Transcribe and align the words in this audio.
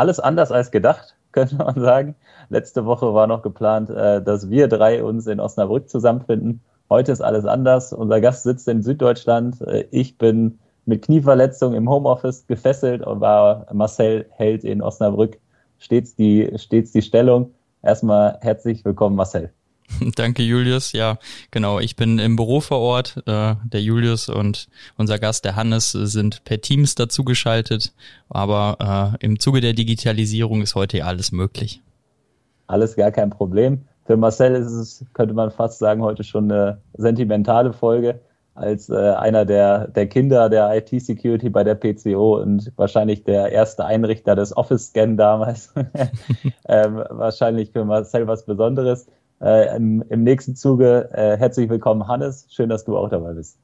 alles 0.00 0.18
anders 0.18 0.50
als 0.50 0.70
gedacht, 0.70 1.16
könnte 1.32 1.56
man 1.56 1.80
sagen. 1.80 2.16
Letzte 2.48 2.84
Woche 2.86 3.14
war 3.14 3.26
noch 3.26 3.42
geplant, 3.42 3.90
äh, 3.90 4.22
dass 4.22 4.50
wir 4.50 4.66
drei 4.66 5.04
uns 5.04 5.26
in 5.26 5.38
Osnabrück 5.38 5.88
zusammenfinden. 5.88 6.60
Heute 6.88 7.12
ist 7.12 7.20
alles 7.20 7.44
anders. 7.44 7.92
Unser 7.92 8.20
Gast 8.20 8.42
sitzt 8.42 8.66
in 8.66 8.82
Süddeutschland. 8.82 9.60
Äh, 9.60 9.84
ich 9.90 10.18
bin 10.18 10.58
mit 10.86 11.02
Knieverletzung 11.02 11.74
im 11.74 11.88
Homeoffice 11.88 12.46
gefesselt 12.46 13.06
und 13.06 13.20
war 13.20 13.66
Marcel 13.72 14.26
hält 14.30 14.64
in 14.64 14.82
Osnabrück 14.82 15.38
stets 15.78 16.16
die, 16.16 16.50
stets 16.56 16.92
die 16.92 17.02
Stellung. 17.02 17.54
Erstmal 17.82 18.38
herzlich 18.40 18.84
willkommen, 18.84 19.16
Marcel. 19.16 19.52
Danke, 20.16 20.42
Julius. 20.42 20.92
Ja, 20.92 21.18
genau. 21.50 21.80
Ich 21.80 21.96
bin 21.96 22.18
im 22.18 22.36
Büro 22.36 22.60
vor 22.60 22.78
Ort. 22.78 23.16
Äh, 23.26 23.54
der 23.64 23.82
Julius 23.82 24.28
und 24.28 24.68
unser 24.96 25.18
Gast, 25.18 25.44
der 25.44 25.56
Hannes, 25.56 25.92
sind 25.92 26.44
per 26.44 26.60
Teams 26.60 26.94
dazugeschaltet. 26.94 27.92
Aber 28.28 29.16
äh, 29.20 29.24
im 29.24 29.38
Zuge 29.38 29.60
der 29.60 29.72
Digitalisierung 29.72 30.62
ist 30.62 30.74
heute 30.74 30.98
ja 30.98 31.04
alles 31.06 31.32
möglich. 31.32 31.82
Alles 32.66 32.96
gar 32.96 33.10
kein 33.10 33.30
Problem. 33.30 33.82
Für 34.06 34.16
Marcel 34.16 34.54
ist 34.54 34.72
es, 34.72 35.04
könnte 35.12 35.34
man 35.34 35.50
fast 35.50 35.78
sagen, 35.78 36.02
heute 36.02 36.24
schon 36.24 36.50
eine 36.50 36.80
sentimentale 36.96 37.72
Folge 37.72 38.20
als 38.54 38.90
äh, 38.90 38.94
einer 38.96 39.44
der, 39.44 39.88
der 39.88 40.06
Kinder 40.06 40.48
der 40.48 40.76
IT-Security 40.76 41.48
bei 41.48 41.64
der 41.64 41.76
PCO 41.76 42.40
und 42.40 42.72
wahrscheinlich 42.76 43.24
der 43.24 43.52
erste 43.52 43.84
Einrichter 43.84 44.36
des 44.36 44.56
Office-Scan 44.56 45.16
damals. 45.16 45.72
ähm, 46.68 47.02
wahrscheinlich 47.08 47.70
für 47.70 47.84
Marcel 47.84 48.26
was 48.26 48.44
Besonderes. 48.44 49.06
Äh, 49.40 49.74
im, 49.74 50.04
im, 50.10 50.22
nächsten 50.22 50.54
Zuge 50.54 51.08
äh, 51.14 51.38
herzlich 51.38 51.70
willkommen, 51.70 52.06
Hannes. 52.06 52.46
Schön, 52.50 52.68
dass 52.68 52.84
du 52.84 52.96
auch 52.98 53.08
dabei 53.08 53.32
bist. 53.32 53.58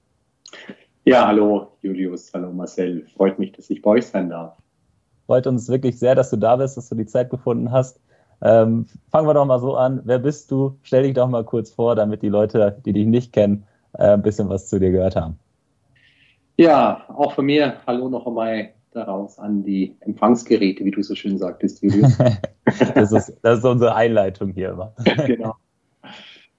Ja, 1.05 1.27
hallo 1.27 1.69
Julius, 1.83 2.33
hallo 2.33 2.51
Marcel. 2.51 3.07
Freut 3.15 3.39
mich, 3.39 3.53
dass 3.53 3.69
ich 3.69 3.83
bei 3.83 3.91
euch 3.91 4.07
sein 4.07 4.31
darf. 4.31 4.57
Freut 5.27 5.47
uns 5.47 5.69
wirklich 5.69 5.99
sehr, 5.99 6.15
dass 6.15 6.31
du 6.31 6.37
da 6.37 6.57
bist, 6.57 6.79
dass 6.79 6.89
du 6.89 6.95
die 6.95 7.05
Zeit 7.05 7.29
gefunden 7.29 7.73
hast. 7.73 8.01
Ähm, 8.41 8.87
fangen 9.11 9.29
wir 9.29 9.35
doch 9.35 9.45
mal 9.45 9.61
so 9.61 9.77
an. 9.77 10.01
Wer 10.05 10.19
bist 10.19 10.51
du? 10.51 10.79
Stell 10.83 11.03
dich 11.03 11.15
doch 11.15 11.29
mal 11.29 11.45
kurz 11.45 11.71
vor, 11.71 11.95
damit 11.95 12.23
die 12.23 12.29
Leute, 12.29 12.81
die 12.87 12.95
dich 12.95 13.07
nicht 13.07 13.35
kennen, 13.35 13.65
äh, 13.99 14.15
ein 14.15 14.23
bisschen 14.23 14.49
was 14.49 14.69
zu 14.69 14.81
dir 14.81 14.93
gehört 14.93 15.17
haben. 15.17 15.39
Ja, 16.57 17.05
auch 17.09 17.33
von 17.33 17.45
mir 17.45 17.75
hallo 17.87 18.09
noch 18.09 18.27
einmal 18.27 18.71
daraus 18.93 19.39
an 19.39 19.63
die 19.63 19.95
Empfangsgeräte, 20.01 20.87
wie 20.87 20.91
du 20.91 21.03
so 21.03 21.15
schön 21.15 21.37
sagtest, 21.37 21.83
Julius. 21.83 22.17
das, 22.95 23.13
ist, 23.13 23.37
das 23.43 23.59
ist 23.59 23.65
unsere 23.65 23.95
Einleitung 23.95 24.53
hier 24.53 24.71
immer. 24.71 24.95
genau. 25.27 25.55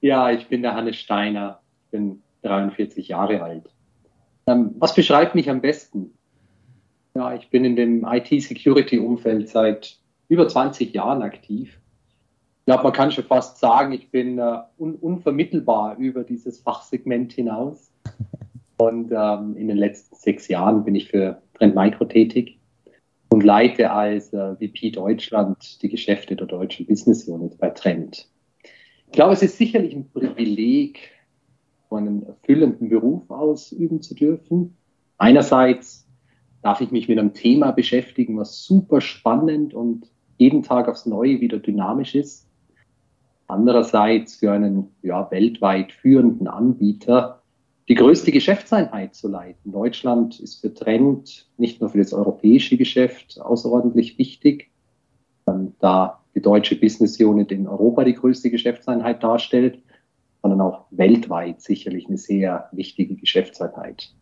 Ja, 0.07 0.31
ich 0.31 0.47
bin 0.47 0.61
der 0.61 0.73
Hannes 0.73 0.95
Steiner, 0.95 1.59
bin 1.91 2.23
43 2.43 3.09
Jahre 3.09 3.43
alt. 3.43 3.65
Ähm, 4.47 4.73
was 4.79 4.95
beschreibt 4.95 5.35
mich 5.35 5.49
am 5.49 5.59
besten? 5.59 6.13
Ja, 7.13 7.33
ich 7.35 7.49
bin 7.49 7.65
in 7.65 7.75
dem 7.75 8.05
IT-Security-Umfeld 8.05 9.49
seit 9.49 9.97
über 10.29 10.47
20 10.47 10.93
Jahren 10.93 11.23
aktiv. 11.23 11.77
Ich 12.59 12.65
glaube, 12.67 12.83
man 12.83 12.93
kann 12.93 13.11
schon 13.11 13.25
fast 13.25 13.59
sagen, 13.59 13.91
ich 13.91 14.09
bin 14.09 14.39
äh, 14.39 14.59
un 14.77 14.95
unvermittelbar 14.95 15.97
über 15.97 16.23
dieses 16.23 16.61
Fachsegment 16.61 17.33
hinaus. 17.33 17.91
Und 18.77 19.11
ähm, 19.11 19.57
in 19.57 19.67
den 19.67 19.77
letzten 19.77 20.15
sechs 20.15 20.47
Jahren 20.47 20.85
bin 20.85 20.95
ich 20.95 21.09
für 21.09 21.41
Trend 21.55 21.75
Micro 21.75 22.05
tätig 22.05 22.57
und 23.27 23.43
leite 23.43 23.91
als 23.91 24.31
äh, 24.31 24.55
VP 24.55 24.91
Deutschland 24.91 25.81
die 25.81 25.89
Geschäfte 25.89 26.37
der 26.37 26.47
deutschen 26.47 26.85
Business 26.85 27.27
Unit 27.27 27.57
bei 27.57 27.71
Trend. 27.71 28.29
Ich 29.07 29.13
glaube, 29.13 29.33
es 29.33 29.41
ist 29.41 29.57
sicherlich 29.57 29.95
ein 29.95 30.09
Privileg, 30.09 31.11
einen 31.89 32.23
erfüllenden 32.23 32.89
Beruf 32.89 33.29
ausüben 33.29 34.01
zu 34.01 34.13
dürfen. 34.13 34.75
Einerseits 35.17 36.07
darf 36.61 36.81
ich 36.81 36.91
mich 36.91 37.07
mit 37.07 37.17
einem 37.17 37.33
Thema 37.33 37.71
beschäftigen, 37.71 38.37
was 38.37 38.63
super 38.63 39.01
spannend 39.01 39.73
und 39.73 40.11
jeden 40.37 40.63
Tag 40.63 40.87
aufs 40.87 41.05
Neue 41.05 41.39
wieder 41.39 41.57
dynamisch 41.57 42.13
ist. 42.13 42.47
Andererseits 43.47 44.35
für 44.35 44.51
einen 44.51 44.89
ja, 45.01 45.31
weltweit 45.31 45.93
führenden 45.93 46.47
Anbieter 46.47 47.41
die 47.87 47.95
größte 47.95 48.33
Geschäftseinheit 48.33 49.15
zu 49.15 49.29
leiten. 49.29 49.71
Deutschland 49.71 50.41
ist 50.41 50.59
für 50.59 50.73
Trend 50.73 51.49
nicht 51.57 51.79
nur 51.79 51.89
für 51.89 51.99
das 51.99 52.11
europäische 52.11 52.75
Geschäft 52.75 53.39
außerordentlich 53.39 54.17
wichtig, 54.17 54.69
da 55.79 56.21
die 56.37 56.41
deutsche 56.41 56.75
Business 56.75 57.19
Unit 57.19 57.51
in 57.51 57.67
Europa 57.67 58.03
die 58.03 58.13
größte 58.13 58.51
Geschäftseinheit 58.51 59.23
darstellt, 59.23 59.81
sondern 60.43 60.61
auch 60.61 60.85
weltweit 60.91 61.61
sicherlich 61.61 62.07
eine 62.07 62.17
sehr 62.17 62.69
wichtige 62.73 63.15
Geschäftseinheit. 63.15 64.13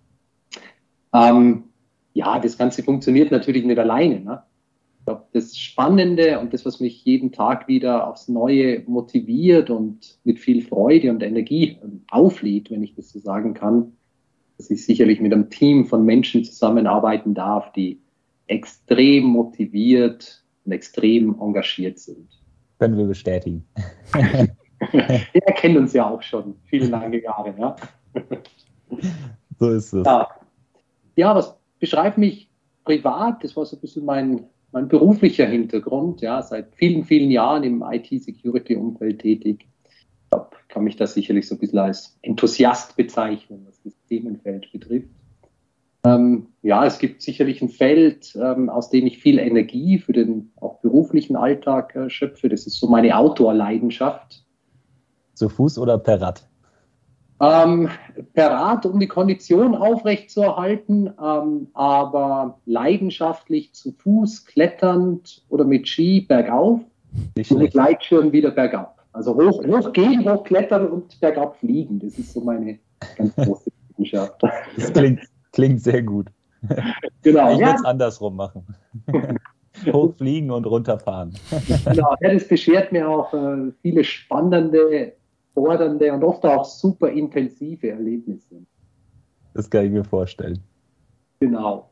Ähm, 1.13 1.65
ja, 2.13 2.39
das 2.39 2.57
Ganze 2.57 2.83
funktioniert 2.83 3.31
natürlich 3.31 3.65
nicht 3.65 3.77
alleine. 3.77 4.21
Ne? 4.21 4.43
Das 5.33 5.57
Spannende 5.57 6.39
und 6.39 6.53
das, 6.53 6.65
was 6.65 6.79
mich 6.79 7.03
jeden 7.03 7.33
Tag 7.33 7.67
wieder 7.67 8.07
aufs 8.07 8.29
Neue 8.29 8.83
motiviert 8.87 9.69
und 9.69 10.17
mit 10.23 10.39
viel 10.39 10.61
Freude 10.61 11.11
und 11.11 11.21
Energie 11.21 11.77
auflädt, 12.09 12.71
wenn 12.71 12.81
ich 12.81 12.95
das 12.95 13.09
so 13.09 13.19
sagen 13.19 13.53
kann, 13.53 13.91
dass 14.57 14.71
ich 14.71 14.85
sicherlich 14.85 15.19
mit 15.19 15.33
einem 15.33 15.49
Team 15.49 15.85
von 15.85 16.05
Menschen 16.05 16.45
zusammenarbeiten 16.45 17.33
darf, 17.33 17.73
die 17.73 17.99
extrem 18.47 19.25
motiviert 19.25 20.44
und 20.65 20.71
extrem 20.71 21.39
engagiert 21.39 21.99
sind. 21.99 22.27
Können 22.79 22.97
wir 22.97 23.05
bestätigen. 23.05 23.65
Wir 24.91 25.53
kennen 25.55 25.77
uns 25.77 25.93
ja 25.93 26.09
auch 26.09 26.21
schon 26.21 26.55
viele 26.65 26.87
lange 26.87 27.21
Jahre. 27.21 27.55
Ja? 27.57 27.75
So 29.57 29.69
ist 29.69 29.93
es. 29.93 30.05
Ja. 30.05 30.27
ja, 31.15 31.33
was 31.33 31.55
beschreibt 31.79 32.17
mich 32.17 32.49
privat? 32.83 33.43
Das 33.43 33.55
war 33.55 33.65
so 33.65 33.77
ein 33.77 33.79
bisschen 33.79 34.03
mein, 34.05 34.43
mein 34.73 34.87
beruflicher 34.89 35.45
Hintergrund. 35.45 36.21
Ja, 36.21 36.41
seit 36.41 36.75
vielen, 36.75 37.05
vielen 37.05 37.31
Jahren 37.31 37.63
im 37.63 37.81
IT-Security-Umfeld 37.81 39.19
tätig. 39.19 39.65
Ich 39.85 40.29
glaube, 40.29 40.49
kann 40.67 40.83
mich 40.83 40.97
da 40.97 41.07
sicherlich 41.07 41.47
so 41.47 41.55
ein 41.55 41.59
bisschen 41.59 41.79
als 41.79 42.17
Enthusiast 42.21 42.97
bezeichnen, 42.97 43.65
was 43.65 43.81
das 43.83 43.93
Themenfeld 44.09 44.69
betrifft. 44.71 45.09
Ähm, 46.05 46.47
ja, 46.61 46.85
es 46.85 46.99
gibt 46.99 47.21
sicherlich 47.21 47.61
ein 47.61 47.69
Feld, 47.69 48.35
ähm, 48.35 48.69
aus 48.69 48.89
dem 48.89 49.07
ich 49.07 49.19
viel 49.19 49.39
Energie 49.39 49.97
für 49.97 50.13
den 50.13 50.51
auch 50.57 50.79
beruflichen 50.79 51.35
Alltag 51.35 51.95
äh, 51.95 52.09
schöpfe. 52.09 52.47
Das 52.47 52.67
ist 52.67 52.79
so 52.79 52.87
meine 52.87 53.17
Outdoor-Leidenschaft. 53.17 54.43
Zu 55.33 55.49
Fuß 55.49 55.79
oder 55.79 55.97
per 55.97 56.21
Rad? 56.21 56.47
Ähm, 57.41 57.89
per 58.33 58.51
Rad, 58.51 58.85
um 58.85 58.99
die 58.99 59.07
Kondition 59.07 59.75
aufrechtzuerhalten, 59.75 61.11
ähm, 61.21 61.67
aber 61.73 62.59
leidenschaftlich 62.65 63.73
zu 63.73 63.91
Fuß, 63.91 64.45
kletternd 64.45 65.43
oder 65.49 65.65
mit 65.65 65.87
Ski 65.87 66.21
bergauf 66.21 66.79
und 67.35 67.59
mit 67.59 67.71
Gleitschirm 67.71 68.31
wieder 68.31 68.51
bergab. 68.51 69.03
Also 69.11 69.35
hoch, 69.35 69.63
hoch 69.65 69.91
gehen, 69.91 70.29
hoch 70.29 70.43
klettern 70.43 70.87
und 70.87 71.19
bergab 71.19 71.57
fliegen. 71.57 71.99
Das 71.99 72.17
ist 72.17 72.33
so 72.33 72.41
meine 72.41 72.79
ganz 73.17 73.35
große 73.35 73.69
Leidenschaft. 73.97 74.43
Das 74.77 74.93
klingt, 74.93 75.21
klingt 75.55 75.81
sehr 75.81 76.03
gut. 76.03 76.27
Genau. 77.21 77.53
Ich 77.53 77.59
würde 77.59 77.75
es 77.75 77.85
andersrum 77.85 78.35
machen. 78.35 78.65
Hochfliegen 79.91 80.51
und 80.51 80.65
runterfahren. 80.65 81.33
Genau, 81.85 82.15
ja, 82.21 82.33
das 82.33 82.47
beschert 82.47 82.91
mir 82.91 83.09
auch 83.09 83.33
äh, 83.33 83.71
viele 83.81 84.03
spannende 84.03 85.13
fordernde 85.53 86.13
und 86.13 86.23
oft 86.23 86.45
auch 86.45 86.63
super 86.65 87.09
intensive 87.09 87.89
Erlebnisse. 87.89 88.63
Das 89.53 89.69
kann 89.69 89.85
ich 89.85 89.91
mir 89.91 90.03
vorstellen. 90.03 90.59
Genau. 91.39 91.89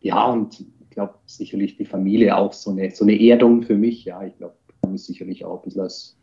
Ja, 0.00 0.30
und 0.30 0.60
ich 0.60 0.90
glaube 0.90 1.14
sicherlich 1.24 1.76
die 1.78 1.86
Familie 1.86 2.36
auch 2.36 2.52
so 2.52 2.70
eine, 2.70 2.90
so 2.90 3.04
eine 3.04 3.18
Erdung 3.18 3.62
für 3.62 3.76
mich. 3.76 4.04
Ja, 4.04 4.22
ich 4.22 4.36
glaube, 4.36 4.54
kann 4.82 4.92
mich 4.92 5.04
sicherlich 5.04 5.44
auch 5.44 5.58
ein 5.58 5.64
bisschen 5.64 5.82
als 5.82 6.16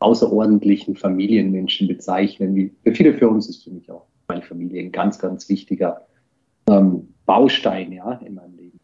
außerordentlichen 0.00 0.96
Familienmenschen 0.96 1.88
bezeichnen. 1.88 2.54
Wie 2.54 2.72
für 2.84 2.94
viele 2.94 3.14
für 3.14 3.28
uns 3.28 3.48
ist 3.48 3.64
für 3.64 3.70
mich 3.70 3.90
auch 3.90 4.06
meine 4.28 4.42
Familie 4.42 4.82
ein 4.82 4.92
ganz, 4.92 5.18
ganz 5.18 5.48
wichtiger 5.48 6.05
ähm, 6.68 7.08
Baustein 7.26 7.92
ja, 7.92 8.12
in 8.24 8.34
meinem 8.34 8.56
Leben. 8.56 8.80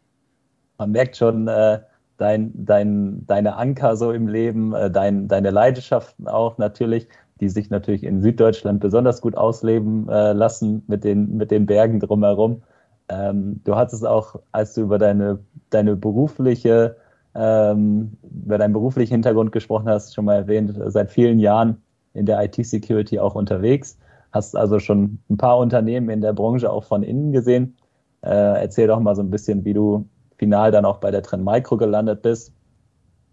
Man 0.77 0.91
merkt 0.91 1.17
schon, 1.17 1.47
äh, 1.47 1.79
dein, 2.17 2.51
dein, 2.53 3.25
deine 3.25 3.55
Anker 3.55 3.95
so 3.95 4.11
im 4.11 4.27
Leben, 4.27 4.73
äh, 4.73 4.91
dein, 4.91 5.27
deine 5.27 5.51
Leidenschaften 5.51 6.27
auch 6.27 6.57
natürlich 6.57 7.07
die 7.43 7.49
sich 7.49 7.69
natürlich 7.69 8.03
in 8.03 8.21
Süddeutschland 8.21 8.79
besonders 8.79 9.21
gut 9.21 9.35
ausleben 9.35 10.07
äh, 10.09 10.31
lassen 10.33 10.83
mit 10.87 11.03
den, 11.03 11.35
mit 11.35 11.51
den 11.51 11.65
Bergen 11.65 11.99
drumherum. 11.99 12.63
Ähm, 13.09 13.59
du 13.65 13.75
hattest 13.75 14.05
auch, 14.05 14.39
als 14.53 14.73
du 14.73 14.81
über 14.81 14.97
deine, 14.97 15.39
deine 15.69 15.95
berufliche 15.95 16.95
ähm, 17.35 18.15
über 18.45 18.59
deinen 18.59 18.73
beruflichen 18.73 19.13
Hintergrund 19.15 19.51
gesprochen 19.51 19.89
hast, 19.89 20.13
schon 20.13 20.25
mal 20.25 20.35
erwähnt, 20.35 20.71
seit 20.87 21.11
vielen 21.11 21.39
Jahren 21.39 21.81
in 22.13 22.27
der 22.27 22.41
IT-Security 22.43 23.19
auch 23.19 23.33
unterwegs. 23.33 23.97
Hast 24.33 24.57
also 24.57 24.79
schon 24.79 25.19
ein 25.29 25.37
paar 25.37 25.59
Unternehmen 25.59 26.09
in 26.09 26.21
der 26.21 26.33
Branche 26.33 26.71
auch 26.71 26.83
von 26.83 27.03
innen 27.03 27.31
gesehen. 27.31 27.77
Äh, 28.21 28.61
erzähl 28.61 28.87
doch 28.87 28.99
mal 28.99 29.15
so 29.15 29.21
ein 29.21 29.29
bisschen, 29.29 29.63
wie 29.63 29.73
du 29.73 30.09
final 30.37 30.71
dann 30.71 30.85
auch 30.85 30.97
bei 30.97 31.11
der 31.11 31.21
Trend 31.21 31.45
Micro 31.45 31.77
gelandet 31.77 32.21
bist 32.23 32.51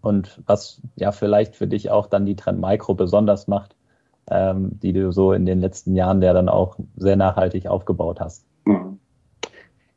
und 0.01 0.41
was 0.45 0.81
ja 0.95 1.11
vielleicht 1.11 1.55
für 1.55 1.67
dich 1.67 1.89
auch 1.89 2.07
dann 2.07 2.25
die 2.25 2.35
Trend 2.35 2.61
Micro 2.61 2.93
besonders 2.93 3.47
macht, 3.47 3.75
ähm, 4.29 4.79
die 4.79 4.93
du 4.93 5.11
so 5.11 5.33
in 5.33 5.45
den 5.45 5.59
letzten 5.59 5.95
Jahren 5.95 6.21
ja 6.21 6.33
dann 6.33 6.49
auch 6.49 6.77
sehr 6.95 7.15
nachhaltig 7.15 7.67
aufgebaut 7.67 8.19
hast. 8.19 8.45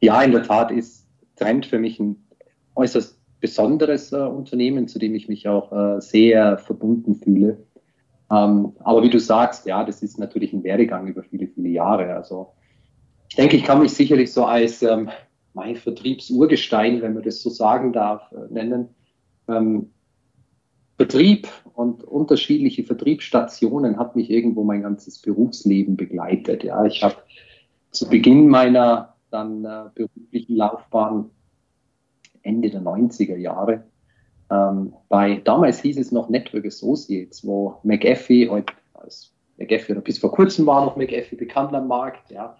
Ja, 0.01 0.23
in 0.23 0.33
der 0.33 0.43
Tat 0.43 0.71
ist 0.71 1.07
Trend 1.37 1.67
für 1.67 1.79
mich 1.79 2.01
ein 2.01 2.17
äußerst 2.75 3.19
besonderes 3.41 4.13
äh, 4.13 4.17
Unternehmen, 4.17 4.89
zu 4.89 4.99
dem 4.99 5.15
ich 5.15 5.29
mich 5.29 5.49
auch 5.49 5.71
äh, 5.73 6.01
sehr 6.01 6.57
verbunden 6.59 7.15
fühle. 7.15 7.59
Ähm, 8.35 8.73
aber 8.81 9.03
wie 9.03 9.11
du 9.11 9.21
sagst, 9.21 9.67
ja, 9.67 9.85
das 9.85 10.03
ist 10.03 10.19
natürlich 10.19 10.53
ein 10.53 10.65
Werdegang 10.65 11.07
über 11.07 11.23
viele, 11.23 11.47
viele 11.47 11.69
Jahre. 11.69 12.15
Also 12.15 12.53
ich 13.29 13.37
denke, 13.37 13.57
ich 13.57 13.65
kann 13.65 13.81
mich 13.81 13.93
sicherlich 13.93 14.33
so 14.33 14.45
als 14.45 14.83
ähm, 14.83 15.11
mein 15.53 15.77
Vertriebsurgestein, 15.77 17.03
wenn 17.03 17.15
man 17.15 17.23
das 17.23 17.43
so 17.43 17.51
sagen 17.51 17.93
darf, 17.93 18.33
äh, 18.33 18.53
nennen. 18.53 18.89
Ähm, 19.49 19.91
Vertrieb 20.97 21.49
und 21.75 22.05
unterschiedliche 22.05 22.85
Vertriebsstationen 22.85 23.99
hat 23.99 24.17
mich 24.17 24.31
irgendwo 24.31 24.63
mein 24.63 24.83
ganzes 24.83 25.21
Berufsleben 25.21 25.97
begleitet. 25.97 26.63
Ja, 26.65 26.85
ich 26.85 27.03
habe 27.03 27.17
zu 27.91 28.09
Beginn 28.09 28.49
meiner 28.49 29.15
dann 29.31 29.65
äh, 29.65 29.91
beruflichen 29.95 30.57
Laufbahn 30.57 31.31
Ende 32.43 32.71
der 32.71 32.83
90er 32.83 33.37
Jahre 33.37 33.85
ähm, 34.51 34.93
bei, 35.09 35.41
damals 35.45 35.81
hieß 35.81 35.99
es 35.99 36.13
noch 36.13 36.29
Network 36.29 36.67
Associates, 36.67 37.47
wo 37.47 37.77
McAfee, 37.83 38.49
heute 38.49 38.73
als 38.95 39.33
McAfee 39.59 39.93
oder 39.93 40.01
bis 40.01 40.19
vor 40.19 40.33
kurzem 40.33 40.67
war 40.67 40.85
noch 40.85 40.97
McAfee 40.97 41.37
bekannt 41.37 41.75
am 41.75 41.89
Markt, 41.89 42.31
ja, 42.31 42.57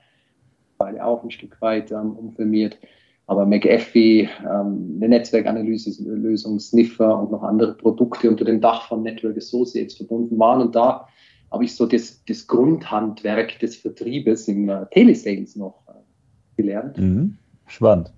weil 0.79 1.01
auch 1.01 1.23
ein 1.23 1.31
Stück 1.31 1.61
weit 1.61 1.91
ähm, 1.91 2.13
umfirmiert. 2.13 2.79
Aber 3.27 3.47
McAfee, 3.47 4.29
ähm, 4.43 4.97
eine 4.97 5.09
Netzwerkanalyse-Lösung, 5.09 6.61
Sniffer 6.61 7.19
und 7.19 7.33
noch 7.33 7.43
andere 7.43 7.75
Produkte 7.75 8.29
unter 8.29 8.45
dem 8.45 8.61
Dach 8.61 8.87
von 8.89 9.03
Network 9.03 9.37
Associates 9.39 9.97
verbunden 9.97 10.39
waren. 10.39 10.61
Und 10.61 10.77
da 10.77 11.09
habe 11.51 11.65
ich 11.65 11.75
so 11.75 11.87
das, 11.87 12.23
das 12.27 12.47
Grundhandwerk 12.47 13.59
des 13.61 13.77
Vertriebes 13.77 14.47
im 14.49 14.69
äh, 14.69 14.85
Telesales 14.91 15.57
noch 15.57 15.83
äh, 15.89 16.63
gelernt. 16.63 16.99
Mhm. 16.99 17.39
Spannend. 17.67 18.13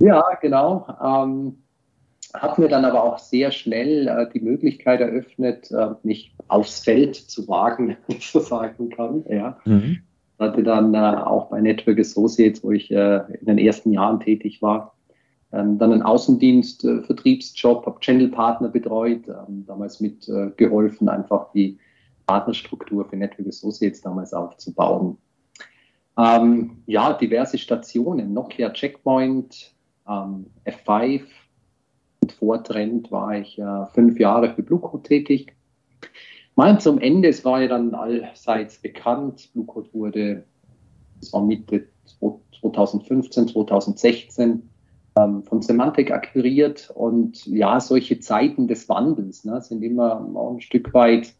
Ja, 0.00 0.24
genau. 0.40 0.86
Ähm, 1.02 1.58
hat 2.40 2.58
mir 2.58 2.68
dann 2.68 2.84
aber 2.84 3.04
auch 3.04 3.18
sehr 3.18 3.50
schnell 3.50 4.08
äh, 4.08 4.28
die 4.32 4.40
Möglichkeit 4.40 5.00
eröffnet, 5.00 5.70
äh, 5.70 5.90
mich 6.02 6.34
aufs 6.48 6.80
Feld 6.80 7.16
zu 7.16 7.46
wagen, 7.48 7.96
wenn 8.06 8.16
ich 8.16 8.30
so 8.30 8.40
sagen 8.40 8.90
kann. 8.90 9.24
Ja. 9.28 9.58
Mhm. 9.64 9.98
Hatte 10.38 10.62
dann 10.62 10.94
äh, 10.94 10.98
auch 10.98 11.50
bei 11.50 11.60
Network 11.60 11.98
Associates, 11.98 12.62
wo 12.62 12.70
ich 12.70 12.90
äh, 12.90 13.20
in 13.40 13.46
den 13.46 13.58
ersten 13.58 13.92
Jahren 13.92 14.20
tätig 14.20 14.62
war, 14.62 14.94
ähm, 15.52 15.78
dann 15.78 15.92
einen 15.92 16.02
Außendienst, 16.02 16.84
äh, 16.84 17.02
Vertriebsjob, 17.02 17.86
habe 17.86 18.00
Channel-Partner 18.00 18.68
betreut, 18.68 19.26
ähm, 19.28 19.64
damals 19.66 20.00
mit 20.00 20.28
äh, 20.28 20.50
geholfen, 20.56 21.08
einfach 21.08 21.50
die 21.52 21.78
Partnerstruktur 22.26 23.06
für 23.06 23.16
Network 23.16 23.48
Associates 23.48 24.02
damals 24.02 24.32
aufzubauen. 24.34 25.16
Ähm, 26.18 26.82
ja, 26.86 27.12
diverse 27.14 27.58
Stationen, 27.58 28.34
Nokia 28.34 28.70
Checkpoint, 28.70 29.72
ähm, 30.08 30.46
F5, 30.66 31.22
und 32.28 32.32
vor 32.32 32.62
Trend 32.62 33.10
war 33.10 33.38
ich 33.38 33.58
äh, 33.58 33.86
fünf 33.94 34.18
Jahre 34.20 34.50
für 34.54 34.62
Bluecode 34.62 35.04
tätig. 35.04 35.54
Mal 36.56 36.78
zum 36.78 36.98
Ende, 36.98 37.28
es 37.28 37.44
war 37.44 37.62
ja 37.62 37.68
dann 37.68 37.94
allseits 37.94 38.78
bekannt, 38.78 39.48
Bluecode 39.54 39.94
wurde, 39.94 40.44
es 41.22 41.32
war 41.32 41.42
Mitte 41.42 41.86
2015, 42.60 43.48
2016 43.48 44.68
ähm, 45.16 45.42
von 45.42 45.62
Semantic 45.62 46.10
akquiriert 46.10 46.90
und 46.94 47.46
ja, 47.46 47.80
solche 47.80 48.20
Zeiten 48.20 48.68
des 48.68 48.88
Wandels 48.88 49.44
ne, 49.44 49.62
sind 49.62 49.82
immer 49.82 50.20
auch 50.34 50.54
ein 50.54 50.60
Stück 50.60 50.92
weit 50.92 51.32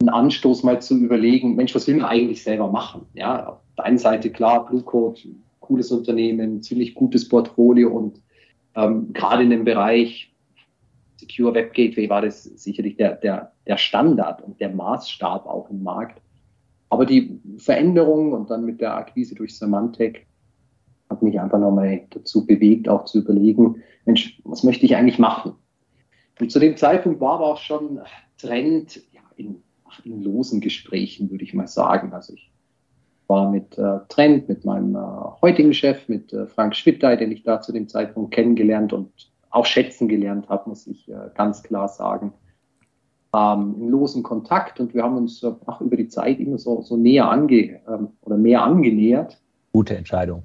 ein 0.00 0.08
Anstoß 0.08 0.62
mal 0.62 0.80
zu 0.80 0.96
überlegen, 0.96 1.56
Mensch, 1.56 1.74
was 1.74 1.86
will 1.86 1.96
man 1.96 2.06
eigentlich 2.06 2.42
selber 2.42 2.70
machen? 2.70 3.06
Ja, 3.14 3.48
auf 3.48 3.58
der 3.76 3.84
einen 3.84 3.98
Seite 3.98 4.30
klar, 4.30 4.66
Bluecode, 4.66 5.26
cooles 5.58 5.90
Unternehmen, 5.90 6.62
ziemlich 6.62 6.94
gutes 6.94 7.28
Portfolio 7.28 7.90
und 7.90 8.20
ähm, 8.74 9.12
gerade 9.12 9.42
in 9.42 9.50
dem 9.50 9.64
Bereich 9.64 10.32
Secure 11.16 11.54
Web 11.54 11.74
Gateway 11.74 12.08
war 12.08 12.22
das 12.22 12.44
sicherlich 12.44 12.96
der, 12.96 13.16
der, 13.16 13.52
der 13.66 13.76
Standard 13.76 14.42
und 14.42 14.58
der 14.60 14.70
Maßstab 14.70 15.46
auch 15.46 15.68
im 15.70 15.82
Markt. 15.82 16.20
Aber 16.88 17.06
die 17.06 17.40
Veränderung 17.58 18.32
und 18.32 18.50
dann 18.50 18.64
mit 18.64 18.80
der 18.80 18.94
Akquise 18.94 19.34
durch 19.34 19.56
Symantec 19.56 20.26
hat 21.08 21.22
mich 21.22 21.38
einfach 21.38 21.58
nochmal 21.58 22.06
dazu 22.10 22.46
bewegt, 22.46 22.88
auch 22.88 23.04
zu 23.04 23.18
überlegen, 23.18 23.82
Mensch, 24.06 24.40
was 24.44 24.64
möchte 24.64 24.86
ich 24.86 24.96
eigentlich 24.96 25.18
machen? 25.18 25.52
Und 26.40 26.50
zu 26.50 26.58
dem 26.58 26.76
Zeitpunkt 26.76 27.20
war 27.20 27.34
aber 27.34 27.46
auch 27.46 27.58
schon 27.58 28.00
Trend 28.38 28.96
ja, 29.12 29.20
in, 29.36 29.62
in 30.04 30.22
losen 30.22 30.60
Gesprächen, 30.60 31.30
würde 31.30 31.44
ich 31.44 31.52
mal 31.52 31.66
sagen. 31.66 32.12
Also 32.12 32.32
ich 32.32 32.50
war 33.30 33.50
mit 33.50 33.78
äh, 33.78 34.00
Trend, 34.08 34.48
mit 34.48 34.66
meinem 34.66 34.94
äh, 34.96 34.98
heutigen 35.40 35.72
Chef, 35.72 36.06
mit 36.08 36.32
äh, 36.34 36.46
Frank 36.46 36.76
Schwittey, 36.76 37.16
den 37.16 37.32
ich 37.32 37.44
da 37.44 37.62
zu 37.62 37.72
dem 37.72 37.88
Zeitpunkt 37.88 38.34
kennengelernt 38.34 38.92
und 38.92 39.10
auch 39.50 39.64
schätzen 39.64 40.08
gelernt 40.08 40.48
habe, 40.48 40.68
muss 40.68 40.86
ich 40.86 41.08
äh, 41.08 41.30
ganz 41.34 41.62
klar 41.62 41.88
sagen. 41.88 42.32
Ähm, 43.32 43.76
Im 43.78 43.88
losen 43.88 44.24
Kontakt 44.24 44.80
und 44.80 44.92
wir 44.92 45.04
haben 45.04 45.16
uns 45.16 45.42
äh, 45.42 45.52
auch 45.66 45.80
über 45.80 45.96
die 45.96 46.08
Zeit 46.08 46.40
immer 46.40 46.58
so, 46.58 46.82
so 46.82 46.96
näher 46.96 47.30
ange 47.30 47.80
ähm, 47.88 48.08
oder 48.22 48.36
mehr 48.36 48.62
angenähert. 48.62 49.40
Gute 49.72 49.96
Entscheidung. 49.96 50.42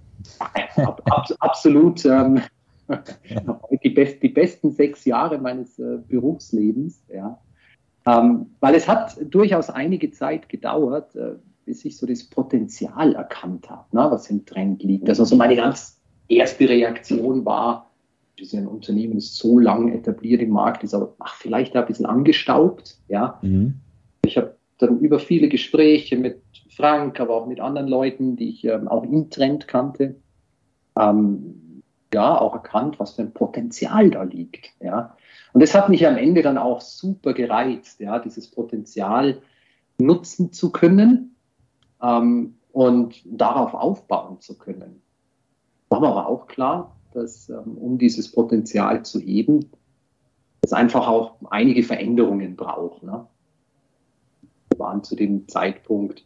Ab, 0.78 1.02
ab, 1.06 1.32
absolut. 1.40 2.06
Ähm, 2.06 2.42
die, 3.84 3.90
best, 3.90 4.22
die, 4.22 4.30
besten 4.30 4.72
sechs 4.72 5.06
Jahre 5.06 5.40
meines 5.40 5.80
äh, 5.80 5.98
Berufslebens, 6.08 7.04
ja. 7.12 7.40
Ähm, 8.06 8.52
weil 8.60 8.76
es 8.76 8.88
hat 8.88 9.18
durchaus 9.34 9.72
einige 9.72 10.12
Zeit 10.12 10.48
gedauert, 10.48 11.16
bis 11.66 11.84
ich 11.84 11.98
so 11.98 12.06
das 12.06 12.24
Potenzial 12.24 13.16
erkannt 13.16 13.70
habe, 13.70 13.86
ne, 13.92 14.08
was 14.10 14.30
im 14.30 14.46
Trend 14.46 14.84
liegt. 14.84 15.10
Also 15.10 15.26
so 15.26 15.36
meine 15.36 15.56
ganz 15.56 16.00
erste 16.28 16.70
Reaktion 16.70 17.44
war, 17.44 17.92
das 18.38 18.48
ist 18.48 18.56
ein 18.56 18.68
Unternehmen, 18.68 19.16
das 19.16 19.36
so 19.36 19.60
lang 19.60 19.92
etabliert 19.92 20.42
im 20.42 20.52
Markt 20.52 20.84
ist, 20.84 20.94
aber 20.94 21.16
ach, 21.20 21.36
vielleicht 21.36 21.76
ein 21.76 21.86
bisschen 21.86 22.06
angestaubt. 22.06 22.98
Ja. 23.08 23.40
Mhm. 23.42 23.76
Ich 24.26 24.38
habe 24.38 24.56
dann 24.78 25.00
über 25.00 25.20
viele 25.20 25.48
Gespräche 25.48 26.18
mit 26.18 26.42
Frank, 26.70 27.20
aber 27.20 27.36
auch 27.36 27.48
mit 27.48 27.60
anderen 27.60 27.88
Leuten, 27.88 28.36
die 28.36 28.50
ich 28.50 28.66
ähm, 28.66 28.88
auch 28.88 29.04
im 29.04 29.30
Trend 29.30 29.68
kannte, 29.68 30.16
ähm, 30.98 31.82
ja, 32.14 32.40
auch 32.40 32.54
erkannt, 32.54 33.00
was 33.00 33.14
für 33.14 33.24
ein 33.24 33.34
Potenzial 33.34 34.10
da 34.10 34.24
liegt. 34.24 34.72
Ja. 34.82 35.16
Und 35.54 35.62
das 35.62 35.74
hat 35.74 35.90
mich 35.90 36.06
am 36.06 36.18
Ende 36.18 36.42
dann 36.42 36.58
auch 36.58 36.82
super 36.82 37.34
gereizt, 37.34 38.00
ja, 38.00 38.20
dieses 38.20 38.50
Potenzial 38.52 39.42
nutzen 39.98 40.52
zu 40.52 40.72
können 40.72 41.35
ähm, 42.06 42.56
und 42.72 43.22
darauf 43.26 43.74
aufbauen 43.74 44.40
zu 44.42 44.58
können. 44.58 45.02
War 45.90 46.04
aber 46.04 46.28
auch 46.28 46.48
klar, 46.48 46.96
dass 47.14 47.50
ähm, 47.50 47.78
um 47.78 47.98
dieses 47.98 48.32
Potenzial 48.32 49.04
zu 49.04 49.20
heben, 49.20 49.72
es 50.62 50.74
einfach 50.74 51.08
auch 51.08 51.36
einige 51.50 51.84
Veränderungen 51.84 52.56
braucht. 52.56 53.04
Ne? 53.04 53.26
Wir 54.70 54.80
waren 54.80 55.04
zu 55.04 55.16
dem 55.16 55.48
Zeitpunkt, 55.48 56.26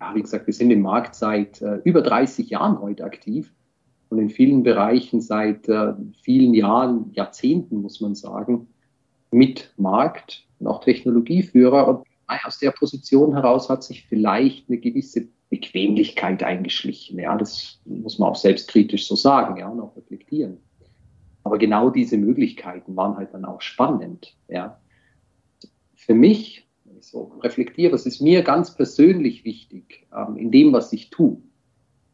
ja, 0.00 0.14
wie 0.14 0.22
gesagt, 0.22 0.46
wir 0.46 0.54
sind 0.54 0.70
im 0.70 0.82
Markt 0.82 1.14
seit 1.14 1.60
äh, 1.62 1.76
über 1.84 2.02
30 2.02 2.50
Jahren 2.50 2.80
heute 2.80 3.04
aktiv 3.04 3.52
und 4.10 4.18
in 4.18 4.30
vielen 4.30 4.62
Bereichen 4.62 5.20
seit 5.20 5.68
äh, 5.68 5.94
vielen 6.22 6.54
Jahren, 6.54 7.10
Jahrzehnten 7.12 7.82
muss 7.82 8.00
man 8.00 8.14
sagen, 8.14 8.68
mit 9.30 9.72
Markt 9.76 10.46
und 10.58 10.66
auch 10.66 10.80
Technologieführer. 10.80 11.88
Und 11.88 12.07
aus 12.28 12.58
der 12.58 12.70
Position 12.72 13.32
heraus 13.32 13.68
hat 13.68 13.82
sich 13.82 14.06
vielleicht 14.06 14.68
eine 14.68 14.78
gewisse 14.78 15.28
Bequemlichkeit 15.50 16.42
eingeschlichen. 16.42 17.18
Ja, 17.18 17.36
das 17.36 17.80
muss 17.84 18.18
man 18.18 18.30
auch 18.30 18.36
selbstkritisch 18.36 19.08
so 19.08 19.16
sagen, 19.16 19.56
ja, 19.56 19.68
und 19.68 19.80
auch 19.80 19.96
reflektieren. 19.96 20.58
Aber 21.42 21.56
genau 21.56 21.88
diese 21.88 22.18
Möglichkeiten 22.18 22.94
waren 22.96 23.16
halt 23.16 23.32
dann 23.32 23.44
auch 23.44 23.62
spannend, 23.62 24.36
ja. 24.48 24.78
Für 25.94 26.14
mich, 26.14 26.68
wenn 26.84 26.98
ich 26.98 27.06
so 27.06 27.32
reflektiere, 27.42 27.92
was 27.92 28.06
ist 28.06 28.20
mir 28.20 28.42
ganz 28.42 28.74
persönlich 28.74 29.44
wichtig 29.44 30.06
ähm, 30.14 30.36
in 30.36 30.50
dem, 30.50 30.72
was 30.72 30.92
ich 30.92 31.10
tue. 31.10 31.38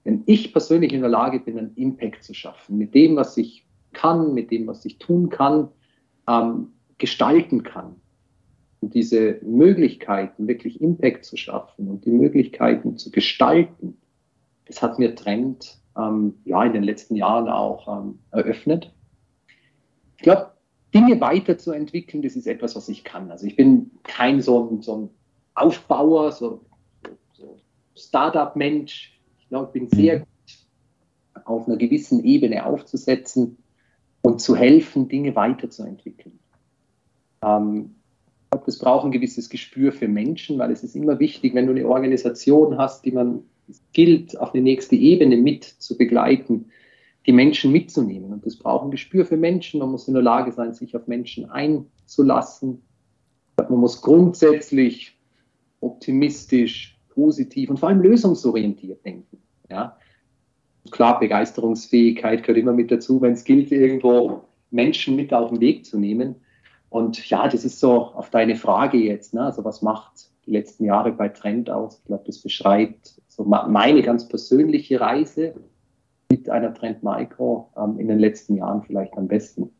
Wenn 0.04 0.23
ich 0.26 0.52
persönlich 0.52 0.92
in 0.92 1.00
der 1.00 1.11
Lage 1.11 1.40
bin, 1.40 1.59
einen 1.59 1.75
Impact 1.75 2.23
zu 2.23 2.35
schaffen, 2.35 2.78
mit 2.78 2.94
dem, 2.94 3.16
was 3.16 3.37
ich 3.37 3.66
kann, 3.92 4.35
mit 4.35 4.50
dem, 4.50 4.66
was 4.66 4.85
ich 4.85 4.99
tun 4.99 5.30
kann, 5.30 5.68
ähm, 6.28 6.73
gestalten 6.99 7.62
kann, 7.62 7.97
und 8.85 8.93
diese 8.93 9.38
Möglichkeiten, 9.41 10.47
wirklich 10.47 10.83
Impact 10.83 11.25
zu 11.25 11.38
schaffen 11.38 11.88
und 11.88 12.05
die 12.05 12.11
Möglichkeiten 12.11 12.99
zu 12.99 13.11
gestalten, 13.11 13.97
das 14.67 14.83
hat 14.83 14.99
mir 14.99 15.14
Trend 15.14 15.79
ähm, 15.97 16.35
ja, 16.45 16.62
in 16.64 16.75
den 16.75 16.83
letzten 16.83 17.17
Jahren 17.17 17.49
auch 17.49 17.88
ähm, 17.88 18.19
eröffnet. 18.31 18.93
Ich 20.19 20.23
glaube, 20.23 20.53
Dinge 20.93 21.19
weiterzuentwickeln, 21.19 22.23
das 22.23 22.37
ist 22.37 22.47
etwas, 22.47 22.76
was 22.76 22.91
ich 22.91 23.05
kann. 23.05 23.31
Also 23.31 23.47
ich 23.47 23.57
bin 23.57 23.91
kein 24.03 24.43
so 24.43 24.69
ein, 24.69 24.83
so 24.83 24.97
ein 24.97 25.11
Aufbauer, 25.55 26.33
so, 26.33 26.61
so 27.33 27.57
Startup-Mensch. 27.97 29.19
Ich 29.38 29.49
glaube, 29.49 29.71
ich 29.73 29.81
bin 29.81 29.88
sehr 29.88 30.19
mhm. 30.19 30.21
gut 30.21 31.47
auf 31.47 31.67
einer 31.67 31.79
gewissen 31.79 32.23
Ebene 32.23 32.67
aufzusetzen 32.67 33.57
und 34.21 34.43
zu 34.43 34.55
helfen, 34.55 35.09
Dinge 35.09 35.35
weiterzuentwickeln. 35.35 36.38
Ähm, 37.41 37.95
das 38.66 38.78
braucht 38.78 39.04
ein 39.04 39.12
gewisses 39.12 39.49
Gespür 39.49 39.92
für 39.92 40.08
Menschen, 40.08 40.58
weil 40.58 40.70
es 40.70 40.82
ist 40.82 40.96
immer 40.96 41.18
wichtig, 41.18 41.54
wenn 41.54 41.66
du 41.66 41.73
eine 41.73 41.87
Organisation 41.87 42.78
hast, 42.78 43.04
die 43.04 43.12
man 43.12 43.42
gilt, 43.92 44.38
auf 44.38 44.52
die 44.52 44.61
nächste 44.61 44.96
Ebene 44.96 45.37
mit 45.37 45.64
zu 45.64 45.96
begleiten, 45.96 46.66
die 47.26 47.32
Menschen 47.32 47.73
mitzunehmen. 47.73 48.32
Und 48.32 48.44
das 48.44 48.56
braucht 48.56 48.84
ein 48.84 48.90
Gespür 48.90 49.25
für 49.25 49.37
Menschen. 49.37 49.80
Man 49.80 49.90
muss 49.90 50.08
in 50.08 50.14
der 50.14 50.23
Lage 50.23 50.52
sein, 50.52 50.75
sich 50.75 50.94
auf 50.94 51.06
Menschen 51.06 51.50
einzulassen. 51.50 52.82
Man 53.56 53.80
muss 53.80 54.02
grundsätzlich 54.02 55.16
optimistisch, 55.80 56.99
positiv 57.08 57.70
und 57.70 57.78
vor 57.78 57.88
allem 57.88 58.02
lösungsorientiert 58.02 59.04
denken. 59.04 59.38
Ja? 59.70 59.96
Klar, 60.90 61.18
Begeisterungsfähigkeit 61.18 62.42
gehört 62.42 62.58
immer 62.58 62.73
mit 62.73 62.90
dazu, 62.90 63.20
wenn 63.23 63.32
es 63.32 63.44
gilt, 63.44 63.73
irgendwo 63.73 64.42
Menschen 64.70 65.16
mit 65.16 65.32
auf 65.32 65.50
den 65.50 65.61
Weg 65.61 65.87
zu 65.87 65.99
nehmen. 65.99 66.37
Und 66.94 67.28
ja, 67.28 67.48
das 67.48 67.64
ist 67.64 67.80
so 67.80 68.02
auf 68.02 68.30
deine 68.30 68.54
Frage 68.54 68.98
jetzt. 68.98 69.34
Ne? 69.34 69.42
Also 69.42 69.64
was 69.64 69.82
macht 69.82 70.30
die 70.46 70.52
letzten 70.52 70.84
Jahre 70.84 71.10
bei 71.10 71.28
Trend 71.28 71.68
aus? 71.68 71.98
Ich 71.98 72.04
glaube, 72.04 72.22
das 72.24 72.38
beschreibt 72.38 73.20
so 73.26 73.42
meine 73.42 74.00
ganz 74.00 74.28
persönliche 74.28 75.00
Reise 75.00 75.54
mit 76.30 76.48
einer 76.48 76.72
Trend 76.72 77.02
Micro 77.02 77.68
ähm, 77.76 77.98
in 77.98 78.06
den 78.06 78.20
letzten 78.20 78.54
Jahren 78.54 78.84
vielleicht 78.84 79.18
am 79.18 79.26
besten. 79.26 79.72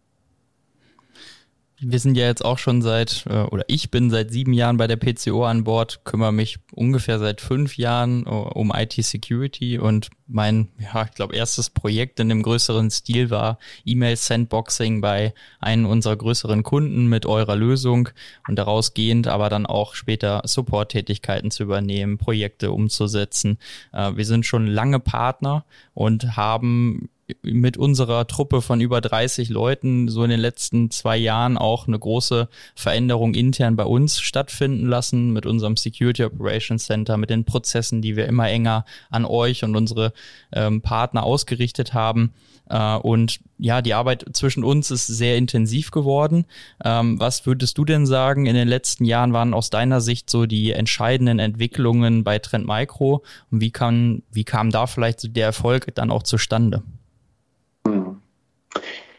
Wir 1.81 1.99
sind 1.99 2.16
ja 2.16 2.26
jetzt 2.26 2.45
auch 2.45 2.59
schon 2.59 2.83
seit, 2.83 3.25
äh, 3.28 3.43
oder 3.43 3.64
ich 3.66 3.90
bin 3.90 4.09
seit 4.11 4.31
sieben 4.31 4.52
Jahren 4.52 4.76
bei 4.76 4.87
der 4.87 4.97
PCO 4.97 5.45
an 5.45 5.64
Bord, 5.64 6.04
kümmere 6.04 6.33
mich 6.33 6.59
ungefähr 6.73 7.19
seit 7.19 7.40
fünf 7.40 7.76
Jahren 7.76 8.26
äh, 8.26 8.31
um 8.31 8.73
IT-Security 8.75 9.78
und 9.78 10.09
mein, 10.26 10.69
ja, 10.78 11.04
ich 11.04 11.12
glaube, 11.12 11.35
erstes 11.35 11.71
Projekt 11.71 12.21
in 12.21 12.28
dem 12.28 12.43
größeren 12.43 12.90
Stil 12.90 13.31
war 13.31 13.59
E-Mail-Sandboxing 13.85 15.00
bei 15.00 15.35
einem 15.61 15.87
unserer 15.87 16.16
größeren 16.16 16.62
Kunden 16.62 17.09
mit 17.09 17.26
eurer 17.26 17.57
Lösung 17.57 18.09
und 18.49 18.57
daraus 18.57 18.95
gehend 18.95 19.26
aber 19.26 19.50
dann 19.50 19.66
auch 19.66 19.95
später 19.95 20.43
Support-Tätigkeiten 20.45 21.50
zu 21.50 21.64
übernehmen, 21.64 22.19
Projekte 22.19 22.71
umzusetzen. 22.71 23.59
Äh, 23.93 24.16
wir 24.16 24.25
sind 24.25 24.47
schon 24.47 24.66
lange 24.66 25.00
Partner 25.00 25.64
und 25.93 26.37
haben 26.37 27.09
mit 27.43 27.76
unserer 27.76 28.26
Truppe 28.26 28.61
von 28.61 28.81
über 28.81 29.00
30 29.00 29.49
Leuten 29.49 30.09
so 30.09 30.25
in 30.25 30.31
den 30.31 30.40
letzten 30.40 30.90
zwei 30.90 31.16
Jahren 31.16 31.57
auch 31.57 31.87
eine 31.87 31.99
große 31.99 32.49
Veränderung 32.75 33.35
intern 33.35 33.76
bei 33.76 33.85
uns 33.85 34.21
stattfinden 34.21 34.87
lassen 34.87 35.33
mit 35.33 35.47
unserem 35.47 35.76
Security 35.76 36.25
Operations 36.25 36.85
Center, 36.85 37.16
mit 37.16 37.31
den 37.31 37.45
Prozessen, 37.45 38.02
die 38.02 38.16
wir 38.16 38.26
immer 38.26 38.49
enger 38.49 38.85
an 39.11 39.25
euch 39.25 39.64
und 39.64 39.75
unsere 39.75 40.12
ähm, 40.52 40.83
Partner 40.83 41.25
ausgerichtet 41.25 41.95
haben. 41.95 42.35
Äh, 42.69 42.97
und 42.97 43.40
ja, 43.59 43.81
die 43.81 43.95
Arbeit 43.95 44.26
zwischen 44.33 44.64
uns 44.64 44.90
ist 44.90 45.07
sehr 45.07 45.37
intensiv 45.37 45.90
geworden. 45.90 46.45
Ähm, 46.85 47.19
was 47.19 47.47
würdest 47.47 47.78
du 47.78 47.85
denn 47.85 48.07
sagen, 48.07 48.47
in 48.47 48.54
den 48.54 48.69
letzten 48.69 49.04
Jahren 49.04 49.33
waren 49.33 49.54
aus 49.54 49.71
deiner 49.71 50.00
Sicht 50.00 50.28
so 50.28 50.47
die 50.47 50.73
entscheidenden 50.73 51.38
Entwicklungen 51.38 52.25
bei 52.25 52.38
Trend 52.38 52.66
Micro 52.66 53.23
und 53.50 53.61
wie 53.61 53.71
kann, 53.71 54.23
wie 54.31 54.45
kam 54.45 54.71
da 54.71 54.87
vielleicht 54.87 55.37
der 55.37 55.47
Erfolg 55.47 55.95
dann 55.95 56.11
auch 56.11 56.23
zustande? 56.23 56.83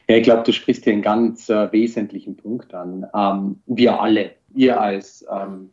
Ja, 0.08 0.18
ich 0.18 0.24
glaube, 0.24 0.44
du 0.44 0.54
sprichst 0.54 0.84
hier 0.84 0.94
einen 0.94 1.02
ganz 1.02 1.50
äh, 1.50 1.72
wesentlichen 1.72 2.38
Punkt 2.38 2.74
an. 2.74 3.08
Ähm, 3.16 3.62
wir 3.66 4.00
alle, 4.00 4.32
ihr 4.54 4.80
als 4.80 5.26
ähm, 5.32 5.72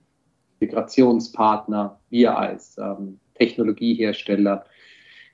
Integrationspartner, 0.58 2.00
wir 2.08 2.38
als 2.38 2.78
ähm, 2.78 3.18
Technologiehersteller, 3.34 4.64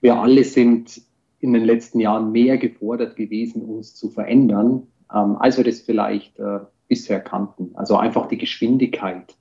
wir 0.00 0.16
alle 0.16 0.42
sind 0.42 1.00
in 1.40 1.52
den 1.52 1.64
letzten 1.64 2.00
Jahren 2.00 2.32
mehr 2.32 2.58
gefordert 2.58 3.14
gewesen, 3.14 3.62
uns 3.62 3.94
zu 3.94 4.10
verändern, 4.10 4.88
ähm, 5.14 5.36
als 5.38 5.56
wir 5.56 5.64
das 5.64 5.80
vielleicht 5.80 6.38
äh, 6.40 6.60
bisher 6.88 7.20
kannten. 7.20 7.70
Also 7.74 7.96
einfach 7.96 8.26
die 8.26 8.38
Geschwindigkeit, 8.38 9.36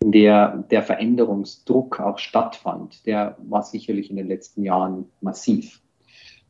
in 0.00 0.12
der 0.12 0.64
der 0.70 0.82
Veränderungsdruck 0.82 2.00
auch 2.00 2.18
stattfand, 2.18 3.04
der 3.06 3.36
war 3.42 3.62
sicherlich 3.62 4.08
in 4.08 4.16
den 4.16 4.28
letzten 4.28 4.62
Jahren 4.62 5.06
massiv. 5.20 5.80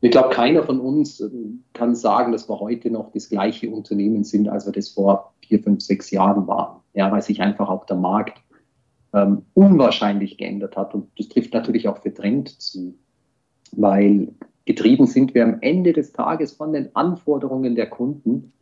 Ich 0.04 0.10
glaube, 0.10 0.28
keiner 0.28 0.62
von 0.62 0.80
uns 0.80 1.18
ähm, 1.20 1.64
kann 1.72 1.94
sagen, 1.94 2.32
dass 2.32 2.46
wir 2.46 2.60
heute 2.60 2.90
noch 2.90 3.10
das 3.12 3.30
gleiche 3.30 3.70
Unternehmen 3.70 4.22
sind, 4.22 4.50
als 4.50 4.66
wir 4.66 4.72
das 4.74 4.90
vor 4.90 5.32
vier, 5.40 5.62
fünf, 5.62 5.80
sechs 5.80 6.10
Jahren 6.10 6.46
waren. 6.46 6.82
Ja, 6.92 7.10
weil 7.10 7.22
sich 7.22 7.40
einfach 7.40 7.70
auch 7.70 7.86
der 7.86 7.96
Markt 7.96 8.38
ähm, 9.14 9.46
unwahrscheinlich 9.54 10.36
geändert 10.36 10.76
hat. 10.76 10.94
Und 10.94 11.08
das 11.16 11.30
trifft 11.30 11.54
natürlich 11.54 11.88
auch 11.88 12.02
für 12.02 12.12
Trend 12.12 12.50
zu, 12.60 12.98
weil 13.72 14.34
getrieben 14.66 15.06
sind 15.06 15.32
wir 15.34 15.42
am 15.42 15.56
Ende 15.62 15.94
des 15.94 16.12
Tages 16.12 16.52
von 16.52 16.74
den 16.74 16.94
Anforderungen 16.94 17.74
der 17.74 17.88
Kunden. 17.88 18.52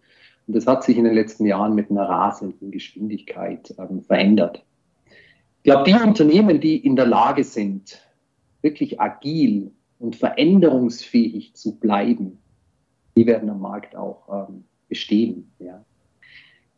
Und 0.46 0.54
das 0.54 0.68
hat 0.68 0.84
sich 0.84 0.96
in 0.96 1.02
den 1.02 1.14
letzten 1.14 1.44
Jahren 1.46 1.75
mit 1.75 1.90
einer 1.90 2.08
rasenden 2.08 2.70
Geschwindigkeit 2.70 3.75
ähm, 3.78 4.04
verändert. 4.04 4.64
Ich 5.08 5.64
glaube, 5.64 5.90
die 5.90 6.08
Unternehmen, 6.08 6.61
die 6.61 6.76
in 6.76 6.94
der 6.94 7.06
Lage 7.06 7.42
sind, 7.42 8.00
wirklich 8.61 9.00
agil 9.00 9.72
und 10.02 10.16
veränderungsfähig 10.16 11.54
zu 11.54 11.78
bleiben, 11.78 12.38
die 13.16 13.26
werden 13.26 13.49
am 13.49 13.61
Markt 13.61 13.94
auch 13.94 14.49
ähm, 14.49 14.64
bestehen. 14.88 15.52
Ja. 15.61 15.85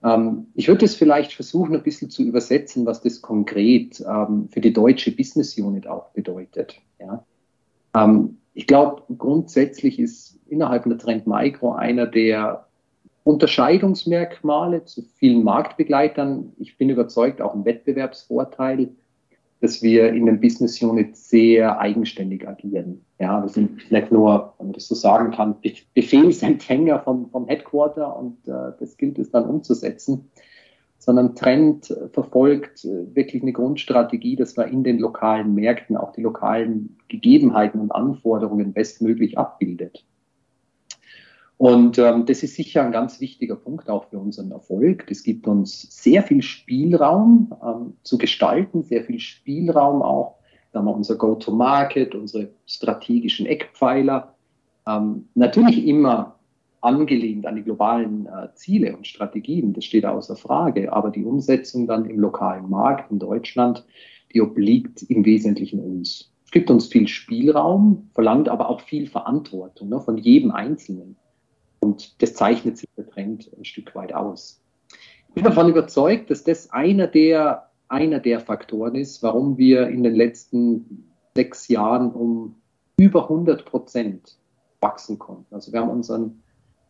Ähm, 0.04 0.48
ich 0.54 0.68
würde 0.68 0.84
es 0.84 0.94
vielleicht 0.94 1.32
versuchen, 1.32 1.74
ein 1.74 1.82
bisschen 1.82 2.10
zu 2.10 2.22
übersetzen, 2.22 2.84
was 2.84 3.00
das 3.00 3.22
konkret 3.22 4.04
ähm, 4.06 4.48
für 4.50 4.60
die 4.60 4.74
deutsche 4.74 5.10
Business 5.10 5.58
Unit 5.58 5.86
auch 5.86 6.10
bedeutet. 6.10 6.80
Ja. 7.00 7.24
Ähm, 7.94 8.36
ich 8.52 8.66
glaube, 8.66 9.02
grundsätzlich 9.16 9.98
ist 9.98 10.38
innerhalb 10.46 10.84
der 10.84 10.98
Trend 10.98 11.26
Micro 11.26 11.72
einer 11.72 12.06
der 12.06 12.66
Unterscheidungsmerkmale 13.24 14.84
zu 14.84 15.02
vielen 15.16 15.42
Marktbegleitern. 15.44 16.52
Ich 16.58 16.76
bin 16.76 16.90
überzeugt, 16.90 17.40
auch 17.40 17.54
ein 17.54 17.64
Wettbewerbsvorteil 17.64 18.90
dass 19.64 19.80
wir 19.80 20.12
in 20.12 20.26
den 20.26 20.42
Business 20.42 20.82
Unit 20.82 21.16
sehr 21.16 21.80
eigenständig 21.80 22.46
agieren. 22.46 23.02
Ja, 23.18 23.40
wir 23.40 23.48
sind 23.48 23.90
nicht 23.90 24.12
nur, 24.12 24.52
wenn 24.58 24.66
man 24.66 24.74
das 24.74 24.86
so 24.86 24.94
sagen 24.94 25.30
kann, 25.30 25.56
Befehlsempfänger 25.94 27.00
vom, 27.00 27.30
vom 27.30 27.48
Headquarter 27.48 28.14
und 28.14 28.46
äh, 28.46 28.72
das 28.78 28.98
gilt 28.98 29.18
es 29.18 29.30
dann 29.30 29.46
umzusetzen, 29.46 30.30
sondern 30.98 31.34
Trend 31.34 31.96
verfolgt 32.12 32.84
äh, 32.84 33.16
wirklich 33.16 33.42
eine 33.42 33.54
Grundstrategie, 33.54 34.36
dass 34.36 34.54
man 34.54 34.70
in 34.70 34.84
den 34.84 34.98
lokalen 34.98 35.54
Märkten 35.54 35.96
auch 35.96 36.12
die 36.12 36.20
lokalen 36.20 36.98
Gegebenheiten 37.08 37.80
und 37.80 37.90
Anforderungen 37.90 38.74
bestmöglich 38.74 39.38
abbildet. 39.38 40.04
Und 41.56 41.98
ähm, 41.98 42.26
das 42.26 42.42
ist 42.42 42.56
sicher 42.56 42.84
ein 42.84 42.92
ganz 42.92 43.20
wichtiger 43.20 43.56
Punkt 43.56 43.88
auch 43.88 44.08
für 44.08 44.18
unseren 44.18 44.50
Erfolg. 44.50 45.06
Das 45.06 45.22
gibt 45.22 45.46
uns 45.46 45.82
sehr 46.02 46.22
viel 46.22 46.42
Spielraum 46.42 47.54
ähm, 47.64 47.94
zu 48.02 48.18
gestalten, 48.18 48.82
sehr 48.82 49.04
viel 49.04 49.20
Spielraum 49.20 50.02
auch. 50.02 50.36
Da 50.72 50.80
haben 50.80 50.86
wir 50.86 50.94
unser 50.96 51.14
Go-to-Market, 51.14 52.14
unsere 52.16 52.50
strategischen 52.66 53.46
Eckpfeiler. 53.46 54.34
Ähm, 54.86 55.28
natürlich 55.34 55.86
immer 55.86 56.34
angelehnt 56.80 57.46
an 57.46 57.56
die 57.56 57.62
globalen 57.62 58.26
äh, 58.26 58.52
Ziele 58.54 58.94
und 58.96 59.06
Strategien, 59.06 59.72
das 59.72 59.84
steht 59.84 60.04
außer 60.04 60.36
Frage. 60.36 60.92
Aber 60.92 61.10
die 61.10 61.24
Umsetzung 61.24 61.86
dann 61.86 62.04
im 62.04 62.18
lokalen 62.18 62.68
Markt 62.68 63.10
in 63.10 63.20
Deutschland, 63.20 63.84
die 64.34 64.42
obliegt 64.42 65.02
im 65.02 65.24
Wesentlichen 65.24 65.80
uns. 65.80 66.32
Es 66.44 66.50
gibt 66.50 66.70
uns 66.70 66.88
viel 66.88 67.08
Spielraum, 67.08 68.10
verlangt 68.12 68.48
aber 68.48 68.68
auch 68.68 68.80
viel 68.80 69.06
Verantwortung 69.06 69.88
ne, 69.88 70.00
von 70.00 70.18
jedem 70.18 70.50
Einzelnen. 70.50 71.16
Und 71.84 72.22
das 72.22 72.32
zeichnet 72.32 72.78
sich 72.78 72.88
der 72.96 73.06
Trend 73.06 73.50
ein 73.58 73.64
Stück 73.66 73.94
weit 73.94 74.14
aus. 74.14 74.62
Ich 75.28 75.34
bin 75.34 75.44
davon 75.44 75.68
überzeugt, 75.68 76.30
dass 76.30 76.42
das 76.42 76.70
einer 76.70 77.06
der, 77.06 77.68
einer 77.88 78.20
der 78.20 78.40
Faktoren 78.40 78.94
ist, 78.94 79.22
warum 79.22 79.58
wir 79.58 79.88
in 79.88 80.02
den 80.02 80.14
letzten 80.14 81.10
sechs 81.36 81.68
Jahren 81.68 82.10
um 82.12 82.54
über 82.96 83.24
100 83.24 83.66
Prozent 83.66 84.38
wachsen 84.80 85.18
konnten. 85.18 85.54
Also 85.54 85.72
wir 85.74 85.80
haben 85.80 85.90
unseren, 85.90 86.42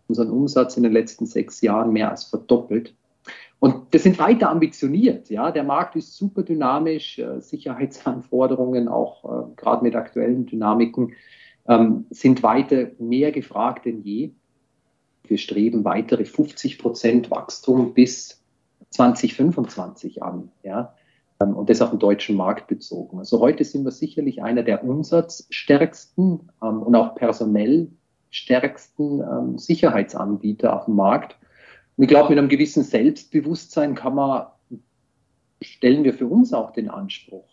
unseren 0.07 0.31
Umsatz 0.31 0.77
in 0.77 0.85
den 0.85 0.93
letzten 0.93 1.27
sechs 1.27 1.61
Jahren 1.61 1.93
mehr 1.93 2.13
als 2.13 2.25
verdoppelt. 2.25 2.95
Und 3.59 3.95
das 3.95 4.05
sind 4.05 4.21
weiter 4.21 4.49
ambitioniert. 4.49 5.29
Ja, 5.29 5.51
der 5.51 5.65
Markt 5.65 5.97
ist 5.97 6.17
super 6.17 6.45
dynamisch. 6.45 7.19
Äh, 7.19 7.41
Sicherheitsanforderungen, 7.41 8.87
auch 8.87 9.25
äh, 9.25 9.55
gerade 9.57 9.83
mit 9.83 9.97
aktuellen 9.97 10.47
Dynamiken, 10.47 11.15
ähm, 11.67 12.07
sind 12.11 12.45
weiter 12.45 12.93
mehr 13.01 13.33
gefragt 13.33 13.87
denn 13.87 14.03
je. 14.03 14.35
Wir 15.27 15.39
streben 15.39 15.85
weitere 15.85 16.25
50 16.25 16.79
Prozent 16.79 17.31
Wachstum 17.31 17.95
bis 17.95 18.43
2025 18.91 20.23
an. 20.23 20.51
Ja? 20.63 20.95
Ähm, 21.41 21.55
und 21.55 21.71
das 21.71 21.83
auf 21.83 21.91
den 21.91 21.99
deutschen 21.99 22.37
Markt 22.37 22.67
bezogen. 22.67 23.19
Also 23.19 23.41
heute 23.41 23.65
sind 23.65 23.85
wir 23.85 23.91
sicherlich 23.91 24.43
einer 24.43 24.63
der 24.63 24.85
umsatzstärksten 24.85 26.51
ähm, 26.63 26.83
und 26.83 26.95
auch 26.95 27.15
personell 27.15 27.89
stärksten 28.31 29.21
ähm, 29.21 29.59
Sicherheitsanbieter 29.59 30.77
auf 30.77 30.87
dem 30.87 30.97
Markt. 30.97 31.37
Und 31.97 32.05
ich 32.05 32.09
glaube, 32.09 32.31
mit 32.31 32.39
einem 32.39 32.49
gewissen 32.49 32.83
Selbstbewusstsein 32.83 33.95
kann 33.95 34.17
man, 34.17 34.47
stellen 35.63 36.05
wir 36.05 36.13
für 36.13 36.27
uns 36.27 36.53
auch 36.53 36.73
den 36.73 36.91
Anspruch, 36.91 37.49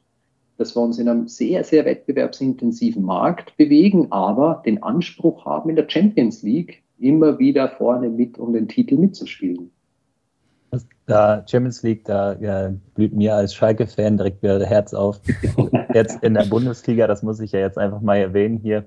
dass 0.58 0.76
wir 0.76 0.82
uns 0.82 0.98
in 0.98 1.08
einem 1.08 1.28
sehr, 1.28 1.64
sehr 1.64 1.86
wettbewerbsintensiven 1.86 3.04
Markt 3.04 3.56
bewegen, 3.58 4.12
aber 4.12 4.64
den 4.66 4.82
Anspruch 4.82 5.46
haben, 5.46 5.70
in 5.70 5.76
der 5.76 5.88
Champions 5.88 6.42
League 6.42 6.84
immer 7.02 7.40
wieder 7.40 7.70
vorne 7.70 8.10
mit, 8.10 8.38
um 8.38 8.54
den 8.54 8.68
Titel 8.68 8.98
mitzuspielen. 8.98 9.72
Da 11.06 11.44
Champions 11.50 11.84
League, 11.84 12.06
da 12.06 12.38
ja, 12.40 12.72
blüht 12.96 13.14
mir 13.14 13.36
als 13.36 13.54
Schalke-Fan 13.54 14.16
direkt 14.16 14.42
wieder 14.42 14.60
das 14.60 14.70
Herz 14.70 14.94
auf. 14.94 15.20
Jetzt 15.94 16.24
in 16.24 16.34
der 16.34 16.46
Bundesliga, 16.46 17.08
das 17.08 17.24
muss 17.24 17.42
ich 17.42 17.52
ja 17.52 17.60
jetzt 17.60 17.78
einfach 17.78 18.00
mal 18.00 18.16
erwähnen 18.16 18.60
hier. 18.60 18.86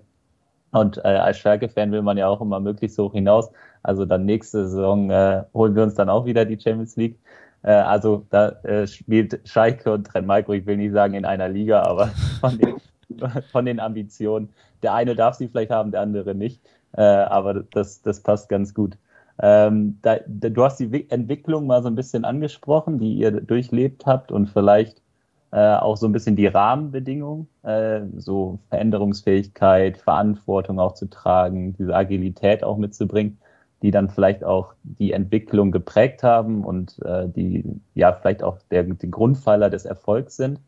Und 0.70 0.96
äh, 0.98 1.08
als 1.08 1.38
Schalke-Fan 1.38 1.92
will 1.92 2.00
man 2.00 2.16
ja 2.16 2.26
auch 2.26 2.40
immer 2.40 2.60
möglichst 2.60 2.98
hoch 2.98 3.12
hinaus. 3.12 3.50
Also 3.82 4.06
dann 4.06 4.24
nächste 4.24 4.66
Saison 4.66 5.10
äh, 5.10 5.42
holen 5.52 5.76
wir 5.76 5.82
uns 5.82 5.94
dann 5.94 6.08
auch 6.08 6.24
wieder 6.24 6.46
die 6.46 6.58
Champions 6.58 6.96
League. 6.96 7.18
Äh, 7.62 7.72
also 7.72 8.26
da 8.30 8.48
äh, 8.62 8.86
spielt 8.86 9.40
Schalke 9.44 9.92
und 9.92 10.06
Trent 10.06 10.26
Maiko, 10.26 10.52
ich 10.52 10.64
will 10.66 10.78
nicht 10.78 10.92
sagen 10.92 11.14
in 11.14 11.24
einer 11.24 11.48
Liga, 11.48 11.82
aber 11.82 12.06
von 12.40 12.58
den, 12.58 12.76
von 13.52 13.66
den 13.66 13.78
Ambitionen. 13.78 14.48
Der 14.82 14.94
eine 14.94 15.14
darf 15.14 15.34
sie 15.34 15.48
vielleicht 15.48 15.70
haben, 15.70 15.90
der 15.90 16.00
andere 16.00 16.34
nicht. 16.34 16.60
Äh, 16.96 17.02
aber 17.02 17.64
das, 17.72 18.02
das 18.02 18.20
passt 18.20 18.48
ganz 18.48 18.74
gut. 18.74 18.96
Ähm, 19.40 19.98
da, 20.02 20.18
da, 20.26 20.48
du 20.48 20.64
hast 20.64 20.78
die 20.78 21.10
Entwicklung 21.10 21.66
mal 21.66 21.82
so 21.82 21.88
ein 21.88 21.96
bisschen 21.96 22.24
angesprochen, 22.24 22.98
die 22.98 23.14
ihr 23.14 23.32
durchlebt 23.32 24.06
habt 24.06 24.30
und 24.30 24.48
vielleicht 24.48 25.02
äh, 25.50 25.76
auch 25.76 25.96
so 25.96 26.06
ein 26.06 26.12
bisschen 26.12 26.36
die 26.36 26.46
Rahmenbedingungen, 26.46 27.48
äh, 27.62 28.02
so 28.16 28.58
Veränderungsfähigkeit, 28.70 29.98
Verantwortung 29.98 30.78
auch 30.78 30.94
zu 30.94 31.08
tragen, 31.08 31.74
diese 31.78 31.94
Agilität 31.94 32.62
auch 32.64 32.76
mitzubringen, 32.76 33.38
die 33.82 33.90
dann 33.90 34.08
vielleicht 34.08 34.44
auch 34.44 34.74
die 34.82 35.12
Entwicklung 35.12 35.72
geprägt 35.72 36.22
haben 36.22 36.64
und 36.64 37.00
äh, 37.04 37.28
die 37.28 37.64
ja 37.94 38.12
vielleicht 38.12 38.42
auch 38.42 38.58
der, 38.70 38.84
die 38.84 39.10
Grundpfeiler 39.10 39.70
des 39.70 39.84
Erfolgs 39.84 40.36
sind. 40.36 40.60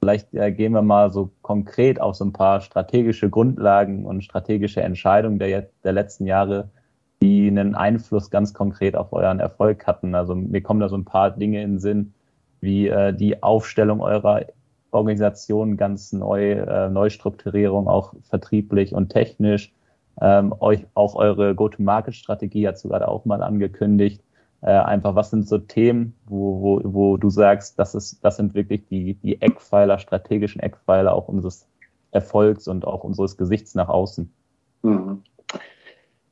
Vielleicht 0.00 0.32
äh, 0.34 0.52
gehen 0.52 0.72
wir 0.72 0.82
mal 0.82 1.10
so 1.10 1.30
konkret 1.42 2.00
auf 2.00 2.14
so 2.14 2.24
ein 2.24 2.32
paar 2.32 2.60
strategische 2.60 3.30
Grundlagen 3.30 4.06
und 4.06 4.22
strategische 4.22 4.82
Entscheidungen 4.82 5.38
der, 5.38 5.68
der 5.82 5.92
letzten 5.92 6.26
Jahre 6.26 6.70
die 7.20 7.48
einen 7.48 7.74
Einfluss 7.74 8.30
ganz 8.30 8.54
konkret 8.54 8.94
auf 8.96 9.12
euren 9.12 9.40
Erfolg 9.40 9.86
hatten. 9.86 10.14
Also 10.14 10.34
mir 10.34 10.62
kommen 10.62 10.80
da 10.80 10.88
so 10.88 10.96
ein 10.96 11.04
paar 11.04 11.30
Dinge 11.30 11.62
in 11.62 11.72
den 11.72 11.78
Sinn, 11.80 12.14
wie 12.60 12.88
äh, 12.88 13.12
die 13.12 13.42
Aufstellung 13.42 14.00
eurer 14.00 14.42
Organisation 14.90 15.76
ganz 15.76 16.12
neu, 16.12 16.52
äh, 16.52 16.88
Neustrukturierung, 16.88 17.88
auch 17.88 18.14
vertrieblich 18.22 18.94
und 18.94 19.10
technisch. 19.10 19.72
Ähm, 20.20 20.54
euch 20.60 20.86
auch 20.94 21.14
eure 21.14 21.54
Go-to-Market-Strategie 21.54 22.66
hat 22.66 22.82
gerade 22.82 23.08
auch 23.08 23.24
mal 23.24 23.42
angekündigt. 23.42 24.22
Äh, 24.60 24.70
einfach, 24.70 25.14
was 25.14 25.30
sind 25.30 25.46
so 25.46 25.58
Themen, 25.58 26.14
wo, 26.26 26.60
wo, 26.60 26.80
wo 26.84 27.16
du 27.16 27.30
sagst, 27.30 27.78
das 27.78 27.94
ist, 27.94 28.24
das 28.24 28.36
sind 28.36 28.54
wirklich 28.54 28.86
die, 28.86 29.14
die 29.14 29.40
Eckpfeiler, 29.40 29.98
strategischen 29.98 30.60
Eckpfeiler 30.60 31.14
auch 31.14 31.28
unseres 31.28 31.68
Erfolgs 32.10 32.66
und 32.66 32.84
auch 32.84 33.04
unseres 33.04 33.36
Gesichts 33.36 33.74
nach 33.74 33.88
außen. 33.88 34.32
Mhm. 34.82 35.22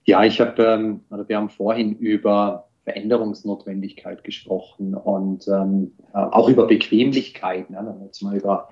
Ja, 0.05 0.25
ich 0.25 0.41
habe, 0.41 0.63
ähm, 0.63 1.01
oder 1.11 1.29
wir 1.29 1.37
haben 1.37 1.51
vorhin 1.51 1.97
über 1.97 2.69
Veränderungsnotwendigkeit 2.85 4.23
gesprochen 4.23 4.95
und 4.95 5.47
ähm, 5.49 5.93
äh, 6.15 6.19
auch 6.19 6.49
über 6.49 6.67
Bequemlichkeit. 6.67 7.71
Ne? 7.71 7.79
Wenn 7.79 7.99
wir 7.99 8.07
jetzt 8.07 8.23
mal 8.23 8.37
über 8.37 8.69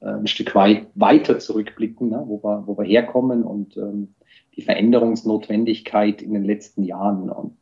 äh, 0.00 0.08
ein 0.08 0.26
Stück 0.26 0.54
weit 0.54 0.86
weiter 0.94 1.38
zurückblicken, 1.38 2.10
ne? 2.10 2.22
wo, 2.26 2.42
wir, 2.42 2.66
wo 2.66 2.76
wir 2.76 2.84
herkommen 2.84 3.42
und 3.42 3.76
ähm, 3.78 4.14
die 4.56 4.62
Veränderungsnotwendigkeit 4.62 6.20
in 6.20 6.34
den 6.34 6.44
letzten 6.44 6.82
Jahren. 6.82 7.30
Und 7.30 7.56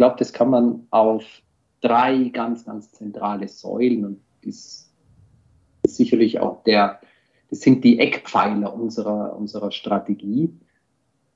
glaube, 0.00 0.16
das 0.18 0.32
kann 0.32 0.48
man 0.48 0.86
auf 0.88 1.42
drei 1.82 2.30
ganz, 2.30 2.64
ganz 2.64 2.90
zentrale 2.90 3.46
Säulen 3.48 4.06
und 4.06 4.20
ist 4.40 4.94
sicherlich 5.86 6.40
auch 6.40 6.62
der, 6.62 7.02
das 7.50 7.60
sind 7.60 7.84
die 7.84 7.98
Eckpfeiler 7.98 8.72
unserer, 8.72 9.36
unserer 9.36 9.70
Strategie 9.70 10.58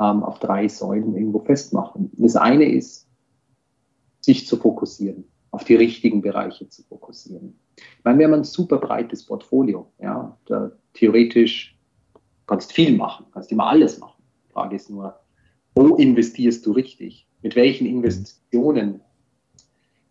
ähm, 0.01 0.23
auf 0.23 0.39
drei 0.39 0.67
Säulen 0.69 1.15
irgendwo 1.15 1.41
festmachen. 1.41 2.11
Das 2.15 2.37
eine 2.37 2.65
ist, 2.65 3.07
sich 4.23 4.47
zu 4.47 4.57
fokussieren, 4.57 5.25
auf 5.51 5.65
die 5.65 5.75
richtigen 5.75 6.23
Bereiche 6.23 6.67
zu 6.71 6.85
fokussieren. 6.85 7.61
Ich 7.77 8.03
meine, 8.03 8.19
wir 8.19 8.27
haben 8.29 8.35
ein 8.35 8.45
super 8.45 8.79
breites 8.79 9.27
Portfolio. 9.27 9.93
Ja, 10.01 10.39
da, 10.47 10.73
theoretisch 10.95 11.79
kannst 12.47 12.73
viel 12.73 12.97
machen, 12.97 13.27
kannst 13.31 13.53
immer 13.53 13.67
alles 13.67 13.99
machen. 13.99 14.23
Die 14.49 14.53
Frage 14.55 14.77
ist 14.77 14.89
nur, 14.89 15.21
wo 15.75 15.97
investierst 15.97 16.65
du 16.65 16.73
richtig? 16.73 17.29
Mit 17.45 17.57
welchen 17.57 17.87
Investitionen 17.87 19.03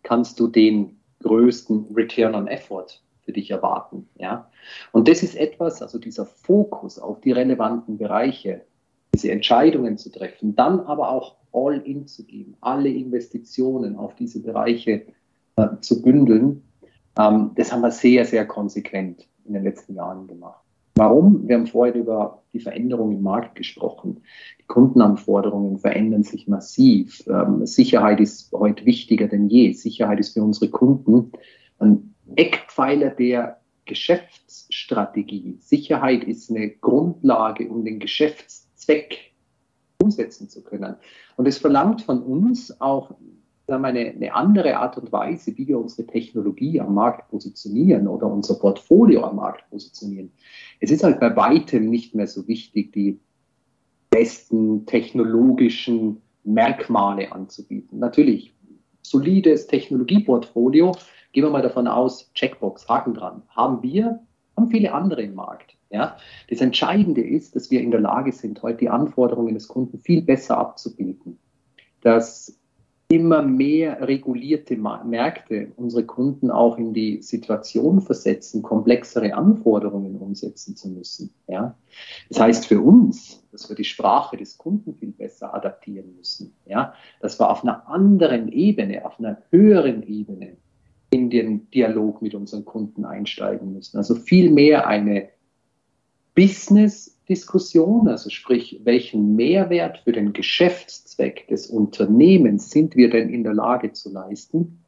kannst 0.04 0.38
du 0.38 0.46
den 0.46 1.00
größten 1.20 1.88
Return 1.92 2.36
on 2.36 2.46
Effort 2.46 3.02
für 3.22 3.32
dich 3.32 3.50
erwarten? 3.50 4.08
Ja, 4.14 4.48
und 4.92 5.08
das 5.08 5.24
ist 5.24 5.34
etwas, 5.34 5.82
also 5.82 5.98
dieser 5.98 6.26
Fokus 6.26 6.96
auf 6.96 7.20
die 7.22 7.32
relevanten 7.32 7.98
Bereiche, 7.98 8.60
diese 9.12 9.32
Entscheidungen 9.32 9.98
zu 9.98 10.12
treffen, 10.12 10.54
dann 10.54 10.78
aber 10.78 11.10
auch 11.10 11.34
all 11.52 11.78
in 11.80 12.06
zu 12.06 12.24
geben, 12.24 12.56
alle 12.60 12.88
Investitionen 12.88 13.96
auf 13.96 14.14
diese 14.14 14.40
Bereiche 14.40 15.02
äh, 15.56 15.66
zu 15.80 16.02
bündeln, 16.02 16.62
ähm, 17.18 17.50
das 17.56 17.72
haben 17.72 17.80
wir 17.80 17.90
sehr, 17.90 18.24
sehr 18.26 18.46
konsequent 18.46 19.26
in 19.44 19.54
den 19.54 19.64
letzten 19.64 19.96
Jahren 19.96 20.28
gemacht. 20.28 20.63
Warum? 20.96 21.48
Wir 21.48 21.56
haben 21.56 21.66
vorhin 21.66 22.02
über 22.02 22.42
die 22.52 22.60
Veränderung 22.60 23.10
im 23.10 23.22
Markt 23.22 23.56
gesprochen. 23.56 24.22
Die 24.60 24.66
Kundenanforderungen 24.66 25.78
verändern 25.78 26.22
sich 26.22 26.46
massiv. 26.46 27.24
Ähm, 27.26 27.66
Sicherheit 27.66 28.20
ist 28.20 28.52
heute 28.52 28.86
wichtiger 28.86 29.26
denn 29.26 29.48
je. 29.48 29.72
Sicherheit 29.72 30.20
ist 30.20 30.34
für 30.34 30.42
unsere 30.42 30.70
Kunden 30.70 31.32
ein 31.80 32.14
Eckpfeiler 32.36 33.10
der 33.10 33.60
Geschäftsstrategie. 33.86 35.58
Sicherheit 35.60 36.24
ist 36.24 36.50
eine 36.50 36.70
Grundlage, 36.70 37.68
um 37.68 37.84
den 37.84 37.98
Geschäfts 37.98 38.72
Zweck 38.76 39.32
umsetzen 40.00 40.48
zu 40.48 40.62
können. 40.62 40.94
Und 41.36 41.48
es 41.48 41.58
verlangt 41.58 42.02
von 42.02 42.22
uns 42.22 42.80
auch 42.80 43.14
eine, 43.66 44.10
eine 44.10 44.34
andere 44.34 44.76
Art 44.76 44.98
und 44.98 45.10
Weise, 45.12 45.56
wie 45.56 45.68
wir 45.68 45.78
unsere 45.78 46.06
Technologie 46.06 46.80
am 46.80 46.94
Markt 46.94 47.30
positionieren 47.30 48.06
oder 48.08 48.26
unser 48.26 48.54
Portfolio 48.54 49.24
am 49.24 49.36
Markt 49.36 49.68
positionieren. 49.70 50.30
Es 50.80 50.90
ist 50.90 51.02
halt 51.02 51.20
bei 51.20 51.34
weitem 51.34 51.88
nicht 51.88 52.14
mehr 52.14 52.26
so 52.26 52.46
wichtig, 52.46 52.92
die 52.92 53.18
besten 54.10 54.86
technologischen 54.86 56.20
Merkmale 56.44 57.32
anzubieten. 57.32 57.98
Natürlich, 57.98 58.54
solides 59.02 59.66
Technologieportfolio, 59.66 60.92
gehen 61.32 61.44
wir 61.44 61.50
mal 61.50 61.62
davon 61.62 61.88
aus, 61.88 62.30
Checkbox, 62.34 62.88
Haken 62.88 63.14
dran, 63.14 63.42
haben 63.48 63.82
wir, 63.82 64.20
haben 64.56 64.70
viele 64.70 64.92
andere 64.92 65.22
im 65.22 65.34
Markt. 65.34 65.76
Ja? 65.90 66.16
Das 66.48 66.60
Entscheidende 66.60 67.22
ist, 67.22 67.56
dass 67.56 67.70
wir 67.70 67.80
in 67.80 67.90
der 67.90 68.00
Lage 68.00 68.32
sind, 68.32 68.62
heute 68.62 68.78
die 68.78 68.88
Anforderungen 68.88 69.54
des 69.54 69.68
Kunden 69.68 69.98
viel 69.98 70.22
besser 70.22 70.58
abzubilden. 70.58 71.38
Dass 72.02 72.60
immer 73.08 73.42
mehr 73.42 74.06
regulierte 74.06 74.76
Märkte 74.76 75.72
unsere 75.76 76.04
Kunden 76.04 76.50
auch 76.50 76.78
in 76.78 76.94
die 76.94 77.22
Situation 77.22 78.00
versetzen, 78.00 78.62
komplexere 78.62 79.34
Anforderungen 79.34 80.16
umsetzen 80.16 80.74
zu 80.74 80.88
müssen. 80.88 81.34
Ja? 81.46 81.76
Das 82.30 82.40
heißt 82.40 82.66
für 82.66 82.80
uns, 82.80 83.46
dass 83.52 83.68
wir 83.68 83.76
die 83.76 83.84
Sprache 83.84 84.36
des 84.36 84.56
Kunden 84.56 84.94
viel 84.94 85.12
besser 85.12 85.54
adaptieren 85.54 86.16
müssen. 86.16 86.54
Ja? 86.66 86.94
Dass 87.20 87.38
wir 87.38 87.50
auf 87.50 87.62
einer 87.62 87.88
anderen 87.88 88.48
Ebene, 88.48 89.04
auf 89.04 89.18
einer 89.18 89.38
höheren 89.50 90.02
Ebene 90.02 90.56
in 91.10 91.30
den 91.30 91.70
Dialog 91.70 92.22
mit 92.22 92.34
unseren 92.34 92.64
Kunden 92.64 93.04
einsteigen 93.04 93.72
müssen. 93.72 93.98
Also 93.98 94.14
viel 94.16 94.50
mehr 94.50 94.86
eine 94.86 95.28
Business-Diskussion, 97.26 98.08
also 98.08 98.30
sprich, 98.30 98.80
welchen 98.84 99.36
Mehrwert 99.36 99.98
für 99.98 100.12
den 100.12 100.32
Geschäftszweck 100.32 101.48
des 101.48 101.66
Unternehmens 101.66 102.70
sind 102.70 102.96
wir 102.96 103.10
denn 103.10 103.28
in 103.28 103.44
der 103.44 103.54
Lage 103.54 103.92
zu 103.92 104.12
leisten, 104.12 104.80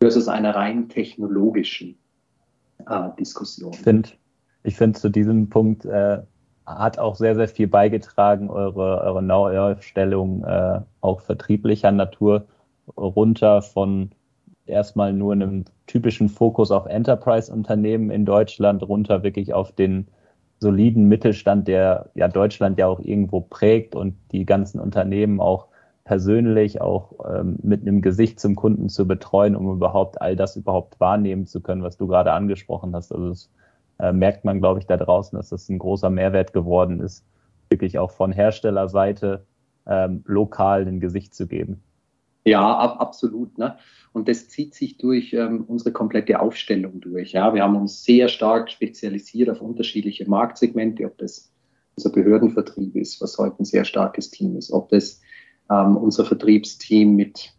versus 0.00 0.28
einer 0.28 0.54
rein 0.54 0.88
technologischen 0.88 1.96
äh, 2.88 3.08
Diskussion. 3.18 3.72
Ich 3.72 3.78
finde, 3.78 4.08
find, 4.64 4.98
zu 4.98 5.08
diesem 5.08 5.48
Punkt 5.48 5.84
äh, 5.84 6.18
hat 6.66 6.98
auch 6.98 7.16
sehr, 7.16 7.34
sehr 7.34 7.48
viel 7.48 7.66
beigetragen, 7.66 8.50
eure, 8.50 9.00
eure 9.02 9.22
Neuaufstellung 9.22 10.44
äh, 10.44 10.80
auch 11.00 11.20
vertrieblicher 11.20 11.90
Natur 11.90 12.46
runter 12.96 13.62
von 13.62 14.10
erstmal 14.66 15.12
nur 15.12 15.32
einem 15.32 15.64
typischen 15.86 16.28
Fokus 16.28 16.70
auf 16.70 16.86
Enterprise-Unternehmen 16.86 18.10
in 18.10 18.24
Deutschland 18.24 18.82
runter 18.82 19.22
wirklich 19.22 19.52
auf 19.54 19.72
den 19.72 20.08
soliden 20.62 21.08
Mittelstand, 21.08 21.68
der 21.68 22.10
ja 22.14 22.28
Deutschland 22.28 22.78
ja 22.78 22.86
auch 22.86 23.00
irgendwo 23.00 23.40
prägt 23.40 23.94
und 23.94 24.14
die 24.30 24.46
ganzen 24.46 24.80
Unternehmen 24.80 25.40
auch 25.40 25.66
persönlich 26.04 26.80
auch 26.80 27.12
ähm, 27.28 27.58
mit 27.62 27.82
einem 27.82 28.00
Gesicht 28.00 28.40
zum 28.40 28.54
Kunden 28.54 28.88
zu 28.88 29.06
betreuen, 29.06 29.54
um 29.54 29.70
überhaupt 29.70 30.22
all 30.22 30.36
das 30.36 30.56
überhaupt 30.56 30.98
wahrnehmen 31.00 31.46
zu 31.46 31.60
können, 31.60 31.82
was 31.82 31.96
du 31.96 32.06
gerade 32.06 32.32
angesprochen 32.32 32.94
hast. 32.94 33.12
Also 33.12 33.28
das 33.28 33.50
äh, 33.98 34.12
merkt 34.12 34.44
man, 34.44 34.60
glaube 34.60 34.80
ich, 34.80 34.86
da 34.86 34.96
draußen, 34.96 35.36
dass 35.36 35.50
das 35.50 35.68
ein 35.68 35.78
großer 35.78 36.10
Mehrwert 36.10 36.52
geworden 36.52 37.00
ist, 37.00 37.24
wirklich 37.68 37.98
auch 37.98 38.10
von 38.10 38.32
Herstellerseite 38.32 39.44
ähm, 39.86 40.22
lokal 40.26 40.86
ein 40.86 41.00
Gesicht 41.00 41.34
zu 41.34 41.46
geben. 41.46 41.82
Ja, 42.44 42.76
ab, 42.76 43.00
absolut. 43.00 43.56
Ne? 43.58 43.76
Und 44.12 44.28
das 44.28 44.48
zieht 44.48 44.74
sich 44.74 44.98
durch 44.98 45.32
ähm, 45.32 45.64
unsere 45.66 45.92
komplette 45.92 46.40
Aufstellung 46.40 47.00
durch. 47.00 47.32
Ja? 47.32 47.54
Wir 47.54 47.62
haben 47.62 47.76
uns 47.76 48.04
sehr 48.04 48.28
stark 48.28 48.70
spezialisiert 48.70 49.48
auf 49.48 49.60
unterschiedliche 49.60 50.28
Marktsegmente, 50.28 51.04
ob 51.04 51.18
das 51.18 51.52
unser 51.96 52.10
Behördenvertrieb 52.10 52.96
ist, 52.96 53.20
was 53.20 53.38
heute 53.38 53.62
ein 53.62 53.64
sehr 53.64 53.84
starkes 53.84 54.30
Team 54.30 54.56
ist, 54.56 54.72
ob 54.72 54.88
das 54.88 55.20
ähm, 55.70 55.96
unser 55.96 56.24
Vertriebsteam 56.24 57.14
mit 57.14 57.52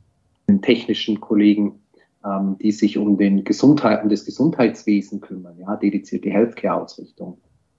den 0.48 0.62
technischen 0.62 1.22
Kollegen, 1.22 1.80
ähm, 2.26 2.58
die 2.62 2.72
sich 2.72 2.98
um 2.98 3.17
den 3.17 3.43
Gesundheit, 3.43 4.04
um 4.04 4.10
das 4.10 4.26
Gesundheitswesen 4.26 5.22
kümmern, 5.22 5.58
ja, 5.60 5.76
dedizierte 5.76 6.30
Healthcare-Ausrichtung 6.30 7.38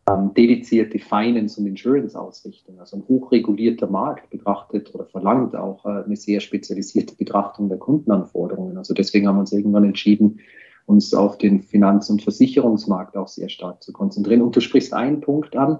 ähm, 0.09 0.35
dedizierte 0.35 0.99
Finance- 0.99 1.61
und 1.61 1.67
Insurance-Ausrichtung. 1.67 2.79
Also 2.79 2.97
ein 2.97 3.05
hochregulierter 3.09 3.87
Markt 3.87 4.31
betrachtet 4.31 4.95
oder 4.95 5.07
verlangt 5.07 5.57
auch 5.57 5.85
äh, 5.87 6.05
eine 6.05 6.17
sehr 6.17 6.41
spezialisierte 6.41 7.15
Betrachtung 7.17 7.69
der 7.69 7.79
Kundenanforderungen. 7.79 8.77
Also 8.77 8.93
deswegen 8.95 9.27
haben 9.27 9.37
wir 9.37 9.41
uns 9.41 9.53
irgendwann 9.53 9.85
entschieden, 9.85 10.41
uns 10.87 11.15
auf 11.15 11.39
den 11.39 11.63
Finanz- 11.63 12.11
und 12.11 12.23
Versicherungsmarkt 12.23 13.17
auch 13.17 13.29
sehr 13.29 13.49
stark 13.49 13.83
zu 13.83 13.93
konzentrieren. 13.93 14.43
Und 14.43 14.55
du 14.55 14.61
sprichst 14.61 14.93
einen 14.93 15.21
Punkt 15.23 15.57
an, 15.57 15.79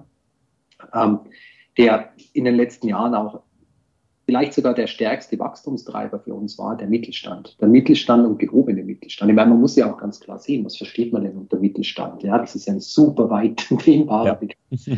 ähm, 0.93 1.19
der 1.77 2.09
in 2.33 2.45
den 2.45 2.55
letzten 2.55 2.87
Jahren 2.87 3.13
auch 3.13 3.41
vielleicht 4.25 4.53
sogar 4.53 4.73
der 4.73 4.87
stärkste 4.87 5.37
Wachstumstreiber 5.39 6.19
für 6.19 6.33
uns 6.33 6.57
war, 6.57 6.75
der 6.75 6.87
Mittelstand. 6.87 7.55
Der 7.61 7.67
Mittelstand 7.67 8.25
und 8.25 8.39
gehobene 8.39 8.83
Mittelstand. 8.83 9.29
Ich 9.29 9.35
meine, 9.35 9.51
man 9.51 9.61
muss 9.61 9.75
ja 9.75 9.91
auch 9.91 9.97
ganz 9.97 10.19
klar 10.19 10.39
sehen, 10.39 10.65
was 10.65 10.77
versteht 10.77 11.13
man 11.13 11.23
denn 11.23 11.37
unter 11.37 11.57
Mittelstand? 11.57 12.23
Ja, 12.23 12.37
das 12.37 12.55
ist 12.55 12.67
ja 12.67 12.73
ein 12.73 12.79
super 12.79 13.29
weit 13.29 13.65
dehnbarer 13.85 14.39
ja. 14.41 14.95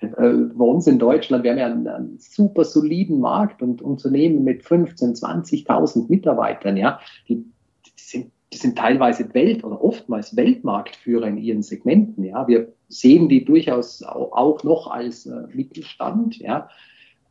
Äh, 0.00 0.32
bei 0.54 0.64
uns 0.64 0.86
in 0.86 0.98
Deutschland, 0.98 1.42
wir 1.42 1.52
haben 1.52 1.58
ja 1.58 1.66
einen, 1.66 1.88
einen, 1.88 2.18
super 2.18 2.64
soliden 2.64 3.18
Markt 3.18 3.62
und 3.62 3.80
Unternehmen 3.80 4.44
mit 4.44 4.62
15, 4.62 5.14
20.000 5.14 6.10
Mitarbeitern, 6.10 6.76
ja, 6.76 7.00
die, 7.28 7.36
die, 7.36 7.92
sind, 7.96 8.30
die 8.52 8.58
sind 8.58 8.76
teilweise 8.76 9.32
Welt- 9.32 9.64
oder 9.64 9.82
oftmals 9.82 10.36
Weltmarktführer 10.36 11.28
in 11.28 11.38
ihren 11.38 11.62
Segmenten, 11.62 12.24
ja. 12.24 12.46
Wir 12.46 12.74
sehen 12.88 13.30
die 13.30 13.46
durchaus 13.46 14.02
auch 14.02 14.62
noch 14.64 14.90
als 14.90 15.24
äh, 15.24 15.46
Mittelstand, 15.54 16.36
ja 16.36 16.68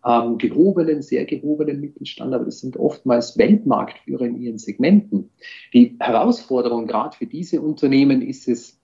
ähm, 0.05 0.37
gehobenen, 0.37 1.01
sehr 1.01 1.25
gehobenen 1.25 1.81
Mittelstand, 1.81 2.33
aber 2.33 2.45
das 2.45 2.59
sind 2.59 2.77
oftmals 2.77 3.37
Weltmarktführer 3.37 4.25
in 4.25 4.41
ihren 4.41 4.57
Segmenten. 4.59 5.31
Die 5.73 5.97
Herausforderung 5.99 6.85
gerade 6.85 7.17
für 7.17 7.25
diese 7.25 7.61
Unternehmen 7.61 8.21
ist 8.21 8.47
es, 8.47 8.79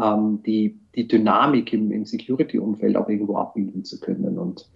ähm, 0.00 0.40
die, 0.46 0.78
die 0.94 1.08
Dynamik 1.08 1.72
im, 1.72 1.90
im 1.90 2.04
Security-Umfeld 2.04 2.96
auch 2.96 3.08
irgendwo 3.08 3.36
abbilden 3.36 3.84
zu 3.84 3.98
können. 4.00 4.38
Und 4.38 4.68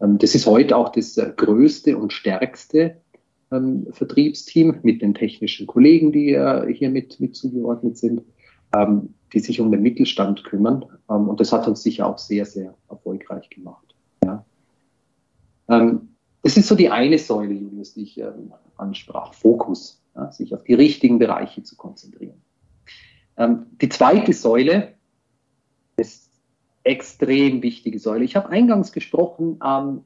ähm, 0.00 0.18
das 0.18 0.34
ist 0.34 0.46
heute 0.46 0.76
auch 0.76 0.90
das 0.90 1.16
äh, 1.16 1.32
größte 1.36 1.98
und 1.98 2.12
stärkste 2.12 2.96
ähm, 3.50 3.86
Vertriebsteam 3.90 4.78
mit 4.82 5.02
den 5.02 5.14
technischen 5.14 5.66
Kollegen, 5.66 6.12
die 6.12 6.32
äh, 6.32 6.72
hier 6.72 6.90
mit, 6.90 7.18
mit 7.20 7.34
zugeordnet 7.34 7.96
sind, 7.96 8.22
ähm, 8.74 9.14
die 9.32 9.40
sich 9.40 9.60
um 9.60 9.70
den 9.70 9.82
Mittelstand 9.82 10.44
kümmern. 10.44 10.84
Ähm, 11.10 11.28
und 11.28 11.40
das 11.40 11.52
hat 11.52 11.66
uns 11.66 11.82
sicher 11.82 12.06
auch 12.06 12.18
sehr, 12.18 12.44
sehr 12.44 12.74
erfolgreich 12.88 13.48
gemacht. 13.50 13.85
Ähm, 15.68 16.08
das 16.42 16.56
ist 16.56 16.68
so 16.68 16.74
die 16.74 16.90
eine 16.90 17.18
Säule, 17.18 17.54
Julius, 17.54 17.94
die 17.94 18.02
ich 18.02 18.18
ähm, 18.18 18.52
ansprach, 18.76 19.34
Fokus, 19.34 20.02
ja, 20.14 20.30
sich 20.30 20.54
auf 20.54 20.62
die 20.64 20.74
richtigen 20.74 21.18
Bereiche 21.18 21.62
zu 21.62 21.76
konzentrieren. 21.76 22.40
Ähm, 23.36 23.66
die 23.80 23.88
zweite 23.88 24.32
Säule 24.32 24.94
ist 25.96 26.30
extrem 26.84 27.62
wichtige 27.62 27.98
Säule. 27.98 28.24
Ich 28.24 28.36
habe 28.36 28.48
eingangs 28.48 28.92
gesprochen, 28.92 29.58
ähm, 29.64 30.02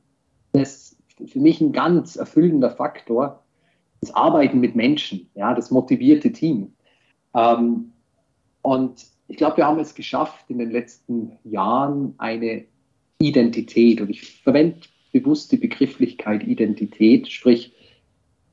das 0.52 0.96
für 1.26 1.40
mich 1.40 1.60
ein 1.60 1.72
ganz 1.72 2.16
erfüllender 2.16 2.70
Faktor, 2.70 3.44
das 4.00 4.14
Arbeiten 4.14 4.60
mit 4.60 4.74
Menschen, 4.74 5.28
ja, 5.34 5.54
das 5.54 5.70
motivierte 5.70 6.32
Team. 6.32 6.72
Ähm, 7.34 7.92
und 8.62 9.06
ich 9.28 9.36
glaube, 9.36 9.58
wir 9.58 9.66
haben 9.66 9.78
es 9.78 9.94
geschafft, 9.94 10.46
in 10.48 10.58
den 10.58 10.70
letzten 10.70 11.32
Jahren 11.44 12.14
eine 12.18 12.64
Identität, 13.18 14.00
und 14.00 14.10
ich 14.10 14.42
verwende 14.42 14.80
bewusste 15.12 15.56
Begrifflichkeit 15.56 16.44
Identität, 16.44 17.28
sprich, 17.30 17.74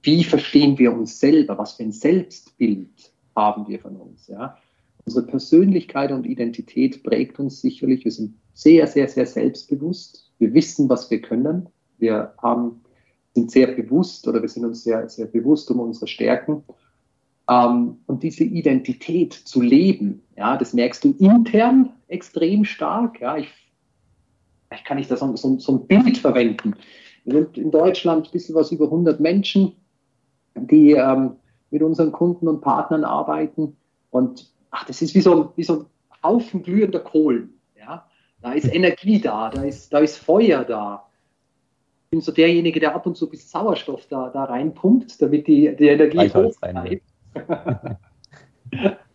wie 0.03 0.23
verstehen 0.23 0.77
wir 0.77 0.93
uns 0.93 1.19
selber, 1.19 1.57
was 1.57 1.73
für 1.73 1.83
ein 1.83 1.91
Selbstbild 1.91 3.11
haben 3.35 3.67
wir 3.67 3.79
von 3.79 3.95
uns. 3.95 4.27
Ja? 4.27 4.57
Unsere 5.05 5.25
Persönlichkeit 5.25 6.11
und 6.11 6.25
Identität 6.25 7.03
prägt 7.03 7.39
uns 7.39 7.61
sicherlich. 7.61 8.03
Wir 8.03 8.11
sind 8.11 8.35
sehr, 8.53 8.87
sehr, 8.87 9.07
sehr 9.07 9.25
selbstbewusst. 9.25 10.31
Wir 10.39 10.53
wissen, 10.53 10.89
was 10.89 11.09
wir 11.11 11.21
können. 11.21 11.69
Wir 11.97 12.33
haben, 12.41 12.81
sind 13.35 13.51
sehr 13.51 13.67
bewusst 13.67 14.27
oder 14.27 14.41
wir 14.41 14.49
sind 14.49 14.65
uns 14.65 14.83
sehr, 14.83 15.07
sehr 15.09 15.27
bewusst 15.27 15.69
um 15.71 15.79
unsere 15.79 16.07
Stärken. 16.07 16.63
Ähm, 17.49 17.97
und 18.05 18.23
diese 18.23 18.43
Identität 18.43 19.33
zu 19.33 19.61
leben, 19.61 20.21
ja, 20.35 20.57
das 20.57 20.73
merkst 20.73 21.03
du 21.03 21.15
intern 21.19 21.93
extrem 22.07 22.65
stark. 22.65 23.21
Ja, 23.21 23.37
ich 23.37 23.47
vielleicht 24.67 24.85
kann 24.85 24.97
ich 24.97 25.07
da 25.07 25.15
so, 25.15 25.35
so, 25.35 25.57
so 25.59 25.71
ein 25.73 25.87
Bild 25.87 26.17
verwenden. 26.17 26.75
Wir 27.23 27.33
sind 27.33 27.57
in 27.57 27.71
Deutschland 27.71 28.27
ein 28.27 28.31
bisschen 28.31 28.55
was 28.55 28.71
über 28.71 28.85
100 28.85 29.19
Menschen, 29.19 29.73
die 30.55 30.91
ähm, 30.91 31.35
mit 31.71 31.83
unseren 31.83 32.11
Kunden 32.11 32.47
und 32.47 32.61
Partnern 32.61 33.03
arbeiten. 33.03 33.75
Und 34.11 34.51
ach, 34.71 34.85
das 34.85 35.01
ist 35.01 35.15
wie 35.15 35.21
so, 35.21 35.51
wie 35.55 35.63
so 35.63 35.79
ein 35.79 35.85
Haufen 36.23 36.63
glühender 36.63 36.99
Kohlen. 36.99 37.53
Ja? 37.77 38.07
Da 38.41 38.53
ist 38.53 38.73
Energie 38.73 39.19
da, 39.19 39.49
da 39.49 39.63
ist, 39.63 39.93
da 39.93 39.99
ist 39.99 40.17
Feuer 40.17 40.63
da. 40.63 41.07
Ich 42.05 42.11
bin 42.11 42.21
so 42.21 42.31
derjenige, 42.31 42.79
der 42.79 42.95
ab 42.95 43.05
und 43.05 43.17
zu 43.17 43.25
ein 43.25 43.31
bisschen 43.31 43.49
Sauerstoff 43.49 44.07
da, 44.07 44.29
da 44.29 44.45
reinpumpt, 44.45 45.21
damit 45.21 45.47
die, 45.47 45.75
die 45.75 45.87
Energie 45.87 46.29
hoch 46.29 46.55
bleibt. 46.61 47.03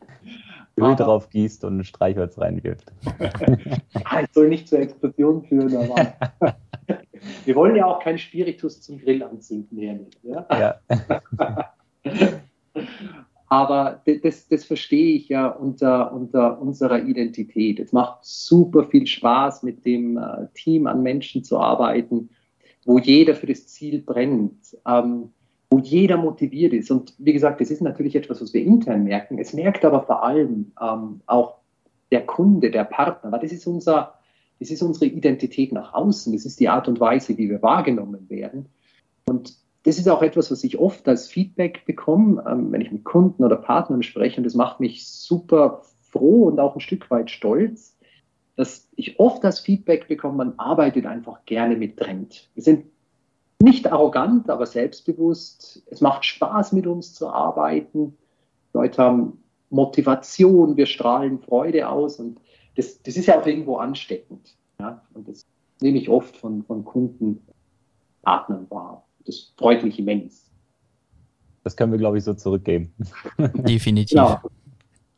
Öl 0.79 0.97
drauf 0.97 1.29
gießt 1.31 1.65
und 1.65 1.79
ein 1.79 1.85
Streichholz 1.85 2.39
reinwirft. 2.39 2.93
es 3.93 4.33
soll 4.33 4.49
nicht 4.49 4.69
zur 4.69 4.81
Explosion 4.81 5.45
führen, 5.45 5.77
aber 5.77 6.15
wir 7.45 7.55
wollen 7.55 7.77
ja 7.77 7.87
auch 7.87 8.03
keinen 8.03 8.19
Spiritus 8.19 8.81
zum 8.81 8.99
Grill 8.99 9.23
anzünden 9.23 9.79
hernehmen. 9.79 10.11
Ja? 10.23 10.47
ja. 10.51 10.81
aber 13.49 14.03
das, 14.23 14.49
das 14.49 14.65
verstehe 14.65 15.15
ich 15.15 15.29
ja 15.29 15.49
unter, 15.49 16.13
unter 16.13 16.61
unserer 16.61 17.03
Identität. 17.03 17.79
Es 17.79 17.93
macht 17.93 18.25
super 18.25 18.85
viel 18.85 19.07
Spaß, 19.07 19.63
mit 19.63 19.85
dem 19.85 20.17
äh, 20.17 20.49
Team 20.55 20.87
an 20.87 21.03
Menschen 21.03 21.45
zu 21.45 21.59
arbeiten, 21.59 22.31
wo 22.85 22.99
jeder 22.99 23.35
für 23.35 23.47
das 23.47 23.69
Ziel 23.69 24.01
brennt. 24.01 24.77
Ähm, 24.87 25.33
wo 25.73 25.79
jeder 25.79 26.19
motiviert 26.19 26.75
ist. 26.75 26.91
Und 26.91 27.15
wie 27.17 27.33
gesagt, 27.33 27.63
das 27.63 27.71
ist 27.71 27.81
natürlich 27.81 28.15
etwas, 28.15 28.43
was 28.43 28.53
wir 28.53 28.63
intern 28.63 29.05
merken. 29.05 29.39
Es 29.39 29.55
merkt 29.55 29.87
aber 29.87 30.03
vor 30.03 30.23
allem 30.23 30.73
ähm, 30.79 31.23
auch 31.25 31.55
der 32.11 32.27
Kunde, 32.27 32.71
der 32.71 32.85
Partner, 32.85 33.33
weil 33.33 33.41
das 33.41 33.53
ist 33.53 33.67
unser, 33.67 34.19
das 34.59 34.71
ist 34.71 34.83
unsere 34.83 35.07
Identität 35.07 35.73
nach 35.73 35.95
außen. 35.95 36.35
Das 36.35 36.45
ist 36.45 36.61
die 36.61 36.69
Art 36.69 36.89
und 36.89 37.01
Weise, 37.01 37.39
wie 37.39 37.49
wir 37.49 37.63
wahrgenommen 37.63 38.29
werden. 38.29 38.67
Und 39.27 39.55
das 39.85 39.97
ist 39.97 40.11
auch 40.11 40.21
etwas, 40.21 40.51
was 40.51 40.63
ich 40.63 40.79
oft 40.79 41.09
als 41.09 41.29
Feedback 41.29 41.87
bekomme, 41.87 42.45
ähm, 42.47 42.71
wenn 42.71 42.83
ich 42.83 42.93
mit 42.93 43.05
Kunden 43.05 43.43
oder 43.43 43.57
Partnern 43.57 44.03
spreche. 44.03 44.37
Und 44.37 44.45
das 44.45 44.55
macht 44.55 44.79
mich 44.79 45.07
super 45.09 45.85
froh 46.03 46.49
und 46.49 46.61
auch 46.61 46.75
ein 46.75 46.81
Stück 46.81 47.11
weit 47.11 47.31
stolz, 47.31 47.97
dass 48.57 48.91
ich 48.95 49.19
oft 49.19 49.43
das 49.43 49.61
Feedback 49.61 50.07
bekomme, 50.07 50.37
man 50.37 50.59
arbeitet 50.59 51.07
einfach 51.07 51.47
gerne 51.47 51.77
mit 51.77 51.97
Trend. 51.97 52.51
Wir 52.53 52.63
sind 52.63 52.85
nicht 53.63 53.91
arrogant, 53.91 54.51
aber 54.51 54.67
selbstbewusst. 54.67 55.83
Es 55.91 56.01
macht 56.01 56.25
Spaß, 56.25 56.73
mit 56.73 56.87
uns 56.87 57.15
zu 57.15 57.29
arbeiten. 57.29 58.17
Die 58.73 58.79
Leute 58.79 59.03
haben 59.03 59.43
Motivation, 59.71 60.77
wir 60.77 60.87
strahlen 60.87 61.39
Freude 61.39 61.89
aus 61.89 62.19
und 62.19 62.41
das, 62.77 63.03
das 63.03 63.17
ist 63.17 63.27
ja 63.27 63.41
auch 63.41 63.47
irgendwo 63.47 63.77
ansteckend. 63.77 64.57
Ja? 64.81 65.03
Und 65.15 65.29
das 65.29 65.47
nehme 65.81 65.99
ich 65.99 66.09
oft 66.09 66.37
von, 66.37 66.63
von 66.65 66.85
Kunden, 66.85 67.41
Partnern 68.23 68.67
wahr. 68.71 69.07
Das 69.27 69.53
freut 69.57 69.85
mich 69.85 69.99
immens. 69.99 70.51
Das 71.65 71.77
können 71.77 71.93
wir, 71.93 71.99
glaube 71.99 72.19
ich, 72.19 72.25
so 72.25 72.35
zurückgeben. 72.35 72.93
Definitiv. 73.39 74.19
Genau. 74.19 74.41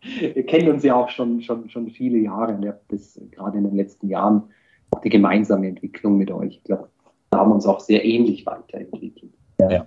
Wir 0.02 0.44
kennen 0.44 0.68
uns 0.68 0.82
ja 0.82 0.94
auch 0.94 1.08
schon, 1.08 1.40
schon, 1.40 1.70
schon 1.70 1.88
viele 1.90 2.18
Jahre 2.18 2.54
und 2.54 2.62
ihr 2.62 2.70
habt 2.70 2.92
das 2.92 3.18
gerade 3.30 3.56
in 3.56 3.64
den 3.64 3.74
letzten 3.76 4.08
Jahren 4.08 4.42
auch 4.90 5.00
die 5.00 5.08
gemeinsame 5.08 5.66
Entwicklung 5.66 6.18
mit 6.18 6.30
euch. 6.30 6.56
Ich 6.56 6.64
glaube, 6.64 6.88
haben 7.36 7.52
uns 7.52 7.66
auch 7.66 7.80
sehr 7.80 8.04
ähnlich 8.04 8.46
weiterentwickelt. 8.46 9.32
Ja. 9.60 9.86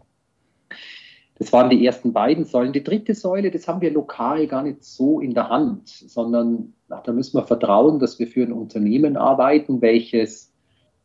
Das 1.40 1.54
waren 1.54 1.70
die 1.70 1.86
ersten 1.86 2.14
beiden 2.14 2.46
Säulen. 2.46 2.74
Die 2.74 2.84
dritte 2.84 3.14
Säule, 3.14 3.52
das 3.52 3.68
haben 3.68 3.82
wir 3.82 3.92
lokal 3.92 4.48
gar 4.48 4.64
nicht 4.64 4.84
so 4.84 5.20
in 5.20 5.34
der 5.34 5.50
Hand, 5.50 5.88
sondern 5.88 6.74
ach, 6.90 7.04
da 7.04 7.12
müssen 7.12 7.38
wir 7.38 7.46
vertrauen, 7.46 8.00
dass 8.00 8.18
wir 8.18 8.28
für 8.28 8.44
ein 8.44 8.52
Unternehmen 8.52 9.18
arbeiten, 9.18 9.82
welches 9.82 10.52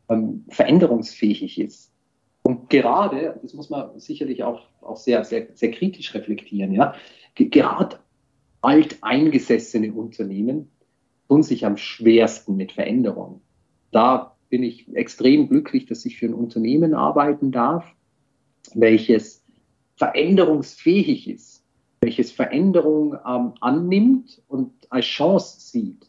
ähm, 0.09 0.45
veränderungsfähig 0.49 1.59
ist. 1.59 1.91
Und 2.41 2.69
gerade, 2.69 3.39
das 3.41 3.53
muss 3.53 3.69
man 3.69 3.99
sicherlich 3.99 4.43
auch, 4.43 4.61
auch 4.81 4.97
sehr, 4.97 5.23
sehr, 5.23 5.47
sehr 5.53 5.71
kritisch 5.71 6.13
reflektieren, 6.13 6.73
ja, 6.73 6.95
gerade 7.35 7.97
alteingesessene 8.61 9.93
Unternehmen 9.93 10.71
tun 11.27 11.43
sich 11.43 11.65
am 11.65 11.77
schwersten 11.77 12.55
mit 12.55 12.71
Veränderungen. 12.71 13.41
Da 13.91 14.32
bin 14.53 14.61
ich 14.61 14.87
extrem 14.93 15.49
glücklich, 15.49 15.87
dass 15.87 16.05
ich 16.05 16.19
für 16.19 16.27
ein 16.27 16.35
Unternehmen 16.35 16.93
arbeiten 16.93 17.51
darf, 17.51 17.91
welches 18.75 19.43
veränderungsfähig 19.95 21.27
ist, 21.27 21.65
welches 22.01 22.31
Veränderung 22.31 23.15
ähm, 23.27 23.53
annimmt 23.61 24.43
und 24.47 24.71
als 24.91 25.05
Chance 25.05 25.59
sieht. 25.59 26.07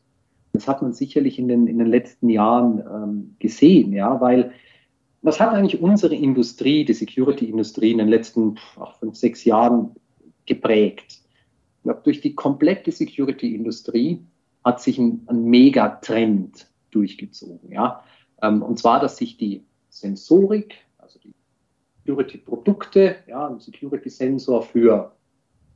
Das 0.52 0.68
hat 0.68 0.82
man 0.82 0.92
sicherlich 0.92 1.38
in 1.38 1.48
den, 1.48 1.66
in 1.66 1.78
den 1.78 1.86
letzten 1.86 2.28
Jahren 2.28 2.80
ähm, 2.80 3.36
gesehen, 3.38 3.94
ja, 3.94 4.20
weil 4.20 4.52
was 5.22 5.40
hat 5.40 5.54
eigentlich 5.54 5.80
unsere 5.80 6.14
Industrie, 6.14 6.84
die 6.84 6.92
Security-Industrie 6.92 7.92
in 7.92 7.98
den 7.98 8.08
letzten 8.08 8.56
ach, 8.78 8.98
fünf, 8.98 9.16
sechs 9.16 9.46
Jahren 9.46 9.96
geprägt? 10.44 11.22
Ich 11.78 11.82
glaube, 11.84 12.02
durch 12.04 12.20
die 12.20 12.34
komplette 12.34 12.92
Security-Industrie 12.92 14.22
hat 14.62 14.82
sich 14.82 14.98
ein, 14.98 15.22
ein 15.28 15.44
Megatrend 15.44 16.66
durchgezogen. 16.90 17.72
Ja? 17.72 18.04
Ähm, 18.44 18.62
und 18.62 18.78
zwar, 18.78 19.00
dass 19.00 19.16
sich 19.16 19.36
die 19.36 19.64
Sensorik, 19.88 20.74
also 20.98 21.18
die 21.18 21.32
Security-Produkte, 22.00 23.16
ja, 23.26 23.48
ein 23.48 23.60
Security-Sensor 23.60 24.62
für 24.62 25.12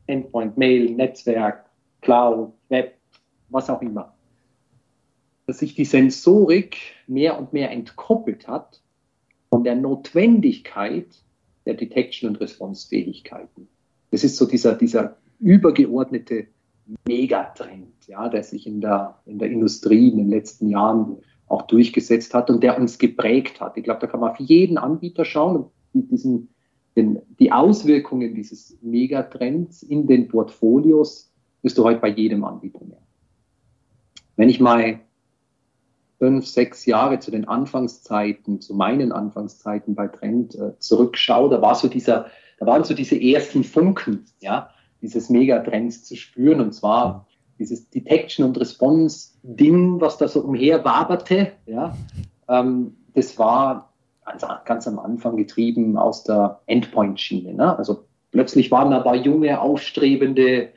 Endpoint, 0.07 0.57
Mail, 0.57 0.91
Netzwerk, 0.95 1.65
Cloud, 2.01 2.53
Web, 2.69 2.95
was 3.49 3.71
auch 3.71 3.81
immer, 3.81 4.15
dass 5.47 5.59
sich 5.59 5.75
die 5.75 5.85
Sensorik 5.85 6.77
mehr 7.07 7.39
und 7.39 7.53
mehr 7.53 7.71
entkoppelt 7.71 8.47
hat 8.47 8.83
von 9.49 9.65
der 9.65 9.75
Notwendigkeit 9.75 11.07
der 11.65 11.75
Detection- 11.75 12.31
und 12.31 12.41
Response-Fähigkeiten. 12.41 13.69
Das 14.11 14.25
ist 14.25 14.37
so 14.37 14.47
dieser, 14.47 14.75
dieser 14.75 15.17
übergeordnete 15.39 16.49
Megatrend, 17.07 18.07
ja, 18.07 18.29
der 18.29 18.43
sich 18.43 18.67
in 18.67 18.81
der, 18.81 19.21
in 19.27 19.39
der 19.39 19.51
Industrie 19.51 20.09
in 20.09 20.19
den 20.19 20.31
letzten 20.31 20.69
Jahren 20.69 21.19
auch 21.49 21.63
durchgesetzt 21.63 22.35
hat 22.35 22.51
und 22.51 22.63
der 22.63 22.79
uns 22.79 22.99
geprägt 22.99 23.61
hat. 23.61 23.77
Ich 23.77 23.85
glaube, 23.85 24.01
da 24.01 24.07
kann 24.07 24.21
man 24.21 24.31
auf 24.31 24.39
jeden 24.39 24.79
Anbieter 24.79 25.25
schauen 25.25 25.57
und 25.57 26.11
diesen, 26.11 26.49
den, 26.97 27.21
die 27.39 27.53
Auswirkungen 27.53 28.35
dieses 28.35 28.79
Megatrends 28.83 29.83
in 29.83 30.07
den 30.07 30.29
Portfolios 30.29 31.33
wirst 31.63 31.79
du 31.79 31.85
heute 31.85 32.01
bei 32.01 32.09
jedem 32.09 32.45
Anbieter 32.45 32.85
mehr. 32.85 33.03
Wenn 34.37 34.49
ich 34.49 34.61
mal 34.61 35.01
fünf, 36.19 36.47
sechs 36.47 36.85
Jahre 36.85 37.19
zu 37.21 37.31
den 37.31 37.47
Anfangszeiten, 37.47 38.61
zu 38.61 38.75
meinen 38.75 39.13
Anfangszeiten 39.13 39.95
bei 39.95 40.09
Trend 40.09 40.55
äh, 40.55 40.79
zurückschaue, 40.79 41.49
da 41.51 41.63
war 41.63 41.75
so 41.75 41.89
dieser, 41.89 42.27
da 42.59 42.67
waren 42.67 42.85
so 42.85 42.95
diese 42.95 43.21
ersten 43.21 43.65
Funken, 43.65 44.27
ja, 44.41 44.71
dieses 45.01 45.31
Megatrends 45.31 46.05
zu 46.05 46.17
spüren 46.17 46.61
und 46.61 46.73
zwar 46.73 47.28
dieses 47.59 47.88
Detection 47.90 48.44
und 48.44 48.59
Response 48.59 49.31
Ding, 49.42 50.01
was 50.01 50.18
da 50.18 50.29
so 50.29 50.40
umher 50.40 50.85
waberte, 50.85 51.53
ja, 51.66 51.97
ähm, 52.49 52.97
das 53.14 53.38
war 53.38 53.92
ganz, 54.25 54.44
ganz, 54.64 54.88
am 54.88 54.99
Anfang 54.99 55.37
getrieben 55.37 55.97
aus 55.97 56.25
der 56.25 56.61
Endpoint-Schiene. 56.66 57.55
Ne? 57.55 57.79
Also 57.79 58.05
plötzlich 58.31 58.71
waren 58.71 58.90
paar 58.90 59.16
junge, 59.16 59.61
aufstrebende, 59.61 60.71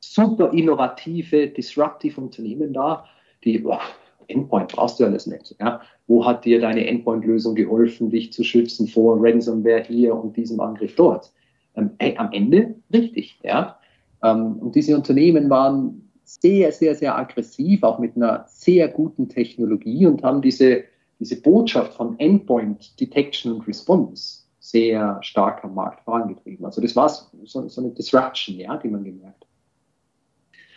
super 0.00 0.52
innovative, 0.52 1.48
disruptive 1.48 2.20
Unternehmen 2.20 2.72
da, 2.72 3.04
die 3.44 3.58
boah, 3.58 3.80
Endpoint 4.28 4.68
brauchst 4.68 5.00
du 5.00 5.04
alles 5.04 5.26
nicht. 5.26 5.54
Ja? 5.60 5.80
Wo 6.06 6.24
hat 6.24 6.44
dir 6.44 6.60
deine 6.60 6.86
Endpoint-Lösung 6.86 7.54
geholfen, 7.54 8.10
dich 8.10 8.32
zu 8.32 8.44
schützen 8.44 8.86
vor 8.86 9.18
Ransomware 9.20 9.82
hier 9.82 10.14
und 10.14 10.36
diesem 10.36 10.60
Angriff 10.60 10.94
dort? 10.96 11.32
Ähm, 11.76 11.90
ey, 11.98 12.16
am 12.16 12.32
Ende 12.32 12.74
richtig. 12.92 13.38
Ja? 13.42 13.78
Ähm, 14.22 14.56
und 14.56 14.74
diese 14.74 14.96
Unternehmen 14.96 15.50
waren 15.50 16.09
sehr, 16.38 16.70
sehr, 16.70 16.94
sehr 16.94 17.16
aggressiv, 17.16 17.82
auch 17.82 17.98
mit 17.98 18.14
einer 18.14 18.44
sehr 18.46 18.88
guten 18.88 19.28
Technologie 19.28 20.06
und 20.06 20.22
haben 20.22 20.40
diese, 20.42 20.84
diese 21.18 21.40
Botschaft 21.40 21.94
von 21.94 22.18
Endpoint 22.20 22.98
Detection 23.00 23.52
und 23.52 23.66
Response 23.66 24.44
sehr 24.60 25.18
stark 25.22 25.64
am 25.64 25.74
Markt 25.74 26.04
vorangetrieben. 26.04 26.64
Also 26.64 26.80
das 26.80 26.94
war 26.94 27.08
so, 27.08 27.68
so 27.68 27.80
eine 27.80 27.90
Disruption, 27.90 28.58
ja, 28.58 28.76
die 28.76 28.88
man 28.88 29.02
gemerkt 29.02 29.40
hat. 29.40 29.48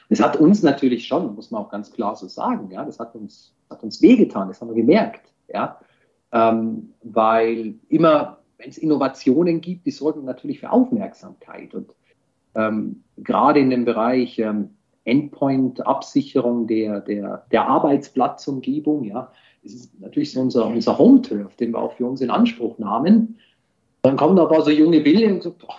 Das 0.10 0.20
hat 0.20 0.38
uns 0.38 0.64
natürlich 0.64 1.06
schon, 1.06 1.36
muss 1.36 1.52
man 1.52 1.62
auch 1.62 1.70
ganz 1.70 1.92
klar 1.92 2.16
so 2.16 2.28
sagen, 2.28 2.72
ja, 2.72 2.84
das 2.84 3.00
hat 3.00 3.14
uns, 3.16 3.54
hat 3.70 3.84
uns 3.84 4.02
wehgetan, 4.02 4.48
das 4.48 4.60
haben 4.60 4.70
wir 4.70 4.76
gemerkt, 4.76 5.32
ja, 5.50 5.80
ähm, 6.32 6.94
weil 7.04 7.76
immer, 7.90 8.40
wenn 8.58 8.70
es 8.70 8.78
Innovationen 8.78 9.62
gibt, 9.62 9.86
die 9.86 9.92
sorgen 9.92 10.26
natürlich 10.26 10.60
für 10.60 10.72
Aufmerksamkeit 10.72 11.74
und 11.74 11.94
ähm, 12.56 13.04
gerade 13.18 13.60
in 13.60 13.70
dem 13.70 13.86
Bereich 13.86 14.40
ähm, 14.40 14.72
Endpoint-Absicherung 15.06 16.68
der, 16.68 17.02
der, 17.02 17.46
der 17.52 17.68
Arbeitsplatzumgebung, 17.68 19.04
ja, 19.04 19.32
das 19.64 19.74
ist 19.74 20.00
natürlich 20.00 20.34
so 20.34 20.42
unser, 20.42 20.68
unser 20.68 20.98
Home-Turf, 20.98 21.56
den 21.56 21.72
wir 21.72 21.80
auch 21.80 21.94
für 21.94 22.06
uns 22.06 22.22
in 22.22 22.30
Anspruch 22.30 22.78
nahmen. 22.78 23.40
Dann 24.02 24.18
kommen 24.18 24.38
aber 24.38 24.62
so 24.62 24.72
junge 24.72 25.00
Bilder 25.00 25.34
und 25.34 25.44
so, 25.44 25.54
boah, 25.54 25.76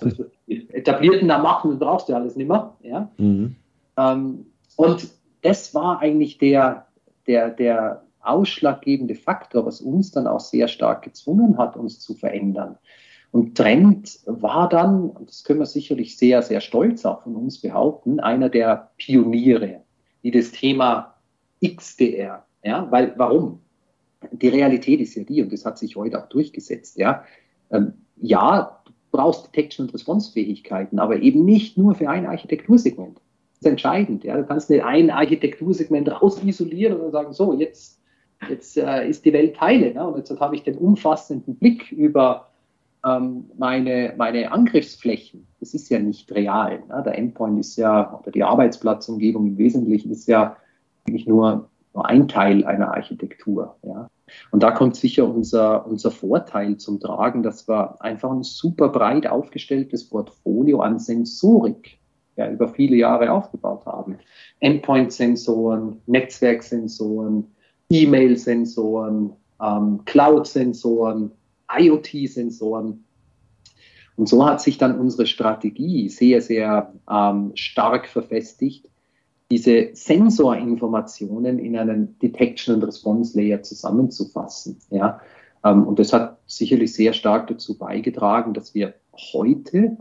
also 0.00 0.26
etablierten 0.46 1.28
da 1.28 1.38
machen, 1.38 1.72
du 1.72 1.78
brauchst 1.78 2.08
ja 2.08 2.16
alles 2.16 2.36
nicht 2.36 2.48
mehr. 2.48 2.72
Ja? 2.82 3.10
Mhm. 3.18 3.56
Ähm, 3.96 4.46
und 4.76 5.08
das 5.42 5.74
war 5.74 6.00
eigentlich 6.00 6.38
der, 6.38 6.86
der, 7.26 7.50
der 7.50 8.02
ausschlaggebende 8.20 9.14
Faktor, 9.14 9.66
was 9.66 9.80
uns 9.80 10.10
dann 10.10 10.26
auch 10.26 10.40
sehr 10.40 10.68
stark 10.68 11.02
gezwungen 11.02 11.58
hat, 11.58 11.76
uns 11.76 12.00
zu 12.00 12.14
verändern. 12.14 12.76
Und 13.36 13.54
Trend 13.54 14.20
war 14.24 14.66
dann, 14.66 15.10
und 15.10 15.28
das 15.28 15.44
können 15.44 15.58
wir 15.58 15.66
sicherlich 15.66 16.16
sehr, 16.16 16.40
sehr 16.40 16.62
stolz 16.62 17.04
auch 17.04 17.22
von 17.22 17.36
uns 17.36 17.60
behaupten, 17.60 18.18
einer 18.18 18.48
der 18.48 18.92
Pioniere, 18.96 19.82
die 20.22 20.30
das 20.30 20.52
Thema 20.52 21.16
XDR, 21.62 22.46
ja, 22.64 22.90
weil, 22.90 23.12
warum? 23.18 23.60
Die 24.32 24.48
Realität 24.48 25.00
ist 25.00 25.16
ja 25.16 25.22
die, 25.22 25.42
und 25.42 25.52
das 25.52 25.66
hat 25.66 25.76
sich 25.76 25.96
heute 25.96 26.18
auch 26.18 26.30
durchgesetzt, 26.30 26.96
ja, 26.96 27.24
ähm, 27.70 27.92
ja, 28.16 28.80
du 28.86 28.92
brauchst 29.10 29.48
Detection- 29.48 29.84
und 29.84 29.92
Response-Fähigkeiten, 29.92 30.98
aber 30.98 31.20
eben 31.20 31.44
nicht 31.44 31.76
nur 31.76 31.94
für 31.94 32.08
ein 32.08 32.24
Architektursegment 32.24 33.20
ist 33.60 33.66
entscheidend. 33.66 34.24
Ja. 34.24 34.38
Du 34.38 34.46
kannst 34.46 34.70
nicht 34.70 34.82
ein 34.82 35.10
Architektursegment 35.10 36.10
rausisolieren 36.10 36.98
und 36.98 37.12
sagen, 37.12 37.34
so, 37.34 37.52
jetzt, 37.52 38.00
jetzt 38.48 38.78
äh, 38.78 39.06
ist 39.06 39.26
die 39.26 39.34
Welt 39.34 39.56
Teile. 39.56 39.92
Ne? 39.92 40.06
Und 40.06 40.16
jetzt 40.16 40.40
habe 40.40 40.54
ich 40.54 40.62
den 40.62 40.78
umfassenden 40.78 41.56
Blick 41.56 41.92
über 41.92 42.48
ähm, 43.04 43.50
meine, 43.56 44.14
meine 44.16 44.52
Angriffsflächen. 44.52 45.46
Das 45.60 45.74
ist 45.74 45.88
ja 45.88 45.98
nicht 45.98 46.30
real. 46.32 46.82
Ne? 46.88 47.02
Der 47.04 47.18
Endpoint 47.18 47.58
ist 47.58 47.76
ja, 47.76 48.18
oder 48.18 48.30
die 48.30 48.44
Arbeitsplatzumgebung 48.44 49.46
im 49.46 49.58
Wesentlichen 49.58 50.10
ist 50.10 50.26
ja 50.26 50.56
eigentlich 51.06 51.26
nur, 51.26 51.68
nur 51.94 52.06
ein 52.06 52.28
Teil 52.28 52.64
einer 52.64 52.94
Architektur. 52.94 53.76
Ja. 53.82 54.08
Und 54.50 54.62
da 54.62 54.72
kommt 54.72 54.96
sicher 54.96 55.28
unser, 55.28 55.86
unser 55.86 56.10
Vorteil 56.10 56.76
zum 56.78 57.00
Tragen, 57.00 57.42
dass 57.42 57.68
wir 57.68 58.00
einfach 58.02 58.30
ein 58.30 58.42
super 58.42 58.88
breit 58.88 59.26
aufgestelltes 59.26 60.08
Portfolio 60.08 60.80
an 60.80 60.98
Sensorik 60.98 61.98
ja, 62.36 62.50
über 62.50 62.68
viele 62.68 62.96
Jahre 62.96 63.32
aufgebaut 63.32 63.86
haben. 63.86 64.18
Endpoint-Sensoren, 64.60 66.00
Netzwerksensoren, 66.06 67.46
E-Mail-Sensoren, 67.88 69.32
ähm, 69.62 70.00
Cloud-Sensoren, 70.04 71.30
IoT-Sensoren. 71.68 73.04
Und 74.16 74.28
so 74.28 74.46
hat 74.46 74.60
sich 74.62 74.78
dann 74.78 74.98
unsere 74.98 75.26
Strategie 75.26 76.08
sehr, 76.08 76.40
sehr 76.40 76.92
ähm, 77.10 77.52
stark 77.54 78.06
verfestigt, 78.06 78.88
diese 79.50 79.90
Sensorinformationen 79.92 81.58
in 81.58 81.76
einen 81.76 82.18
Detection- 82.18 82.76
und 82.76 82.84
Response-Layer 82.84 83.62
zusammenzufassen. 83.62 84.78
Ja? 84.90 85.20
Ähm, 85.64 85.86
und 85.86 85.98
das 85.98 86.12
hat 86.12 86.38
sicherlich 86.46 86.94
sehr 86.94 87.12
stark 87.12 87.46
dazu 87.48 87.78
beigetragen, 87.78 88.54
dass 88.54 88.74
wir 88.74 88.94
heute 89.32 89.96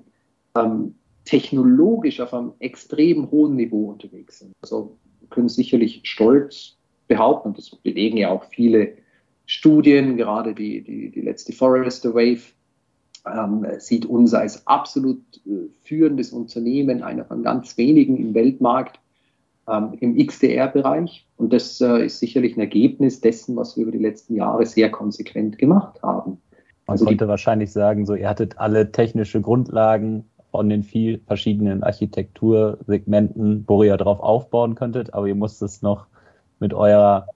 ähm, 0.56 0.96
technologisch 1.26 2.20
auf 2.22 2.34
einem 2.34 2.54
extrem 2.60 3.30
hohen 3.32 3.56
Niveau 3.56 3.90
unterwegs 3.90 4.40
sind. 4.40 4.54
Also 4.62 4.98
können 5.30 5.50
sicherlich 5.50 6.02
stolz 6.04 6.78
behaupten, 7.08 7.50
und 7.50 7.58
das 7.58 7.70
belegen 7.70 8.18
ja 8.18 8.30
auch 8.30 8.46
viele 8.46 8.98
Studien, 9.46 10.18
gerade 10.18 10.54
die, 10.54 10.82
die, 10.82 11.12
die 11.12 11.22
letzte 11.22 11.54
Forrester 11.54 12.14
Wave 12.14 12.42
ähm, 13.26 13.66
sieht 13.80 14.06
uns 14.06 14.34
als 14.34 14.66
absolut 14.68 15.22
äh, 15.46 15.70
führendes 15.84 16.32
Unternehmen, 16.32 17.04
einer 17.04 17.26
von 17.26 17.44
ganz 17.44 17.78
wenigen 17.78 18.18
im 18.18 18.34
Weltmarkt 18.34 19.00
ähm, 19.68 19.98
im 20.00 20.18
XDR-Bereich. 20.18 21.26
Und 21.38 21.54
das 21.54 21.82
äh, 21.82 22.06
ist 22.06 22.20
sicherlich 22.20 22.56
ein 22.56 22.62
Ergebnis 22.62 23.22
dessen, 23.22 23.56
was 23.56 23.76
wir 23.76 23.84
über 23.84 23.92
die 23.92 24.04
letzten 24.04 24.36
Jahre 24.36 24.66
sehr 24.66 24.92
konsequent 24.92 25.58
gemacht 25.58 26.02
haben. 26.04 26.38
Man 26.88 26.94
also 26.94 27.06
konnte 27.06 27.28
wahrscheinlich 27.28 27.72
sagen, 27.72 28.06
so 28.06 28.14
ihr 28.16 28.30
hattet 28.30 28.60
alle 28.60 28.92
technische 28.92 29.42
Grundlagen 29.42 30.26
von 30.52 30.70
den 30.70 30.84
vielen 30.84 31.22
verschiedenen 31.22 31.84
Architektursegmenten, 31.84 33.66
wo 33.68 33.84
ihr 33.84 33.98
drauf 33.98 34.20
aufbauen 34.20 34.76
könntet, 34.76 35.14
aber 35.14 35.28
ihr 35.28 35.36
musst 35.36 35.62
es 35.62 35.82
noch 35.82 36.06
mit 36.60 36.74
eurer 36.74 37.28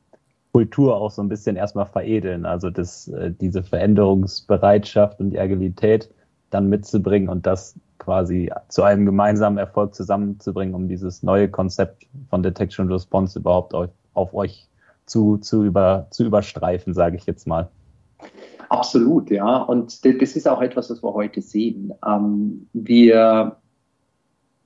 Kultur 0.52 0.96
auch 0.96 1.12
so 1.12 1.22
ein 1.22 1.30
bisschen 1.30 1.56
erstmal 1.56 1.86
veredeln. 1.86 2.46
Also 2.46 2.70
das, 2.70 3.08
äh, 3.10 3.32
diese 3.32 3.64
Veränderungsbereitschaft 3.64 5.20
und 5.20 5.32
die 5.32 5.40
Agilität 5.40 6.10
dann 6.50 6.70
mitzubringen 6.70 7.30
und 7.30 7.46
das 7.46 7.76
quasi 8.00 8.52
zu 8.70 8.84
einem 8.84 9.06
gemeinsamen 9.06 9.58
Erfolg 9.58 9.94
zusammenzubringen, 9.94 10.74
um 10.74 10.88
dieses 10.88 11.22
neue 11.22 11.50
Konzept 11.50 12.08
von 12.30 12.42
Detection 12.42 12.92
Response 12.92 13.38
überhaupt 13.38 13.74
auf, 13.74 13.90
auf 14.14 14.34
euch 14.34 14.68
zu, 15.06 15.38
zu, 15.38 15.64
über, 15.64 16.08
zu 16.10 16.26
überstreifen, 16.26 16.94
sage 16.94 17.18
ich 17.18 17.26
jetzt 17.26 17.46
mal. 17.46 17.70
Absolut, 18.70 19.30
ja. 19.30 19.58
Und 19.58 20.06
das 20.06 20.36
ist 20.36 20.48
auch 20.48 20.62
etwas, 20.62 20.90
was 20.90 21.04
wir 21.04 21.14
heute 21.14 21.42
sehen. 21.42 21.94
Ähm, 22.06 22.68
wir 22.74 23.58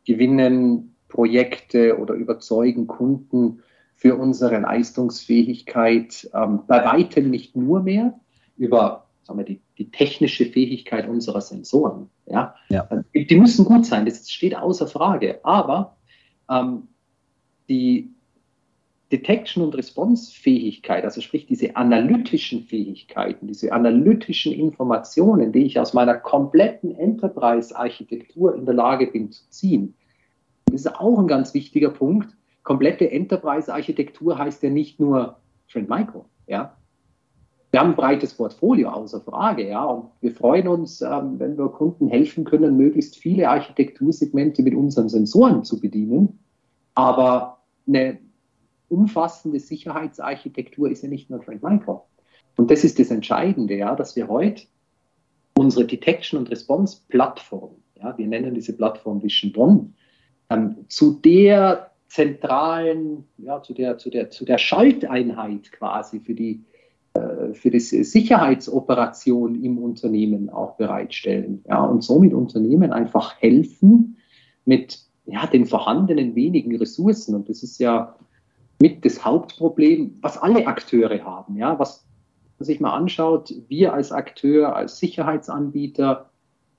gewinnen 0.05 0.95
Projekte 1.07 1.97
oder 1.97 2.13
überzeugen 2.13 2.87
Kunden 2.87 3.61
für 3.95 4.15
unsere 4.15 4.60
Leistungsfähigkeit 4.60 6.29
ähm, 6.34 6.62
bei 6.67 6.84
weitem 6.86 7.29
nicht 7.29 7.56
nur 7.56 7.82
mehr 7.82 8.19
über 8.58 9.03
sagen 9.23 9.39
wir, 9.39 9.45
die, 9.45 9.62
die 9.77 9.89
technische 9.89 10.45
Fähigkeit 10.45 11.08
unserer 11.08 11.41
Sensoren. 11.41 12.10
Ja? 12.25 12.56
ja. 12.69 12.88
Die, 13.13 13.25
die, 13.25 13.38
müssen 13.38 13.65
gut 13.65 13.86
sein, 13.86 14.06
das 14.06 14.29
steht 14.29 14.56
außer 14.56 14.88
Frage. 14.88 15.39
Aber 15.43 15.95
ähm, 16.49 16.89
die 17.69 18.13
Detection- 19.12 19.63
und 19.63 19.75
Response-Fähigkeit, 19.75 21.03
also 21.03 21.21
sprich 21.21 21.45
diese 21.45 21.75
analytischen 21.75 22.63
Fähigkeiten, 22.63 23.47
diese 23.47 23.71
analytischen 23.71 24.51
Informationen, 24.51 25.51
die 25.51 25.65
ich 25.65 25.79
aus 25.79 25.93
meiner 25.93 26.15
kompletten 26.15 26.95
Enterprise-Architektur 26.97 28.56
in 28.56 28.65
der 28.65 28.73
Lage 28.73 29.08
bin 29.08 29.32
zu 29.32 29.47
ziehen, 29.49 29.93
das 30.65 30.82
ist 30.82 30.95
auch 30.95 31.19
ein 31.19 31.27
ganz 31.27 31.53
wichtiger 31.53 31.91
Punkt. 31.91 32.36
Komplette 32.63 33.12
Enterprise-Architektur 33.12 34.38
heißt 34.38 34.63
ja 34.63 34.69
nicht 34.69 34.99
nur 34.99 35.38
Trend 35.69 35.89
Micro, 35.89 36.26
ja. 36.47 36.78
Wir 37.71 37.80
haben 37.80 37.89
ein 37.89 37.95
breites 37.95 38.36
Portfolio, 38.36 38.89
außer 38.89 39.19
Frage, 39.21 39.67
ja. 39.67 39.84
Und 39.84 40.12
wir 40.21 40.32
freuen 40.32 40.67
uns, 40.67 41.02
ähm, 41.02 41.39
wenn 41.39 41.58
wir 41.58 41.69
Kunden 41.69 42.08
helfen 42.08 42.43
können, 42.43 42.78
möglichst 42.78 43.17
viele 43.17 43.49
Architektursegmente 43.49 44.62
mit 44.62 44.76
unseren 44.76 45.10
Sensoren 45.10 45.63
zu 45.63 45.82
bedienen. 45.82 46.39
Aber 46.93 47.63
eine 47.88 48.19
umfassende 48.89 49.60
Sicherheitsarchitektur 49.60 50.91
ist 50.91 51.02
ja 51.02 51.10
nicht 51.10 51.32
nur 51.32 51.41
Trend 51.41 51.63
Micro. 51.63 52.06
Und 52.58 52.69
das 52.69 52.84
ist 52.84 52.99
das 52.99 53.10
Entscheidende, 53.10 53.76
ja, 53.76 53.95
dass 53.95 54.15
wir 54.15 54.28
heute 54.28 54.63
unsere 55.58 55.86
Detection- 55.86 56.38
und 56.39 56.52
Response-Plattform, 56.52 57.71
ja, 57.95 58.15
wir 58.17 58.28
nennen 58.28 58.54
diese 58.54 58.73
Plattform 58.73 59.21
Vision 59.23 59.52
One, 59.56 59.93
ähm, 60.52 60.86
zu 60.89 61.13
der 61.13 61.92
zentralen, 62.13 63.26
ja, 63.39 63.63
zu 63.63 63.73
der, 63.73 63.97
zu 63.97 64.12
der, 64.12 64.30
zu 64.30 64.45
der 64.45 64.60
Schalteinheit 64.60 65.71
quasi 65.71 66.19
für 66.19 66.36
die, 66.36 66.63
äh, 67.15 67.56
für 67.56 67.71
die 67.71 67.80
Sicherheitsoperation 67.80 69.56
im 69.63 69.80
Unternehmen 69.80 70.52
auch 70.52 70.76
bereitstellen. 70.76 71.63
Ja, 71.67 71.84
und 71.84 72.04
somit 72.04 72.36
Unternehmen 72.36 72.93
einfach 72.93 73.41
helfen 73.41 74.17
mit 74.63 74.99
ja, 75.26 75.47
den 75.47 75.65
vorhandenen 75.65 76.36
wenigen 76.36 76.78
Ressourcen. 76.78 77.34
Und 77.34 77.49
das 77.49 77.63
ist 77.63 77.80
ja 77.80 78.15
mit 78.80 79.04
das 79.04 79.26
Hauptproblem, 79.26 80.19
was 80.21 80.38
alle 80.38 80.67
Akteure 80.67 81.23
haben. 81.23 81.58
Ja, 81.58 81.80
was 81.80 82.06
man 82.60 82.65
sich 82.67 82.80
mal 82.80 82.93
anschaut, 82.93 83.52
wir 83.69 83.91
als 83.91 84.12
Akteur, 84.12 84.76
als 84.76 84.99
Sicherheitsanbieter, 84.99 86.30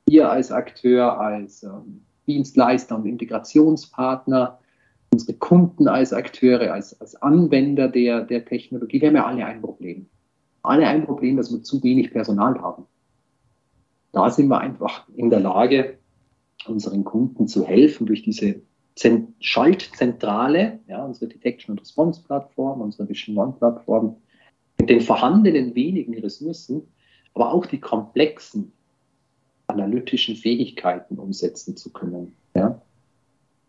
ihr 0.08 0.30
als 0.30 0.52
Akteur, 0.52 1.18
als 1.18 1.64
ähm, 1.64 2.02
Dienstleister 2.28 2.94
und 2.94 3.06
Integrationspartner, 3.06 4.60
unsere 5.14 5.38
Kunden 5.38 5.86
als 5.86 6.12
Akteure, 6.12 6.72
als, 6.72 7.00
als 7.00 7.14
Anwender 7.22 7.88
der, 7.88 8.22
der 8.22 8.44
Technologie, 8.44 9.00
wir 9.00 9.08
haben 9.08 9.16
ja 9.16 9.26
alle 9.26 9.46
ein 9.46 9.60
Problem. 9.60 10.06
Alle 10.62 10.88
ein 10.88 11.04
Problem, 11.04 11.36
dass 11.36 11.52
wir 11.52 11.62
zu 11.62 11.82
wenig 11.84 12.10
Personal 12.10 12.60
haben. 12.60 12.86
Da 14.10 14.28
sind 14.28 14.48
wir 14.48 14.58
einfach 14.58 15.06
in 15.14 15.30
der 15.30 15.38
Lage, 15.40 15.98
unseren 16.66 17.04
Kunden 17.04 17.46
zu 17.46 17.64
helfen 17.64 18.06
durch 18.06 18.22
diese 18.22 18.60
Schaltzentrale, 19.38 20.80
ja, 20.88 21.04
unsere 21.04 21.28
Detection 21.28 21.72
und 21.72 21.80
Response 21.80 22.22
Plattform, 22.24 22.80
unsere 22.80 23.08
Vision 23.08 23.36
One 23.36 23.54
Plattform, 23.56 24.16
mit 24.78 24.90
den 24.90 25.00
vorhandenen 25.00 25.74
wenigen 25.76 26.18
Ressourcen, 26.18 26.82
aber 27.34 27.52
auch 27.52 27.66
die 27.66 27.78
komplexen 27.78 28.72
analytischen 29.68 30.34
Fähigkeiten 30.34 31.18
umsetzen 31.18 31.76
zu 31.76 31.92
können. 31.92 32.34
Ja. 32.54 32.80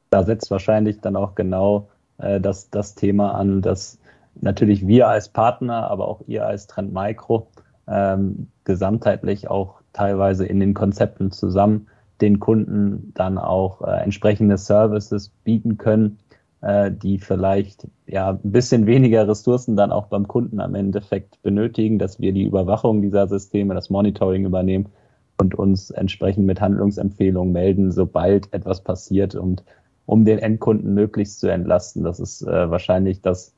Da 0.09 0.23
setzt 0.23 0.51
wahrscheinlich 0.51 1.01
dann 1.01 1.15
auch 1.15 1.35
genau 1.35 1.89
äh, 2.17 2.39
das, 2.39 2.69
das 2.69 2.95
Thema 2.95 3.35
an, 3.35 3.61
dass 3.61 3.99
natürlich 4.39 4.85
wir 4.87 5.07
als 5.07 5.29
Partner, 5.29 5.89
aber 5.89 6.07
auch 6.07 6.21
ihr 6.27 6.45
als 6.45 6.67
Trend 6.67 6.93
Micro 6.93 7.47
ähm, 7.87 8.47
gesamtheitlich 8.63 9.49
auch 9.49 9.81
teilweise 9.93 10.45
in 10.45 10.59
den 10.59 10.73
Konzepten 10.73 11.31
zusammen 11.31 11.87
den 12.21 12.39
Kunden 12.39 13.11
dann 13.13 13.37
auch 13.37 13.81
äh, 13.81 14.01
entsprechende 14.01 14.57
Services 14.57 15.29
bieten 15.43 15.77
können, 15.77 16.19
äh, 16.61 16.91
die 16.91 17.19
vielleicht 17.19 17.87
ja 18.07 18.29
ein 18.31 18.51
bisschen 18.51 18.85
weniger 18.85 19.27
Ressourcen 19.27 19.75
dann 19.75 19.91
auch 19.91 20.07
beim 20.07 20.27
Kunden 20.27 20.59
am 20.61 20.75
Endeffekt 20.75 21.41
benötigen, 21.41 21.99
dass 21.99 22.19
wir 22.19 22.31
die 22.31 22.45
Überwachung 22.45 23.01
dieser 23.01 23.27
Systeme, 23.27 23.73
das 23.73 23.89
Monitoring 23.89 24.45
übernehmen 24.45 24.87
und 25.37 25.55
uns 25.55 25.91
entsprechend 25.91 26.45
mit 26.45 26.61
Handlungsempfehlungen 26.61 27.51
melden, 27.51 27.91
sobald 27.91 28.51
etwas 28.53 28.81
passiert 28.81 29.35
und 29.35 29.63
um 30.05 30.25
den 30.25 30.39
Endkunden 30.39 30.93
möglichst 30.93 31.39
zu 31.39 31.47
entlasten. 31.47 32.03
Das 32.03 32.19
ist 32.19 32.41
äh, 32.41 32.69
wahrscheinlich 32.69 33.21
das 33.21 33.53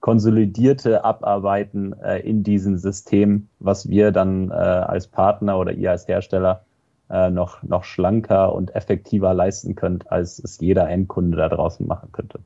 konsolidierte 0.00 1.04
Abarbeiten 1.04 1.92
äh, 2.02 2.20
in 2.20 2.42
diesem 2.42 2.78
System, 2.78 3.48
was 3.58 3.88
wir 3.88 4.12
dann 4.12 4.50
äh, 4.50 4.54
als 4.54 5.06
Partner 5.06 5.58
oder 5.58 5.72
ihr 5.72 5.90
als 5.90 6.08
Hersteller 6.08 6.64
äh, 7.10 7.30
noch, 7.30 7.62
noch 7.62 7.84
schlanker 7.84 8.54
und 8.54 8.74
effektiver 8.74 9.34
leisten 9.34 9.74
könnt, 9.74 10.10
als 10.10 10.38
es 10.38 10.58
jeder 10.60 10.88
Endkunde 10.88 11.36
da 11.36 11.48
draußen 11.48 11.86
machen 11.86 12.10
könnte. 12.12 12.40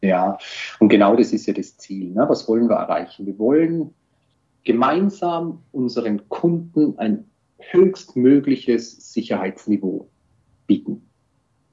Ja, 0.00 0.38
und 0.78 0.90
genau 0.90 1.16
das 1.16 1.32
ist 1.32 1.46
ja 1.46 1.54
das 1.54 1.76
Ziel. 1.76 2.12
Ne? 2.12 2.26
Was 2.28 2.48
wollen 2.48 2.68
wir 2.68 2.76
erreichen? 2.76 3.26
Wir 3.26 3.38
wollen 3.38 3.94
gemeinsam 4.64 5.62
unseren 5.72 6.28
Kunden 6.28 6.98
ein 6.98 7.24
höchstmögliches 7.58 9.12
Sicherheitsniveau 9.12 10.08
bieten. 10.66 11.07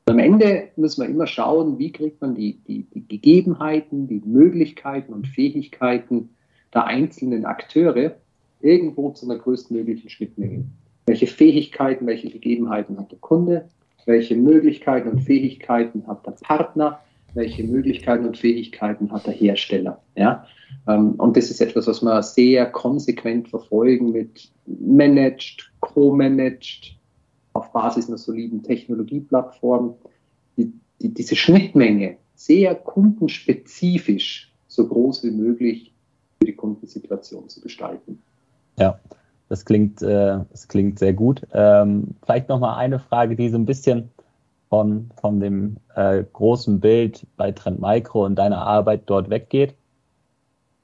Am 0.07 0.19
Ende 0.19 0.69
müssen 0.75 1.01
wir 1.01 1.09
immer 1.09 1.25
schauen, 1.25 1.79
wie 1.79 1.91
kriegt 1.91 2.21
man 2.21 2.35
die, 2.35 2.59
die, 2.67 2.83
die 2.83 3.07
Gegebenheiten, 3.07 4.07
die 4.07 4.21
Möglichkeiten 4.23 5.11
und 5.11 5.27
Fähigkeiten 5.27 6.29
der 6.75 6.85
einzelnen 6.85 7.45
Akteure 7.45 8.15
irgendwo 8.61 9.09
zu 9.11 9.25
einer 9.25 9.39
größtmöglichen 9.39 10.11
Schnittmenge. 10.11 10.65
Welche 11.07 11.25
Fähigkeiten, 11.25 12.05
welche 12.05 12.29
Gegebenheiten 12.29 12.99
hat 12.99 13.11
der 13.11 13.17
Kunde? 13.17 13.67
Welche 14.05 14.35
Möglichkeiten 14.35 15.09
und 15.09 15.21
Fähigkeiten 15.21 16.05
hat 16.05 16.23
der 16.27 16.31
Partner? 16.33 16.99
Welche 17.33 17.63
Möglichkeiten 17.63 18.27
und 18.27 18.37
Fähigkeiten 18.37 19.11
hat 19.11 19.25
der 19.25 19.33
Hersteller? 19.33 20.03
Ja? 20.15 20.45
Ähm, 20.87 21.15
und 21.15 21.35
das 21.35 21.49
ist 21.49 21.61
etwas, 21.61 21.87
was 21.87 22.03
wir 22.03 22.21
sehr 22.21 22.67
konsequent 22.67 23.49
verfolgen 23.49 24.11
mit 24.11 24.51
Managed, 24.67 25.71
Co-Managed, 25.79 26.95
auf 27.55 27.71
Basis 27.71 28.07
einer 28.07 28.17
soliden 28.17 28.63
Technologieplattform, 28.63 29.95
die, 30.57 30.73
die, 31.01 31.13
diese 31.13 31.35
Schnittmenge 31.35 32.17
sehr 32.35 32.75
kundenspezifisch 32.75 34.53
so 34.67 34.87
groß 34.87 35.23
wie 35.23 35.31
möglich 35.31 35.93
für 36.37 36.47
die 36.47 36.55
Kundensituation 36.55 37.47
zu 37.47 37.61
gestalten. 37.61 38.21
Ja, 38.77 38.99
das 39.47 39.63
klingt, 39.63 40.01
äh, 40.01 40.39
das 40.51 40.67
klingt 40.67 40.99
sehr 40.99 41.13
gut. 41.13 41.47
Ähm, 41.53 42.15
vielleicht 42.25 42.49
noch 42.49 42.59
mal 42.59 42.75
eine 42.75 42.99
Frage, 42.99 43.37
die 43.37 43.47
so 43.47 43.57
ein 43.57 43.65
bisschen 43.65 44.09
von, 44.67 45.09
von 45.21 45.39
dem 45.39 45.77
äh, 45.95 46.25
großen 46.33 46.81
Bild 46.81 47.25
bei 47.37 47.53
Trend 47.53 47.79
Micro 47.79 48.25
und 48.25 48.35
deiner 48.35 48.61
Arbeit 48.63 49.03
dort 49.05 49.29
weggeht 49.29 49.75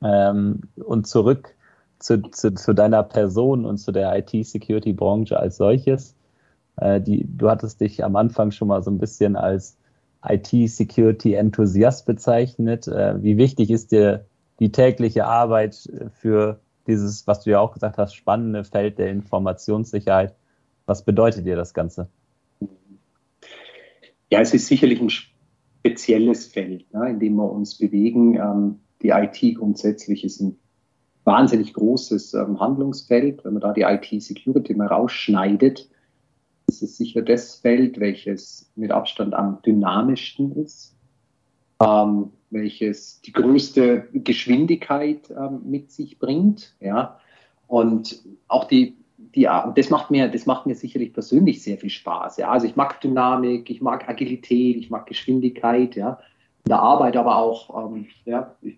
ähm, 0.02 0.62
und 0.78 1.06
zurück 1.06 1.54
zu, 2.00 2.22
zu, 2.32 2.54
zu 2.54 2.74
deiner 2.74 3.04
Person 3.04 3.66
und 3.66 3.78
zu 3.78 3.92
der 3.92 4.18
IT-Security-Branche 4.18 5.38
als 5.38 5.58
solches. 5.58 6.16
Äh, 6.78 7.02
die, 7.02 7.26
du 7.28 7.50
hattest 7.50 7.82
dich 7.82 8.04
am 8.04 8.16
Anfang 8.16 8.52
schon 8.52 8.68
mal 8.68 8.84
so 8.84 8.92
ein 8.92 8.98
bisschen 8.98 9.36
als 9.36 9.78
IT-Security-Enthusiast 10.24 12.06
bezeichnet. 12.06 12.88
Äh, 12.88 13.22
wie 13.24 13.38
wichtig 13.38 13.72
ist 13.72 13.92
dir 13.92 14.26
die 14.60 14.72
tägliche 14.72 15.26
Arbeit 15.26 15.90
für 16.14 16.60
dieses, 16.88 17.26
was 17.28 17.42
du 17.42 17.52
ja 17.52 17.60
auch 17.60 17.74
gesagt 17.74 17.98
hast, 17.98 18.16
spannende 18.16 18.64
Feld 18.64 19.00
der 19.00 19.10
Informationssicherheit. 19.10 20.36
Was 20.86 21.04
bedeutet 21.04 21.46
dir 21.46 21.56
das 21.56 21.74
Ganze? 21.74 22.10
Ja, 24.30 24.40
es 24.40 24.54
ist 24.54 24.68
sicherlich 24.68 25.02
ein 25.02 25.10
spezielles 25.10 26.48
Feld, 26.48 26.92
ne, 26.94 27.10
in 27.10 27.20
dem 27.20 27.36
wir 27.36 27.52
uns 27.52 27.78
bewegen. 27.78 28.36
Ähm, 28.36 28.80
die 29.02 29.10
IT 29.10 29.58
grundsätzlich 29.58 30.24
ist 30.24 30.42
ein 30.42 30.58
wahnsinnig 31.24 31.74
großes 31.74 32.34
ähm, 32.36 32.60
Handlungsfeld. 32.60 33.44
Wenn 33.44 33.54
man 33.54 33.62
da 33.62 33.74
die 33.74 33.82
IT-Security 33.82 34.74
mal 34.74 34.88
rausschneidet, 34.88 35.90
ist 36.72 36.82
es 36.82 36.98
sicher 36.98 37.22
das 37.22 37.56
Feld, 37.56 38.00
welches 38.00 38.72
mit 38.76 38.92
Abstand 38.92 39.34
am 39.34 39.62
dynamischsten 39.62 40.56
ist. 40.56 40.96
Ähm, 41.84 42.32
welches 42.52 43.22
die 43.22 43.32
größte 43.32 44.08
Geschwindigkeit 44.14 45.30
ähm, 45.32 45.62
mit 45.66 45.92
sich 45.92 46.20
bringt. 46.20 46.76
Ja. 46.80 47.18
Und 47.68 48.22
auch 48.48 48.66
die, 48.66 48.98
die, 49.18 49.48
das 49.76 49.90
macht 49.90 50.12
mir, 50.12 50.28
das 50.28 50.46
macht 50.46 50.66
mir 50.66 50.76
sicherlich 50.76 51.14
persönlich 51.14 51.64
sehr 51.64 51.78
viel 51.78 51.90
Spaß. 51.90 52.38
Ja. 52.38 52.52
Also 52.52 52.68
ich 52.68 52.76
mag 52.76 53.00
Dynamik, 53.02 53.70
ich 53.70 53.82
mag 53.82 54.08
Agilität, 54.08 54.78
ich 54.78 54.90
mag 54.90 55.06
Geschwindigkeit, 55.08 55.96
ja. 55.96 56.20
In 56.66 56.70
der 56.70 56.80
Arbeit 56.80 57.18
aber 57.18 57.38
auch, 57.38 57.92
ähm, 57.92 58.06
ja, 58.26 58.56
ich, 58.62 58.78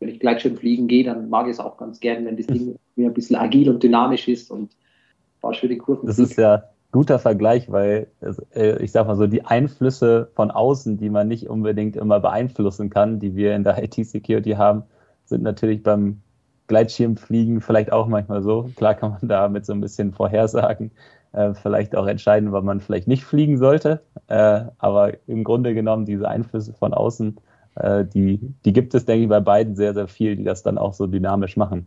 wenn 0.00 0.08
ich 0.08 0.18
Gleitschirm 0.18 0.56
fliegen 0.56 0.88
gehe, 0.88 1.04
dann 1.04 1.28
mag 1.28 1.46
ich 1.46 1.52
es 1.52 1.60
auch 1.60 1.76
ganz 1.76 2.00
gern, 2.00 2.24
wenn 2.24 2.36
das 2.36 2.46
Ding 2.46 2.76
mehr 2.96 3.10
ein 3.10 3.14
bisschen 3.14 3.36
agil 3.36 3.70
und 3.70 3.82
dynamisch 3.82 4.26
ist 4.26 4.50
und 4.50 4.72
ein 4.72 5.40
paar 5.40 5.54
schöne 5.54 5.76
Kurven. 5.76 6.06
Das 6.06 6.18
ist 6.18 6.36
ja 6.36 6.64
guter 6.92 7.18
Vergleich, 7.18 7.70
weil 7.70 8.08
äh, 8.54 8.82
ich 8.82 8.92
sag 8.92 9.06
mal 9.06 9.16
so, 9.16 9.26
die 9.26 9.44
Einflüsse 9.44 10.30
von 10.34 10.50
außen, 10.50 10.96
die 10.96 11.10
man 11.10 11.28
nicht 11.28 11.48
unbedingt 11.48 11.96
immer 11.96 12.20
beeinflussen 12.20 12.90
kann, 12.90 13.20
die 13.20 13.36
wir 13.36 13.54
in 13.54 13.64
der 13.64 13.82
IT-Security 13.82 14.52
haben, 14.52 14.84
sind 15.24 15.42
natürlich 15.42 15.82
beim 15.82 16.22
Gleitschirmfliegen 16.66 17.60
vielleicht 17.60 17.92
auch 17.92 18.06
manchmal 18.06 18.42
so. 18.42 18.70
Klar 18.76 18.94
kann 18.94 19.10
man 19.12 19.28
da 19.28 19.48
mit 19.48 19.66
so 19.66 19.72
ein 19.72 19.80
bisschen 19.80 20.12
Vorhersagen 20.12 20.92
äh, 21.32 21.54
vielleicht 21.54 21.96
auch 21.96 22.06
entscheiden, 22.06 22.52
wann 22.52 22.64
man 22.64 22.80
vielleicht 22.80 23.08
nicht 23.08 23.24
fliegen 23.24 23.58
sollte. 23.58 24.02
Äh, 24.28 24.62
aber 24.78 25.12
im 25.26 25.44
Grunde 25.44 25.74
genommen 25.74 26.06
diese 26.06 26.28
Einflüsse 26.28 26.72
von 26.72 26.94
außen, 26.94 27.36
äh, 27.76 28.04
die, 28.04 28.54
die 28.64 28.72
gibt 28.72 28.94
es, 28.94 29.04
denke 29.04 29.24
ich, 29.24 29.28
bei 29.28 29.40
beiden 29.40 29.76
sehr, 29.76 29.94
sehr 29.94 30.08
viel, 30.08 30.36
die 30.36 30.44
das 30.44 30.62
dann 30.62 30.78
auch 30.78 30.94
so 30.94 31.06
dynamisch 31.06 31.56
machen. 31.56 31.86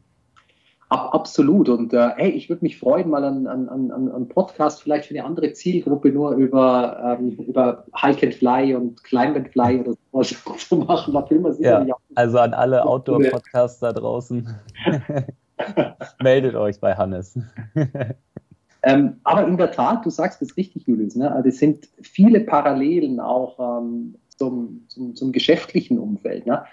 Absolut. 0.93 1.69
Und 1.69 1.91
äh, 1.93 2.09
hey, 2.17 2.29
ich 2.29 2.49
würde 2.49 2.63
mich 2.63 2.77
freuen, 2.77 3.09
mal 3.09 3.23
an, 3.23 3.47
an, 3.47 3.67
an, 3.67 4.11
an 4.11 4.27
Podcast 4.27 4.83
vielleicht 4.83 5.07
für 5.07 5.15
eine 5.15 5.25
andere 5.25 5.51
Zielgruppe 5.53 6.09
nur 6.09 6.33
über, 6.33 7.17
ähm, 7.19 7.31
über 7.31 7.85
Hike 7.95 8.27
and 8.27 8.35
Fly 8.35 8.75
und 8.75 9.03
Climb 9.03 9.35
and 9.35 9.49
Fly 9.49 9.79
oder 9.79 9.93
sowas 10.11 10.35
zu 10.69 10.75
machen. 10.77 11.13
Da 11.15 11.23
filmen 11.25 11.45
wir 11.45 11.53
sicherlich 11.53 11.89
ja, 11.89 11.95
Also 12.13 12.37
an 12.37 12.53
alle 12.53 12.85
Outdoor-Podcasts 12.85 13.79
da 13.79 13.91
draußen. 13.91 14.47
Meldet 16.21 16.53
euch 16.55 16.79
bei 16.79 16.93
Hannes. 16.93 17.39
ähm, 18.83 19.15
aber 19.23 19.47
in 19.47 19.57
der 19.57 19.71
Tat, 19.71 20.05
du 20.05 20.11
sagst 20.11 20.43
es 20.43 20.57
richtig, 20.57 20.85
Julius. 20.85 21.15
Ne? 21.15 21.31
Also 21.31 21.49
es 21.49 21.57
sind 21.57 21.89
viele 22.01 22.41
Parallelen 22.41 23.19
auch 23.19 23.81
ähm, 23.81 24.15
zum, 24.37 24.83
zum, 24.89 25.15
zum, 25.15 25.31
geschäftlichen 25.31 25.97
Umfeld. 25.97 26.45
Ne? 26.45 26.63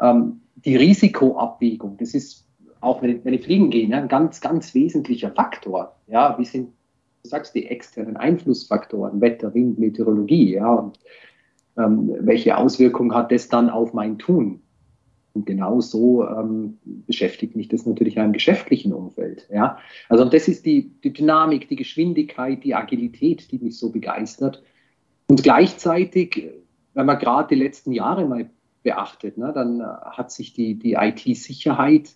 Ähm, 0.00 0.40
die 0.56 0.74
Risikoabwägung, 0.74 1.96
das 1.98 2.14
ist 2.14 2.49
auch 2.80 3.02
wenn, 3.02 3.24
wenn 3.24 3.34
ich 3.34 3.44
fliegen 3.44 3.70
gehe, 3.70 3.88
ne, 3.88 3.96
ein 3.96 4.08
ganz, 4.08 4.40
ganz 4.40 4.74
wesentlicher 4.74 5.30
Faktor. 5.30 5.96
Ja, 6.06 6.38
wie 6.38 6.44
sind, 6.44 6.72
du 7.22 7.28
sagst, 7.28 7.54
die 7.54 7.66
externen 7.66 8.16
Einflussfaktoren, 8.16 9.20
Wetter, 9.20 9.52
Wind, 9.54 9.78
Meteorologie, 9.78 10.54
ja, 10.54 10.72
und 10.72 10.98
ähm, 11.78 12.14
welche 12.20 12.56
Auswirkungen 12.56 13.14
hat 13.14 13.32
das 13.32 13.48
dann 13.48 13.70
auf 13.70 13.92
mein 13.92 14.18
Tun? 14.18 14.62
Und 15.32 15.46
genau 15.46 15.80
so 15.80 16.26
ähm, 16.26 16.78
beschäftigt 17.06 17.54
mich 17.54 17.68
das 17.68 17.86
natürlich 17.86 18.18
auch 18.18 18.24
im 18.24 18.32
geschäftlichen 18.32 18.92
Umfeld. 18.92 19.48
Ja? 19.52 19.78
Also 20.08 20.24
das 20.24 20.48
ist 20.48 20.66
die, 20.66 20.90
die 21.04 21.12
Dynamik, 21.12 21.68
die 21.68 21.76
Geschwindigkeit, 21.76 22.64
die 22.64 22.74
Agilität, 22.74 23.52
die 23.52 23.58
mich 23.58 23.78
so 23.78 23.92
begeistert. 23.92 24.62
Und 25.28 25.44
gleichzeitig, 25.44 26.50
wenn 26.94 27.06
man 27.06 27.20
gerade 27.20 27.54
die 27.54 27.62
letzten 27.62 27.92
Jahre 27.92 28.26
mal 28.26 28.50
beachtet, 28.82 29.38
ne, 29.38 29.52
dann 29.54 29.80
hat 29.82 30.32
sich 30.32 30.52
die, 30.52 30.76
die 30.76 30.94
IT-Sicherheit 30.94 32.10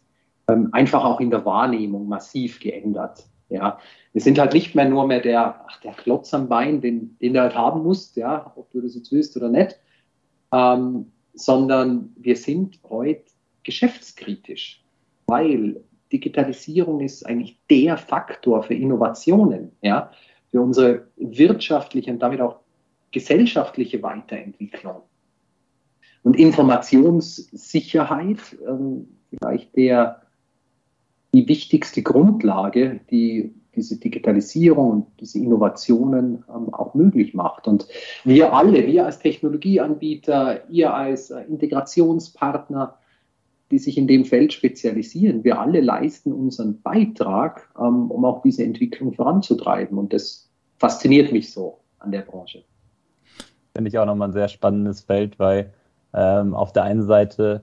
ähm, 0.49 0.69
einfach 0.73 1.05
auch 1.05 1.21
in 1.21 1.31
der 1.31 1.45
Wahrnehmung 1.45 2.09
massiv 2.09 2.61
geändert. 2.61 3.25
Ja, 3.49 3.79
wir 4.13 4.23
sind 4.23 4.39
halt 4.39 4.55
nicht 4.55 4.75
mehr 4.75 4.89
nur 4.89 5.07
mehr 5.07 5.21
der, 5.21 5.65
ach, 5.69 5.81
der 5.81 5.93
Klotz 5.93 6.33
am 6.35 6.49
Bein, 6.49 6.81
den, 6.81 7.17
den 7.19 7.35
du 7.35 7.41
halt 7.41 7.55
haben 7.55 7.83
musst, 7.83 8.17
ja, 8.17 8.53
ob 8.57 8.71
du 8.71 8.81
das 8.81 8.95
jetzt 8.95 9.13
willst 9.13 9.37
oder 9.37 9.49
nicht, 9.49 9.79
ähm, 10.53 11.13
sondern 11.35 12.13
wir 12.17 12.37
sind 12.37 12.79
heute 12.89 13.25
geschäftskritisch, 13.63 14.83
weil 15.27 15.83
Digitalisierung 16.13 17.01
ist 17.01 17.27
eigentlich 17.27 17.59
der 17.71 17.97
Faktor 17.97 18.63
für 18.63 18.75
Innovationen, 18.75 19.73
ja, 19.83 20.11
für 20.51 20.61
unsere 20.61 21.09
wirtschaftliche 21.17 22.13
und 22.13 22.21
damit 22.21 22.41
auch 22.41 22.61
gesellschaftliche 23.11 24.01
Weiterentwicklung. 24.03 25.03
Und 26.23 26.37
Informationssicherheit, 26.37 28.39
ähm, 28.67 29.09
vielleicht 29.31 29.75
der 29.77 30.24
die 31.35 31.49
wichtigste 31.49 32.03
Grundlage, 32.03 33.01
die 33.11 33.53
diese 33.75 33.99
Digitalisierung 33.99 34.91
und 34.91 35.07
diese 35.21 35.39
Innovationen 35.39 36.45
ähm, 36.49 36.73
auch 36.73 36.95
möglich 36.95 37.35
macht. 37.35 37.67
Und 37.67 37.89
wir 38.23 38.53
alle, 38.53 38.87
wir 38.87 39.05
als 39.05 39.19
Technologieanbieter, 39.19 40.71
ihr 40.71 40.95
als 40.95 41.31
äh, 41.31 41.41
Integrationspartner, 41.43 42.99
die 43.73 43.79
sich 43.79 43.99
in 43.99 44.07
dem 44.07 44.25
Feld 44.25 44.53
spezialisieren, 44.53 45.43
wir 45.43 45.59
alle 45.61 45.81
leisten 45.81 46.33
unseren 46.33 46.83
Beitrag, 46.83 47.69
ähm, 47.77 48.13
um 48.13 48.25
auch 48.25 48.43
diese 48.43 48.63
Entwicklung 48.63 49.13
voranzutreiben. 49.13 49.99
Und 49.99 50.13
das 50.13 50.49
fasziniert 50.79 51.33
mich 51.33 51.53
so 51.53 51.81
an 51.99 52.13
der 52.13 52.21
Branche. 52.21 52.63
Finde 53.75 53.89
ich 53.89 53.99
auch 53.99 54.07
nochmal 54.07 54.29
ein 54.29 54.35
sehr 54.35 54.49
spannendes 54.49 55.01
Feld, 55.01 55.41
weil 55.41 55.73
ähm, 56.13 56.55
auf 56.55 56.73
der 56.73 56.85
einen 56.85 57.03
Seite 57.03 57.63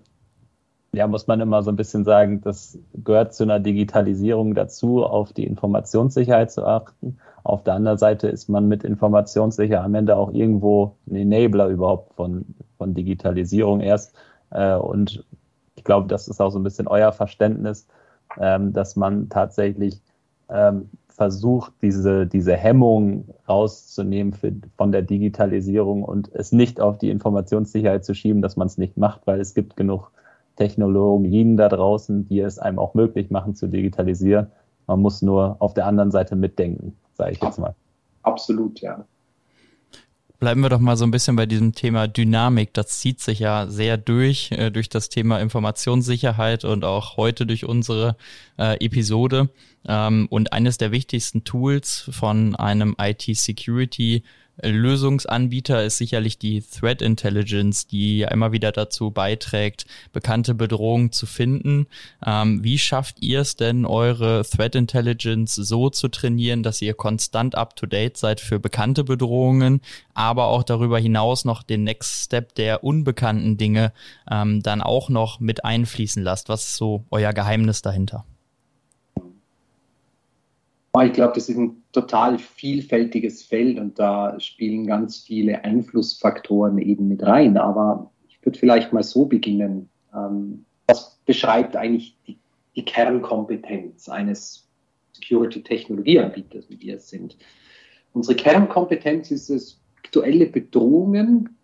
ja, 0.94 1.08
muss 1.08 1.28
man 1.28 1.40
immer 1.40 1.64
so 1.64 1.72
ein 1.72 1.78
bisschen 1.78 2.04
sagen, 2.04 2.42
das 2.42 2.78
gehört 2.94 3.34
zu 3.34 3.44
einer 3.44 3.60
Digitalisierung 3.60 4.56
dazu, 4.56 5.06
auf 5.06 5.32
die 5.32 5.46
Informationssicherheit 5.46 6.52
zu 6.52 6.66
achten. 6.66 7.18
Auf 7.44 7.64
der 7.64 7.76
anderen 7.76 7.98
Seite 7.98 8.28
ist 8.28 8.50
man 8.50 8.68
mit 8.68 8.84
Informationssicherheit 8.84 9.86
am 9.86 9.96
Ende 9.96 10.18
auch 10.18 10.34
irgendwo 10.34 10.98
ein 11.10 11.16
Enabler 11.16 11.68
überhaupt 11.70 12.14
von, 12.16 12.46
von 12.78 12.94
Digitalisierung 12.94 13.80
erst. 13.80 14.16
Äh, 14.50 14.76
und 14.76 15.24
ich 15.76 15.86
glaube, 15.86 16.08
das 16.10 16.28
ist 16.28 16.42
auch 16.42 16.52
so 16.52 16.60
ein 16.60 16.64
bisschen 16.64 16.88
euer 16.88 17.14
Verständnis, 17.14 17.88
ähm, 18.38 18.74
dass 18.74 18.98
man 18.98 19.30
tatsächlich 19.30 20.02
ähm, 20.50 20.90
versucht, 21.08 21.72
diese, 21.82 22.28
diese 22.28 22.58
Hemmung 22.58 23.30
rauszunehmen 23.48 24.34
für, 24.34 24.52
von 24.76 24.92
der 24.92 25.04
Digitalisierung 25.04 26.04
und 26.04 26.30
es 26.34 26.52
nicht 26.52 26.82
auf 26.82 26.98
die 26.98 27.12
Informationssicherheit 27.12 28.04
zu 28.04 28.14
schieben, 28.14 28.42
dass 28.42 28.58
man 28.58 28.68
es 28.68 28.78
nicht 28.78 28.98
macht, 28.98 29.26
weil 29.26 29.40
es 29.40 29.54
gibt 29.54 29.78
genug 29.78 30.12
Technologien 30.56 31.58
da 31.58 31.70
draußen, 31.70 32.28
die 32.28 32.40
es 32.40 32.60
einem 32.60 32.80
auch 32.80 32.94
möglich 32.94 33.30
machen 33.30 33.56
zu 33.56 33.68
digitalisieren. 33.68 34.48
Man 34.88 35.02
muss 35.02 35.22
nur 35.22 35.56
auf 35.60 35.74
der 35.74 35.86
anderen 35.86 36.12
Seite 36.12 36.36
mitdenken, 36.36 36.98
sage 37.14 37.32
ich 37.32 37.42
jetzt 37.42 37.60
mal. 37.60 37.76
Absolut, 38.24 38.80
ja. 38.82 39.06
Bleiben 40.42 40.62
wir 40.62 40.70
doch 40.70 40.80
mal 40.80 40.98
so 40.98 41.06
ein 41.06 41.12
bisschen 41.12 41.36
bei 41.36 41.46
diesem 41.46 41.74
Thema 41.74 42.08
Dynamik. 42.08 42.74
Das 42.74 43.00
zieht 43.00 43.20
sich 43.20 43.38
ja 43.38 43.68
sehr 43.68 43.98
durch, 43.98 44.52
äh, 44.52 44.72
durch 44.72 44.90
das 44.90 45.10
Thema 45.10 45.40
Informationssicherheit 45.40 46.66
und 46.66 46.84
auch 46.84 47.16
heute 47.16 47.46
durch 47.46 47.66
unsere 47.66 48.16
äh, 48.58 48.84
Episode. 48.84 49.50
Ähm, 49.88 50.28
und 50.32 50.52
eines 50.52 50.80
der 50.80 50.92
wichtigsten 50.92 51.44
Tools 51.44 52.10
von 52.12 52.56
einem 52.56 52.96
IT-Security 53.00 54.24
Lösungsanbieter 54.62 55.84
ist 55.84 55.98
sicherlich 55.98 56.38
die 56.38 56.62
Threat 56.62 57.02
Intelligence, 57.02 57.88
die 57.88 58.22
immer 58.22 58.52
wieder 58.52 58.72
dazu 58.72 59.12
beiträgt, 59.12 59.86
bekannte 60.14 60.54
Bedrohungen 60.54 61.12
zu 61.12 61.26
finden. 61.26 61.88
Ähm, 62.26 62.64
wie 62.64 62.78
schafft 62.78 63.22
ihr 63.22 63.42
es 63.42 63.56
denn, 63.56 63.86
eure 63.86 64.44
Threat 64.44 64.76
Intelligence 64.76 65.56
so 65.56 65.90
zu 65.90 66.10
trainieren, 66.10 66.64
dass 66.64 66.82
ihr 66.82 66.94
konstant 66.94 67.56
up-to-date 67.56 68.18
seid 68.18 68.40
für 68.40 68.60
bekannte 68.60 69.04
Bedrohungen, 69.04 69.82
aber 70.14 70.48
auch 70.48 70.64
darüber 70.64 71.00
hinaus 71.00 71.46
noch 71.46 71.64
den 71.64 71.84
Next 71.84 72.26
Step 72.26 72.56
der 72.56 72.84
unbekannten 72.84 73.58
Dinge 73.58 73.94
ähm, 74.30 74.62
dann 74.62 74.82
auch 74.82 75.10
noch 75.10 75.40
mit 75.40 75.66
einfließen 75.66 76.22
lasst? 76.22 76.50
Was 76.50 76.68
ist 76.68 76.76
so 76.76 77.06
euer 77.10 77.34
Geheimnis 77.34 77.82
dahinter? 77.82 78.26
Ich 81.00 81.14
glaube, 81.14 81.34
das 81.36 81.48
ist 81.48 81.58
ein 81.58 81.84
total 81.94 82.38
vielfältiges 82.38 83.44
Feld 83.44 83.80
und 83.80 83.98
da 83.98 84.38
spielen 84.42 84.86
ganz 84.86 85.20
viele 85.20 85.64
Einflussfaktoren 85.64 86.78
eben 86.80 87.08
mit 87.08 87.24
rein. 87.24 87.58
Aber 87.58 88.12
ich 88.28 88.46
würde 88.46 88.60
vielleicht 88.60 88.92
mal 88.92 89.04
so 89.04 89.26
beginnen. 89.26 89.90
Ähm, 90.14 90.66
was 90.88 91.18
beschreibt 91.26 91.78
eigentlich 91.78 92.18
die, 92.28 92.38
die 92.76 92.84
Kernkompetenz 92.84 94.10
eines 94.10 94.68
Security-Technologieanbieters, 95.14 96.70
wie 96.70 96.82
wir 96.82 96.98
es 96.98 97.10
sind? 97.10 97.38
Unsere 98.12 98.36
Kernkompetenz 98.36 99.32
ist 99.32 99.50
es, 99.50 99.80
aktuelle 99.98 100.48
Bedrohungen 100.48 101.56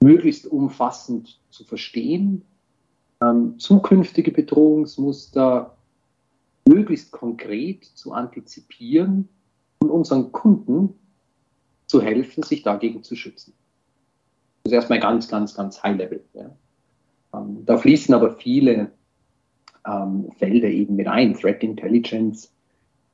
möglichst 0.00 0.46
umfassend 0.46 1.38
zu 1.50 1.64
verstehen, 1.64 2.42
ähm, 3.22 3.58
zukünftige 3.58 4.30
Bedrohungsmuster 4.30 5.76
möglichst 6.66 7.12
konkret 7.12 7.84
zu 7.84 8.12
antizipieren 8.12 9.28
und 9.80 9.90
unseren 9.90 10.32
Kunden 10.32 10.94
zu 11.86 12.00
helfen, 12.00 12.42
sich 12.42 12.62
dagegen 12.62 13.02
zu 13.02 13.16
schützen. 13.16 13.54
Das 14.62 14.72
ist 14.72 14.76
erstmal 14.76 15.00
ganz, 15.00 15.28
ganz, 15.28 15.54
ganz 15.54 15.82
High 15.82 15.98
Level. 15.98 16.24
Ja. 16.34 16.50
Ähm, 17.34 17.64
da 17.66 17.76
fließen 17.76 18.14
aber 18.14 18.36
viele 18.36 18.92
ähm, 19.86 20.30
Felder 20.38 20.68
eben 20.68 20.96
mit 20.96 21.08
ein. 21.08 21.34
Threat 21.34 21.62
Intelligence, 21.62 22.52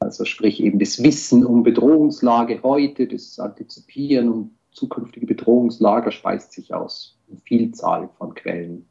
also 0.00 0.24
sprich 0.24 0.62
eben 0.62 0.78
das 0.78 1.02
Wissen 1.02 1.44
um 1.44 1.62
Bedrohungslage 1.62 2.62
heute, 2.62 3.06
das 3.06 3.38
Antizipieren 3.38 4.28
um 4.28 4.50
zukünftige 4.72 5.26
Bedrohungslager 5.26 6.12
speist 6.12 6.52
sich 6.52 6.72
aus 6.72 7.18
einer 7.28 7.40
Vielzahl 7.40 8.08
von 8.18 8.34
Quellen. 8.34 8.86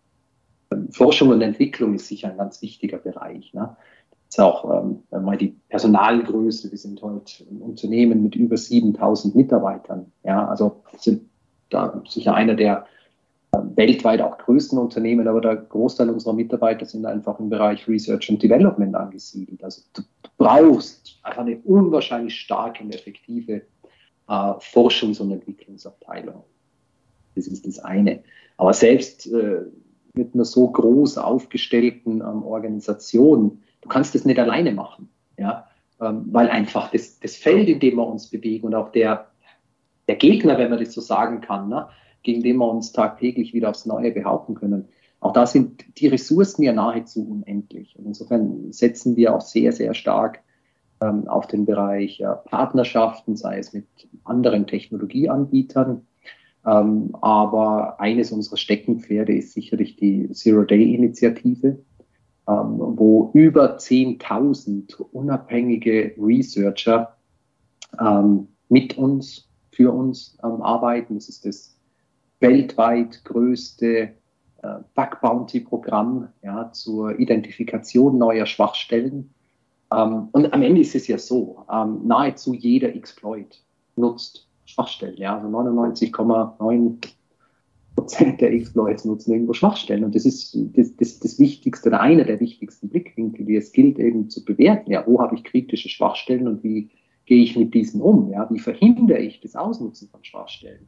Ähm, 0.72 0.92
Forschung 0.92 1.30
und 1.30 1.42
Entwicklung 1.42 1.94
ist 1.94 2.08
sicher 2.08 2.30
ein 2.30 2.38
ganz 2.38 2.62
wichtiger 2.62 2.98
Bereich. 2.98 3.54
Ne? 3.54 3.78
Ist 4.30 4.40
auch 4.40 4.66
ähm, 4.66 5.04
mal 5.24 5.38
die 5.38 5.56
Personalgröße. 5.70 6.72
Wir 6.72 6.78
sind 6.78 7.02
heute 7.02 7.44
ein 7.50 7.62
Unternehmen 7.62 8.24
mit 8.24 8.36
über 8.36 8.58
7000 8.58 9.36
Mitarbeitern. 9.36 10.12
Ja, 10.24 10.48
also 10.48 10.84
sind 10.98 11.30
da 11.70 12.02
sicher 12.08 12.34
einer 12.34 12.56
der 12.56 12.86
weltweit 13.76 14.22
auch 14.22 14.38
größten 14.38 14.78
Unternehmen, 14.78 15.28
aber 15.28 15.42
der 15.42 15.56
Großteil 15.56 16.10
unserer 16.10 16.34
Mitarbeiter 16.34 16.86
sind 16.86 17.06
einfach 17.06 17.40
im 17.40 17.50
Bereich 17.50 17.88
Research 17.88 18.30
und 18.30 18.44
Development 18.44 18.96
angesiedelt. 18.96 19.64
Also 19.64 19.82
du 19.94 20.02
brauchst 20.38 21.20
einfach 21.24 21.42
eine 21.42 21.58
unwahrscheinlich 21.64 22.36
starke 22.36 22.84
und 22.84 22.94
effektive 22.94 23.62
äh, 24.28 24.54
Forschungs- 24.60 25.22
und 25.22 25.32
Entwicklungsabteilung. 25.32 26.44
Das 27.36 27.48
ist 27.48 27.66
das 27.66 27.80
eine. 27.80 28.24
Aber 28.58 28.74
selbst 28.74 29.32
äh, 29.32 29.62
mit 30.14 30.34
einer 30.34 30.46
so 30.46 30.70
groß 30.70 31.18
aufgestellten 31.18 32.22
ähm, 32.22 32.44
Organisation, 32.44 33.62
du 33.82 33.90
kannst 33.90 34.16
das 34.16 34.26
nicht 34.26 34.40
alleine 34.40 34.72
machen, 34.72 35.10
ja, 35.38 35.68
ähm, 36.02 36.26
weil 36.32 36.50
einfach 36.50 36.92
das, 36.92 37.20
das 37.20 37.36
Feld, 37.36 37.68
in 37.70 37.80
dem 37.80 37.96
wir 37.96 38.08
uns 38.08 38.30
bewegen 38.30 38.68
und 38.68 38.76
auch 38.76 38.92
der, 38.92 39.28
der 40.08 40.16
Gegner, 40.16 40.58
wenn 40.58 40.70
man 40.70 40.80
das 40.80 40.94
so 40.94 41.02
sagen 41.02 41.42
kann, 41.42 41.70
ne, 41.70 41.88
gegen 42.24 42.44
den 42.44 42.58
wir 42.58 42.70
uns 42.70 42.92
tagtäglich 42.92 43.54
wieder 43.54 43.70
aufs 43.70 43.86
Neue 43.86 44.12
behaupten 44.12 44.56
können, 44.56 44.88
auch 45.20 45.34
da 45.34 45.48
sind 45.48 45.84
die 46.00 46.08
Ressourcen 46.08 46.64
ja 46.64 46.74
nahezu 46.74 47.28
unendlich. 47.28 47.98
Und 47.98 48.06
insofern 48.06 48.72
setzen 48.72 49.16
wir 49.16 49.36
auch 49.36 49.42
sehr, 49.42 49.72
sehr 49.72 49.94
stark 49.94 50.40
ähm, 51.02 51.28
auf 51.28 51.48
den 51.48 51.66
Bereich 51.66 52.20
äh, 52.20 52.28
Partnerschaften, 52.46 53.36
sei 53.36 53.58
es 53.60 53.74
mit 53.74 53.86
anderen 54.24 54.68
Technologieanbietern. 54.68 56.06
Ähm, 56.66 57.16
aber 57.22 58.00
eines 58.00 58.32
unserer 58.32 58.58
Steckenpferde 58.58 59.36
ist 59.36 59.54
sicherlich 59.54 59.96
die 59.96 60.30
Zero-Day-Initiative, 60.32 61.80
wo 62.48 63.32
über 63.34 63.78
10.000 63.78 64.96
unabhängige 65.12 66.16
Researcher 66.18 67.16
ähm, 68.00 68.48
mit 68.70 68.98
uns, 68.98 69.50
für 69.72 69.94
uns 69.94 70.38
ähm, 70.44 70.62
arbeiten. 70.62 71.16
Das 71.16 71.30
ist 71.30 71.46
das 71.46 71.78
weltweit 72.40 73.24
größte 73.26 74.14
äh, 74.64 74.80
Bug 74.96 75.22
Bounty 75.22 75.60
Programm 75.60 76.30
ja, 76.42 76.72
zur 76.72 77.20
Identifikation 77.20 78.18
neuer 78.18 78.46
Schwachstellen. 78.46 79.34
Ähm, 79.92 80.30
und 80.32 80.54
am 80.54 80.62
Ende 80.62 80.82
ist 80.82 80.96
es 80.96 81.08
ja 81.08 81.18
so, 81.18 81.66
ähm, 81.72 82.02
nahezu 82.06 82.54
jeder 82.54 82.96
Exploit 82.96 83.62
nutzt 83.96 84.48
Schwachstellen. 84.66 85.18
Ja, 85.18 85.36
also 85.36 85.48
99,9 85.48 87.08
Prozent 87.98 88.42
der 88.42 88.54
Exploits 88.54 89.06
nutzen 89.06 89.34
irgendwo 89.34 89.54
Schwachstellen. 89.54 90.04
Und 90.04 90.14
das 90.14 90.24
ist 90.24 90.56
das, 90.76 90.96
das, 90.96 91.20
das 91.20 91.40
Wichtigste 91.40 91.90
oder 91.90 92.00
einer 92.00 92.26
der 92.26 92.40
wichtigsten 92.40 92.90
Blickwinkel, 92.90 93.44
die 93.44 93.56
es 93.56 93.72
gilt 93.72 93.98
eben 93.98 94.30
zu 94.30 94.46
bewerten. 94.46 94.92
Ja, 94.92 95.04
wo 95.08 95.20
habe 95.20 95.36
ich 95.36 95.44
kritische 95.44 95.90
Schwachstellen 95.90 96.48
und 96.48 96.64
wie 96.64 96.92
gehe 97.26 97.42
ich 97.42 97.58
mit 97.58 97.74
diesen 97.74 98.00
um? 98.00 98.30
Ja, 98.32 98.48
wie 98.52 98.60
verhindere 98.60 99.18
ich 99.18 99.42
das 99.42 99.56
Ausnutzen 99.56 100.10
von 100.10 100.24
Schwachstellen? 100.24 100.86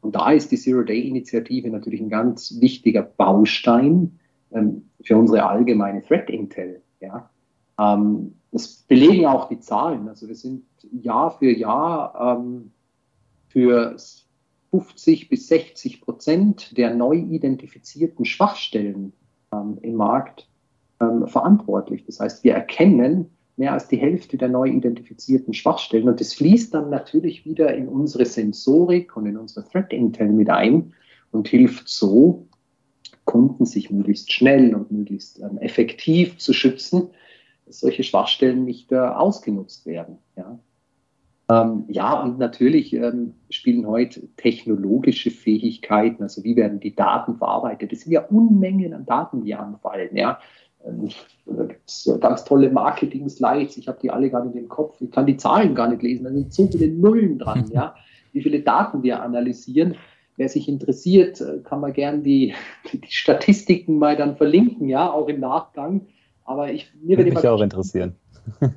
Und 0.00 0.14
da 0.14 0.30
ist 0.30 0.50
die 0.50 0.56
Zero-Day-Initiative 0.56 1.68
natürlich 1.68 2.00
ein 2.00 2.08
ganz 2.08 2.56
wichtiger 2.58 3.02
Baustein 3.02 4.18
ähm, 4.52 4.82
für 5.02 5.18
unsere 5.18 5.44
allgemeine 5.44 6.02
Threat 6.02 6.30
Intel. 6.30 6.80
Ja. 7.00 7.28
Ähm, 7.78 8.32
das 8.50 8.84
belegen 8.88 9.26
auch 9.26 9.48
die 9.50 9.60
Zahlen. 9.60 10.08
Also 10.08 10.26
wir 10.26 10.34
sind 10.34 10.64
Jahr 10.90 11.36
für 11.38 11.50
Jahr 11.50 12.38
ähm, 12.40 12.70
für 13.48 13.94
50 14.70 15.28
bis 15.28 15.48
60 15.48 16.00
Prozent 16.00 16.76
der 16.76 16.94
neu 16.94 17.16
identifizierten 17.16 18.24
Schwachstellen 18.24 19.12
ähm, 19.52 19.78
im 19.82 19.94
Markt 19.94 20.48
ähm, 21.00 21.26
verantwortlich. 21.26 22.04
Das 22.04 22.20
heißt, 22.20 22.44
wir 22.44 22.54
erkennen, 22.54 23.30
mehr 23.56 23.72
als 23.72 23.88
die 23.88 23.96
Hälfte 23.96 24.36
der 24.36 24.48
neu 24.48 24.68
identifizierten 24.68 25.54
Schwachstellen. 25.54 26.08
Und 26.08 26.20
das 26.20 26.34
fließt 26.34 26.74
dann 26.74 26.90
natürlich 26.90 27.44
wieder 27.46 27.74
in 27.74 27.88
unsere 27.88 28.26
Sensorik 28.26 29.16
und 29.16 29.26
in 29.26 29.36
unsere 29.36 29.66
Threat 29.66 29.92
Intel 29.92 30.28
mit 30.28 30.50
ein 30.50 30.92
und 31.30 31.48
hilft 31.48 31.88
so, 31.88 32.46
Kunden 33.24 33.66
sich 33.66 33.90
möglichst 33.90 34.32
schnell 34.32 34.74
und 34.74 34.92
möglichst 34.92 35.40
ähm, 35.40 35.58
effektiv 35.58 36.38
zu 36.38 36.52
schützen, 36.52 37.08
dass 37.66 37.80
solche 37.80 38.04
Schwachstellen 38.04 38.64
nicht 38.64 38.92
äh, 38.92 38.98
ausgenutzt 38.98 39.86
werden. 39.86 40.18
Ja. 40.36 40.58
Ähm, 41.48 41.84
ja, 41.88 42.20
und 42.20 42.38
natürlich 42.38 42.92
ähm, 42.92 43.34
spielen 43.50 43.86
heute 43.86 44.26
technologische 44.36 45.30
Fähigkeiten, 45.30 46.22
also 46.22 46.42
wie 46.42 46.56
werden 46.56 46.80
die 46.80 46.96
Daten 46.96 47.36
verarbeitet. 47.36 47.92
Das 47.92 48.00
sind 48.00 48.12
ja 48.12 48.22
Unmengen 48.22 48.92
an 48.92 49.06
Daten, 49.06 49.44
die 49.44 49.54
anfallen. 49.54 50.16
Ja. 50.16 50.40
Ähm, 50.84 51.08
da 51.46 51.64
gibt 51.64 51.88
es 51.88 52.10
ganz 52.20 52.44
tolle 52.44 52.70
Marketing-Slides, 52.70 53.76
ich 53.76 53.86
habe 53.86 53.98
die 54.02 54.10
alle 54.10 54.28
gar 54.28 54.44
nicht 54.44 54.56
im 54.56 54.68
Kopf, 54.68 55.00
ich 55.00 55.10
kann 55.12 55.26
die 55.26 55.36
Zahlen 55.36 55.76
gar 55.76 55.88
nicht 55.88 56.02
lesen, 56.02 56.24
da 56.24 56.30
sind 56.30 56.52
so 56.52 56.66
viele 56.66 56.88
Nullen 56.88 57.38
dran, 57.38 57.70
ja, 57.72 57.94
wie 58.32 58.42
viele 58.42 58.60
Daten 58.60 59.04
wir 59.04 59.22
analysieren. 59.22 59.94
Wer 60.38 60.48
sich 60.48 60.68
interessiert, 60.68 61.40
äh, 61.40 61.60
kann 61.62 61.80
man 61.80 61.92
gern 61.92 62.24
die, 62.24 62.54
die 62.92 63.00
Statistiken 63.08 63.98
mal 63.98 64.16
dann 64.16 64.36
verlinken, 64.36 64.88
ja, 64.88 65.10
auch 65.10 65.28
im 65.28 65.40
Nachgang. 65.40 66.08
Aber 66.44 66.72
ich 66.72 66.92
mir 67.02 67.16
würde 67.16 67.30
mich 67.30 67.48
auch 67.48 67.62
interessieren. 67.62 68.16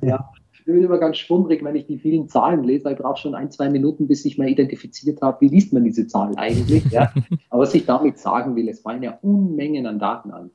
Ja, 0.02 0.30
ich 0.60 0.66
bin 0.66 0.82
immer 0.82 0.98
ganz 0.98 1.16
schwummrig, 1.16 1.64
wenn 1.64 1.74
ich 1.74 1.86
die 1.86 1.98
vielen 1.98 2.28
Zahlen 2.28 2.64
lese, 2.64 2.84
weil 2.84 2.92
ich 2.92 2.98
brauche 2.98 3.18
schon 3.18 3.34
ein, 3.34 3.50
zwei 3.50 3.70
Minuten, 3.70 4.06
bis 4.06 4.26
ich 4.26 4.36
mal 4.36 4.48
identifiziert 4.48 5.22
habe, 5.22 5.40
wie 5.40 5.48
liest 5.48 5.72
man 5.72 5.84
diese 5.84 6.06
Zahlen 6.06 6.36
eigentlich. 6.36 6.84
Ja? 6.90 7.12
Aber 7.50 7.62
was 7.62 7.74
ich 7.74 7.86
damit 7.86 8.18
sagen 8.18 8.56
will, 8.56 8.68
es 8.68 8.80
fallen 8.80 9.02
ja 9.02 9.18
Unmengen 9.22 9.86
an 9.86 9.98
Daten 9.98 10.30
an. 10.30 10.50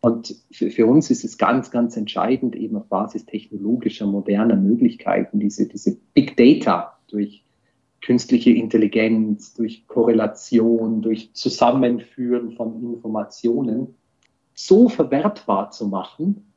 Und 0.00 0.34
für, 0.50 0.70
für, 0.70 0.86
uns 0.86 1.10
ist 1.10 1.24
es 1.24 1.38
ganz, 1.38 1.70
ganz 1.70 1.96
entscheidend, 1.96 2.56
eben 2.56 2.76
auf 2.76 2.88
Basis 2.88 3.26
technologischer, 3.26 4.06
moderner 4.06 4.56
Möglichkeiten, 4.56 5.38
diese, 5.38 5.66
diese 5.68 5.96
Big 6.14 6.36
Data 6.36 6.98
durch 7.06 7.44
künstliche 8.02 8.50
Intelligenz, 8.50 9.54
durch 9.54 9.86
Korrelation, 9.86 11.00
durch 11.00 11.32
Zusammenführen 11.32 12.52
von 12.52 12.94
Informationen 12.94 13.94
so 14.52 14.88
verwertbar 14.88 15.70
zu 15.70 15.86
machen, 15.86 16.53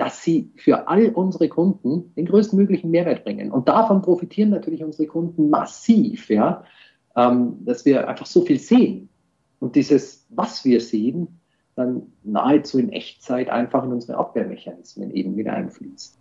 dass 0.00 0.22
sie 0.22 0.50
für 0.56 0.88
all 0.88 1.10
unsere 1.10 1.50
Kunden 1.50 2.14
den 2.14 2.24
größtmöglichen 2.24 2.90
Mehrwert 2.90 3.22
bringen. 3.22 3.52
Und 3.52 3.68
davon 3.68 4.00
profitieren 4.00 4.48
natürlich 4.48 4.82
unsere 4.82 5.06
Kunden 5.06 5.50
massiv, 5.50 6.30
ja, 6.30 6.64
ähm, 7.16 7.58
dass 7.66 7.84
wir 7.84 8.08
einfach 8.08 8.24
so 8.24 8.40
viel 8.40 8.58
sehen. 8.58 9.10
Und 9.58 9.76
dieses, 9.76 10.26
was 10.30 10.64
wir 10.64 10.80
sehen, 10.80 11.40
dann 11.74 12.12
nahezu 12.24 12.78
in 12.78 12.90
Echtzeit 12.90 13.50
einfach 13.50 13.84
in 13.84 13.92
unsere 13.92 14.16
Abwehrmechanismen 14.16 15.10
eben 15.10 15.36
wieder 15.36 15.52
einfließt. 15.52 16.19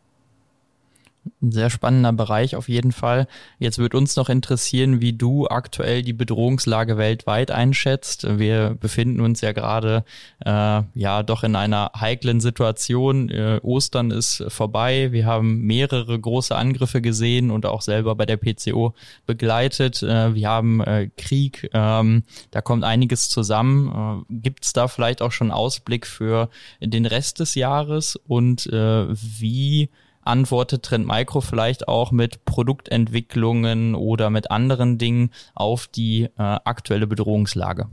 Ein 1.41 1.51
sehr 1.51 1.69
spannender 1.69 2.13
Bereich 2.13 2.55
auf 2.55 2.69
jeden 2.69 2.91
Fall. 2.91 3.27
Jetzt 3.59 3.77
wird 3.77 3.95
uns 3.95 4.15
noch 4.15 4.29
interessieren, 4.29 5.01
wie 5.01 5.13
du 5.13 5.47
aktuell 5.47 6.01
die 6.01 6.13
Bedrohungslage 6.13 6.97
weltweit 6.97 7.51
einschätzt. 7.51 8.39
Wir 8.39 8.75
befinden 8.79 9.21
uns 9.21 9.41
ja 9.41 9.51
gerade 9.51 10.03
äh, 10.45 10.81
ja 10.93 11.23
doch 11.23 11.43
in 11.43 11.55
einer 11.55 11.91
heiklen 11.99 12.41
Situation. 12.41 13.29
Äh, 13.29 13.59
Ostern 13.63 14.11
ist 14.11 14.43
vorbei. 14.47 15.11
Wir 15.11 15.25
haben 15.25 15.61
mehrere 15.61 16.19
große 16.19 16.55
Angriffe 16.55 17.01
gesehen 17.01 17.51
und 17.51 17.65
auch 17.65 17.81
selber 17.81 18.15
bei 18.15 18.25
der 18.25 18.37
PCO 18.37 18.93
begleitet. 19.25 20.03
Äh, 20.03 20.35
wir 20.35 20.49
haben 20.49 20.81
äh, 20.81 21.09
Krieg. 21.17 21.69
Ähm, 21.73 22.23
da 22.51 22.61
kommt 22.61 22.83
einiges 22.83 23.29
zusammen. 23.29 24.25
Äh, 24.29 24.33
Gibt 24.41 24.65
es 24.65 24.73
da 24.73 24.87
vielleicht 24.87 25.21
auch 25.21 25.31
schon 25.31 25.51
Ausblick 25.51 26.05
für 26.05 26.49
den 26.81 27.05
Rest 27.05 27.39
des 27.39 27.55
Jahres 27.55 28.15
und 28.15 28.67
äh, 28.67 29.07
wie 29.09 29.89
antwortet 30.29 30.83
Trend 30.83 31.07
Micro 31.07 31.41
vielleicht 31.41 31.87
auch 31.87 32.11
mit 32.11 32.45
Produktentwicklungen 32.45 33.95
oder 33.95 34.29
mit 34.29 34.51
anderen 34.51 34.97
Dingen 34.97 35.31
auf 35.55 35.87
die 35.87 36.23
äh, 36.23 36.29
aktuelle 36.37 37.07
Bedrohungslage. 37.07 37.87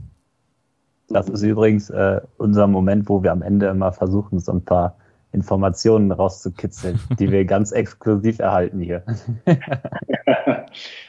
Das 1.09 1.29
ist 1.29 1.41
übrigens 1.41 1.89
äh, 1.89 2.21
unser 2.37 2.67
Moment, 2.67 3.09
wo 3.09 3.23
wir 3.23 3.31
am 3.31 3.41
Ende 3.41 3.67
immer 3.67 3.91
versuchen, 3.91 4.39
so 4.39 4.51
ein 4.51 4.63
paar 4.63 4.97
Informationen 5.31 6.11
rauszukitzeln, 6.11 6.99
die 7.19 7.31
wir 7.31 7.45
ganz 7.53 7.71
exklusiv 7.71 8.39
erhalten 8.39 8.81
hier. 8.81 9.03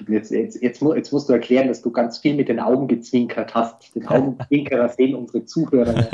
jetzt, 0.09 0.31
jetzt, 0.31 0.63
jetzt, 0.63 0.83
jetzt, 0.83 1.13
musst 1.13 1.29
du 1.29 1.33
erklären, 1.33 1.69
dass 1.69 1.83
du 1.83 1.91
ganz 1.91 2.19
viel 2.19 2.35
mit 2.37 2.49
den 2.49 2.61
Augen 2.61 2.89
gezwinkert 2.89 3.55
hast. 3.55 3.95
Den 3.95 4.07
Augenzwinkerer 4.07 4.89
sehen 4.97 5.15
unsere 5.15 5.45
Zuhörer. 5.45 6.09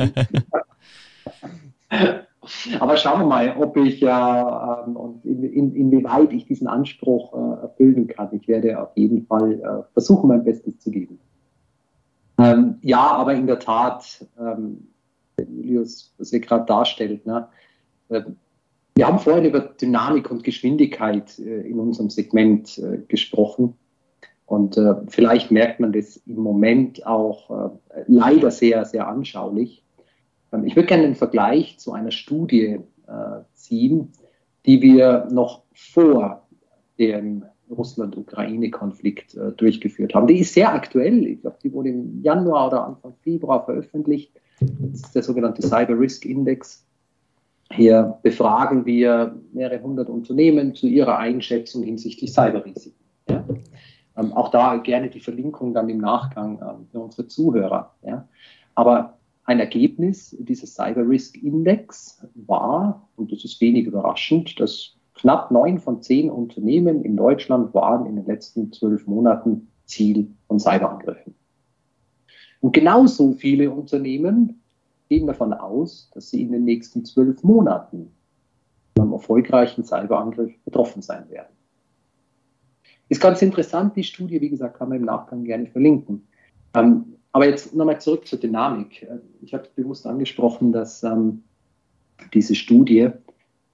Aber 2.80 2.96
schauen 2.96 3.20
wir 3.20 3.26
mal, 3.26 3.56
ob 3.58 3.76
ich 3.76 4.02
äh, 4.02 4.06
ähm, 4.06 4.96
und 4.96 5.24
in, 5.24 5.42
in, 5.44 5.74
inwieweit 5.74 6.32
ich 6.32 6.46
diesen 6.46 6.66
Anspruch 6.66 7.32
äh, 7.32 7.62
erfüllen 7.62 8.06
kann. 8.06 8.28
Ich 8.32 8.48
werde 8.48 8.80
auf 8.80 8.96
jeden 8.96 9.26
Fall 9.26 9.52
äh, 9.52 9.92
versuchen, 9.92 10.28
mein 10.28 10.44
Bestes 10.44 10.78
zu 10.78 10.90
geben. 10.90 11.18
Ähm, 12.38 12.76
ja, 12.82 13.12
aber 13.12 13.34
in 13.34 13.46
der 13.46 13.58
Tat, 13.58 14.26
ähm, 14.38 14.88
Julius, 15.38 16.12
was 16.18 16.32
ihr 16.32 16.40
gerade 16.40 16.66
darstellt, 16.66 17.26
ne, 17.26 17.48
äh, 18.08 18.22
wir 18.96 19.06
haben 19.06 19.18
vorhin 19.18 19.44
über 19.44 19.60
Dynamik 19.60 20.30
und 20.30 20.44
Geschwindigkeit 20.44 21.38
äh, 21.38 21.62
in 21.62 21.78
unserem 21.80 22.10
Segment 22.10 22.78
äh, 22.78 22.98
gesprochen. 23.08 23.74
Und 24.46 24.78
vielleicht 25.08 25.50
merkt 25.50 25.80
man 25.80 25.94
das 25.94 26.18
im 26.26 26.36
Moment 26.36 27.06
auch 27.06 27.78
leider 28.06 28.50
sehr, 28.50 28.84
sehr 28.84 29.08
anschaulich. 29.08 29.83
Ähm, 30.54 30.66
ich 30.66 30.76
würde 30.76 30.86
gerne 30.86 31.04
einen 31.04 31.14
Vergleich 31.14 31.78
zu 31.78 31.92
einer 31.92 32.10
Studie 32.10 32.80
äh, 33.06 33.42
ziehen, 33.54 34.12
die 34.66 34.80
wir 34.80 35.28
noch 35.30 35.62
vor 35.72 36.46
dem 36.98 37.44
Russland-Ukraine-Konflikt 37.70 39.34
äh, 39.34 39.52
durchgeführt 39.52 40.14
haben. 40.14 40.26
Die 40.26 40.38
ist 40.38 40.54
sehr 40.54 40.72
aktuell. 40.72 41.26
Ich 41.26 41.40
glaube, 41.40 41.58
die 41.62 41.72
wurde 41.72 41.88
im 41.88 42.22
Januar 42.22 42.68
oder 42.68 42.86
Anfang 42.86 43.14
Februar 43.22 43.64
veröffentlicht. 43.64 44.32
Das 44.60 45.00
ist 45.00 45.14
der 45.14 45.22
sogenannte 45.22 45.62
Cyber 45.62 45.98
Risk 45.98 46.24
Index. 46.24 46.86
Hier 47.72 48.18
befragen 48.22 48.86
wir 48.86 49.34
mehrere 49.52 49.82
hundert 49.82 50.08
Unternehmen 50.08 50.74
zu 50.74 50.86
ihrer 50.86 51.18
Einschätzung 51.18 51.82
hinsichtlich 51.82 52.32
Cyberrisiken. 52.32 53.04
Ja. 53.28 53.44
Ähm, 54.16 54.32
auch 54.32 54.50
da 54.50 54.76
gerne 54.76 55.08
die 55.08 55.18
Verlinkung 55.18 55.74
dann 55.74 55.88
im 55.88 55.98
Nachgang 55.98 56.60
ähm, 56.60 56.86
für 56.92 57.00
unsere 57.00 57.26
Zuhörer. 57.26 57.94
Ja. 58.06 58.28
Aber 58.76 59.18
ein 59.44 59.60
Ergebnis 59.60 60.36
dieses 60.38 60.74
Cyber 60.74 61.06
Risk 61.06 61.36
Index 61.42 62.26
war, 62.34 63.08
und 63.16 63.30
das 63.30 63.44
ist 63.44 63.60
wenig 63.60 63.86
überraschend, 63.86 64.58
dass 64.58 64.96
knapp 65.14 65.50
neun 65.50 65.78
von 65.78 66.02
zehn 66.02 66.30
Unternehmen 66.30 67.04
in 67.04 67.16
Deutschland 67.16 67.72
waren 67.74 68.06
in 68.06 68.16
den 68.16 68.26
letzten 68.26 68.72
zwölf 68.72 69.06
Monaten 69.06 69.68
Ziel 69.84 70.28
von 70.48 70.58
Cyberangriffen. 70.58 71.34
Und 72.60 72.72
genauso 72.72 73.32
viele 73.32 73.70
Unternehmen 73.70 74.62
gehen 75.10 75.26
davon 75.26 75.52
aus, 75.52 76.10
dass 76.14 76.30
sie 76.30 76.42
in 76.42 76.52
den 76.52 76.64
nächsten 76.64 77.04
zwölf 77.04 77.42
Monaten 77.42 78.10
von 78.96 79.04
einem 79.04 79.12
erfolgreichen 79.12 79.84
Cyberangriff 79.84 80.52
betroffen 80.64 81.02
sein 81.02 81.28
werden. 81.28 81.54
Ist 83.10 83.20
ganz 83.20 83.42
interessant, 83.42 83.94
die 83.96 84.04
Studie, 84.04 84.40
wie 84.40 84.48
gesagt, 84.48 84.78
kann 84.78 84.88
man 84.88 84.98
im 84.98 85.04
Nachgang 85.04 85.44
gerne 85.44 85.66
verlinken. 85.66 86.26
Ähm, 86.74 87.16
aber 87.34 87.48
jetzt 87.48 87.74
nochmal 87.74 88.00
zurück 88.00 88.28
zur 88.28 88.38
Dynamik. 88.38 89.08
Ich 89.42 89.52
habe 89.52 89.68
bewusst 89.74 90.06
angesprochen, 90.06 90.70
dass 90.70 91.02
ähm, 91.02 91.42
diese 92.32 92.54
Studie 92.54 93.10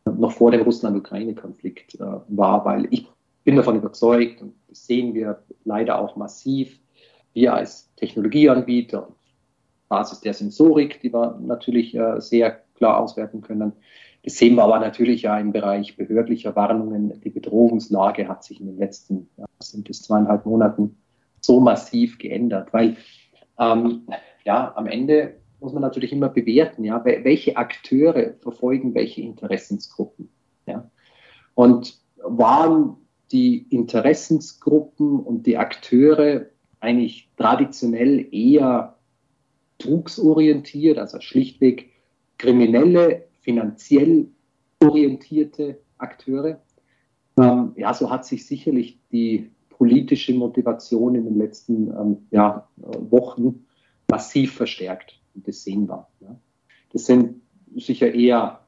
noch 0.07 0.33
vor 0.33 0.51
dem 0.51 0.63
Russland-Ukraine-Konflikt 0.63 1.97
äh, 1.97 2.05
war, 2.29 2.65
weil 2.65 2.89
ich 2.91 3.07
bin 3.45 3.57
davon 3.57 3.77
überzeugt, 3.77 4.41
und 4.41 4.55
das 4.69 4.87
sehen 4.87 5.13
wir 5.13 5.43
leider 5.67 6.01
auch 6.01 6.17
massiv, 6.17 6.81
wir 7.35 7.53
als 7.53 7.95
Technologieanbieter, 7.97 9.09
Basis 9.91 10.21
der 10.21 10.33
Sensorik, 10.33 11.03
die 11.03 11.13
wir 11.13 11.39
natürlich 11.43 11.95
äh, 11.95 12.19
sehr 12.19 12.63
klar 12.77 12.99
auswerten 12.99 13.43
können, 13.43 13.75
das 14.25 14.39
sehen 14.39 14.55
wir 14.55 14.65
aber 14.65 14.81
natürlich 14.81 15.23
ja 15.23 15.39
im 15.39 15.53
Bereich 15.53 15.99
behördlicher 15.99 16.57
Warnungen. 16.57 17.21
Die 17.21 17.31
Bedrohungslage 17.31 18.27
hat 18.27 18.43
sich 18.43 18.59
in 18.59 18.69
den 18.69 18.79
letzten, 18.79 19.29
ja, 19.37 19.45
sind 19.59 19.91
es 19.91 20.01
zweieinhalb 20.01 20.47
Monaten 20.47 20.97
so 21.43 21.61
massiv 21.61 22.19
geändert, 22.19 22.73
weil 22.73 22.97
ähm, 23.61 24.07
ja, 24.45 24.73
am 24.75 24.87
Ende 24.87 25.37
muss 25.61 25.73
man 25.73 25.83
natürlich 25.83 26.13
immer 26.13 26.31
bewerten, 26.31 26.85
ja, 26.85 27.05
welche 27.05 27.57
Akteure 27.57 28.35
verfolgen 28.41 28.95
welche 28.95 29.21
Interessensgruppen. 29.21 30.31
Ja. 30.67 30.91
Und 31.55 32.01
waren 32.17 32.97
die 33.31 33.67
Interessensgruppen 33.71 35.21
und 35.21 35.47
die 35.47 35.59
Akteure 35.59 36.47
eigentlich 36.81 37.31
traditionell 37.37 38.27
eher 38.35 38.97
betrugsorientiert, 39.79 40.99
also 40.99 41.21
schlichtweg 41.21 41.91
kriminelle, 42.39 43.27
finanziell 43.41 44.29
orientierte 44.83 45.81
Akteure. 45.99 46.61
Ähm, 47.39 47.73
ja, 47.77 47.93
so 47.95 48.11
hat 48.11 48.25
sich 48.25 48.47
sicherlich 48.47 48.99
die 49.11 49.51
politische 49.81 50.35
Motivation 50.35 51.15
in 51.15 51.25
den 51.25 51.39
letzten 51.39 51.89
ähm, 51.89 52.19
ja, 52.31 52.69
Wochen 52.77 53.65
massiv 54.11 54.53
verstärkt. 54.53 55.19
Und 55.35 55.49
das 55.49 55.63
sehen 55.63 55.89
wir. 55.89 56.07
Ja. 56.21 56.37
Das 56.93 57.07
sind 57.07 57.41
sicher 57.75 58.13
eher 58.13 58.61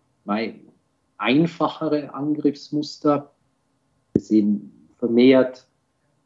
einfachere 1.19 2.15
Angriffsmuster. 2.15 3.31
Wir 4.15 4.23
sehen 4.23 4.89
vermehrt 4.97 5.67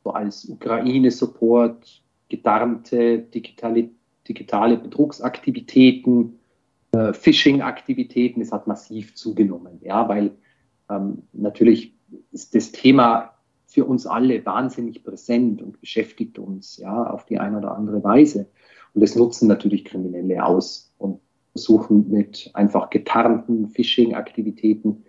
so 0.04 0.12
als 0.12 0.48
Ukraine-Support 0.48 2.04
getarnte 2.28 3.18
digitale, 3.18 3.90
digitale 4.28 4.76
Betrugsaktivitäten, 4.76 6.38
äh, 6.92 7.12
Phishing-Aktivitäten. 7.12 8.40
Es 8.40 8.52
hat 8.52 8.68
massiv 8.68 9.16
zugenommen, 9.16 9.80
ja, 9.82 10.08
weil 10.08 10.30
ähm, 10.88 11.24
natürlich 11.32 11.92
ist 12.30 12.54
das 12.54 12.70
Thema 12.70 13.35
für 13.66 13.84
uns 13.84 14.06
alle 14.06 14.44
wahnsinnig 14.46 15.04
präsent 15.04 15.60
und 15.60 15.80
beschäftigt 15.80 16.38
uns 16.38 16.76
ja 16.76 17.10
auf 17.10 17.26
die 17.26 17.38
eine 17.38 17.58
oder 17.58 17.76
andere 17.76 18.02
Weise. 18.04 18.46
Und 18.94 19.02
das 19.02 19.16
nutzen 19.16 19.48
natürlich 19.48 19.84
Kriminelle 19.84 20.44
aus 20.44 20.94
und 20.98 21.20
versuchen 21.52 22.08
mit 22.10 22.50
einfach 22.54 22.90
getarnten 22.90 23.68
Phishing-Aktivitäten 23.68 25.04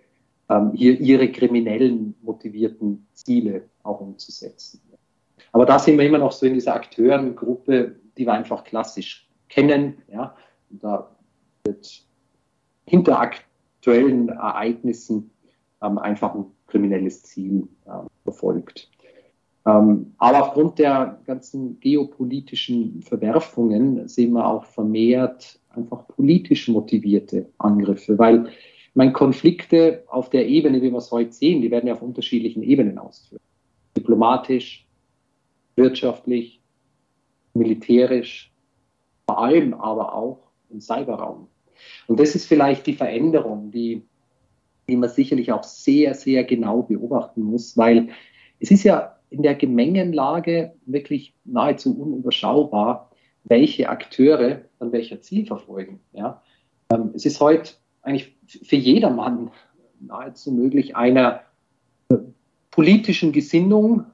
ähm, 0.48 0.72
hier 0.74 0.98
ihre 0.98 1.30
kriminellen 1.30 2.14
motivierten 2.22 3.06
Ziele 3.12 3.68
auch 3.82 4.00
umzusetzen. 4.00 4.80
Aber 5.52 5.66
da 5.66 5.78
sind 5.78 5.98
wir 5.98 6.06
immer 6.06 6.18
noch 6.18 6.32
so 6.32 6.46
in 6.46 6.54
dieser 6.54 6.74
Akteurengruppe, 6.74 7.96
die 8.16 8.26
wir 8.26 8.32
einfach 8.32 8.64
klassisch 8.64 9.28
kennen. 9.48 9.98
Ja? 10.12 10.34
Und 10.70 10.84
da 10.84 11.16
wird 11.64 12.04
hinter 12.86 13.20
aktuellen 13.20 14.28
Ereignissen 14.28 15.30
ähm, 15.82 15.98
einfach 15.98 16.34
ein 16.34 16.46
kriminelles 16.66 17.22
Ziel 17.22 17.68
äh, 17.86 18.07
verfolgt. 18.30 18.90
Ähm, 19.66 20.14
aber 20.18 20.42
aufgrund 20.42 20.78
der 20.78 21.20
ganzen 21.26 21.80
geopolitischen 21.80 23.02
Verwerfungen 23.02 24.08
sehen 24.08 24.32
wir 24.32 24.46
auch 24.46 24.64
vermehrt 24.64 25.60
einfach 25.70 26.06
politisch 26.08 26.68
motivierte 26.68 27.48
Angriffe, 27.58 28.18
weil 28.18 28.50
meine 28.94 29.12
Konflikte 29.12 30.04
auf 30.08 30.30
der 30.30 30.48
Ebene, 30.48 30.82
wie 30.82 30.90
wir 30.90 30.98
es 30.98 31.10
heute 31.10 31.32
sehen, 31.32 31.62
die 31.62 31.70
werden 31.70 31.86
ja 31.86 31.94
auf 31.94 32.02
unterschiedlichen 32.02 32.62
Ebenen 32.62 32.98
ausgeführt. 32.98 33.42
Diplomatisch, 33.96 34.86
wirtschaftlich, 35.76 36.60
militärisch, 37.54 38.52
vor 39.26 39.42
allem 39.42 39.74
aber 39.74 40.14
auch 40.14 40.50
im 40.70 40.80
Cyberraum. 40.80 41.48
Und 42.06 42.18
das 42.18 42.34
ist 42.34 42.46
vielleicht 42.46 42.86
die 42.86 42.94
Veränderung, 42.94 43.70
die 43.70 44.07
die 44.88 44.96
man 44.96 45.10
sicherlich 45.10 45.52
auch 45.52 45.64
sehr, 45.64 46.14
sehr 46.14 46.44
genau 46.44 46.82
beobachten 46.82 47.42
muss, 47.42 47.76
weil 47.76 48.08
es 48.58 48.70
ist 48.70 48.84
ja 48.84 49.16
in 49.30 49.42
der 49.42 49.54
Gemengenlage 49.54 50.74
wirklich 50.86 51.34
nahezu 51.44 51.98
unüberschaubar, 51.98 53.10
welche 53.44 53.88
Akteure 53.88 54.62
an 54.78 54.92
welcher 54.92 55.20
Ziel 55.20 55.46
verfolgen. 55.46 56.00
Ja? 56.12 56.42
Ähm, 56.90 57.10
es 57.14 57.26
ist 57.26 57.40
heute 57.40 57.72
eigentlich 58.02 58.36
für 58.44 58.76
jedermann 58.76 59.50
nahezu 60.00 60.52
möglich, 60.52 60.96
einer 60.96 61.42
politischen 62.70 63.32
Gesinnung 63.32 64.06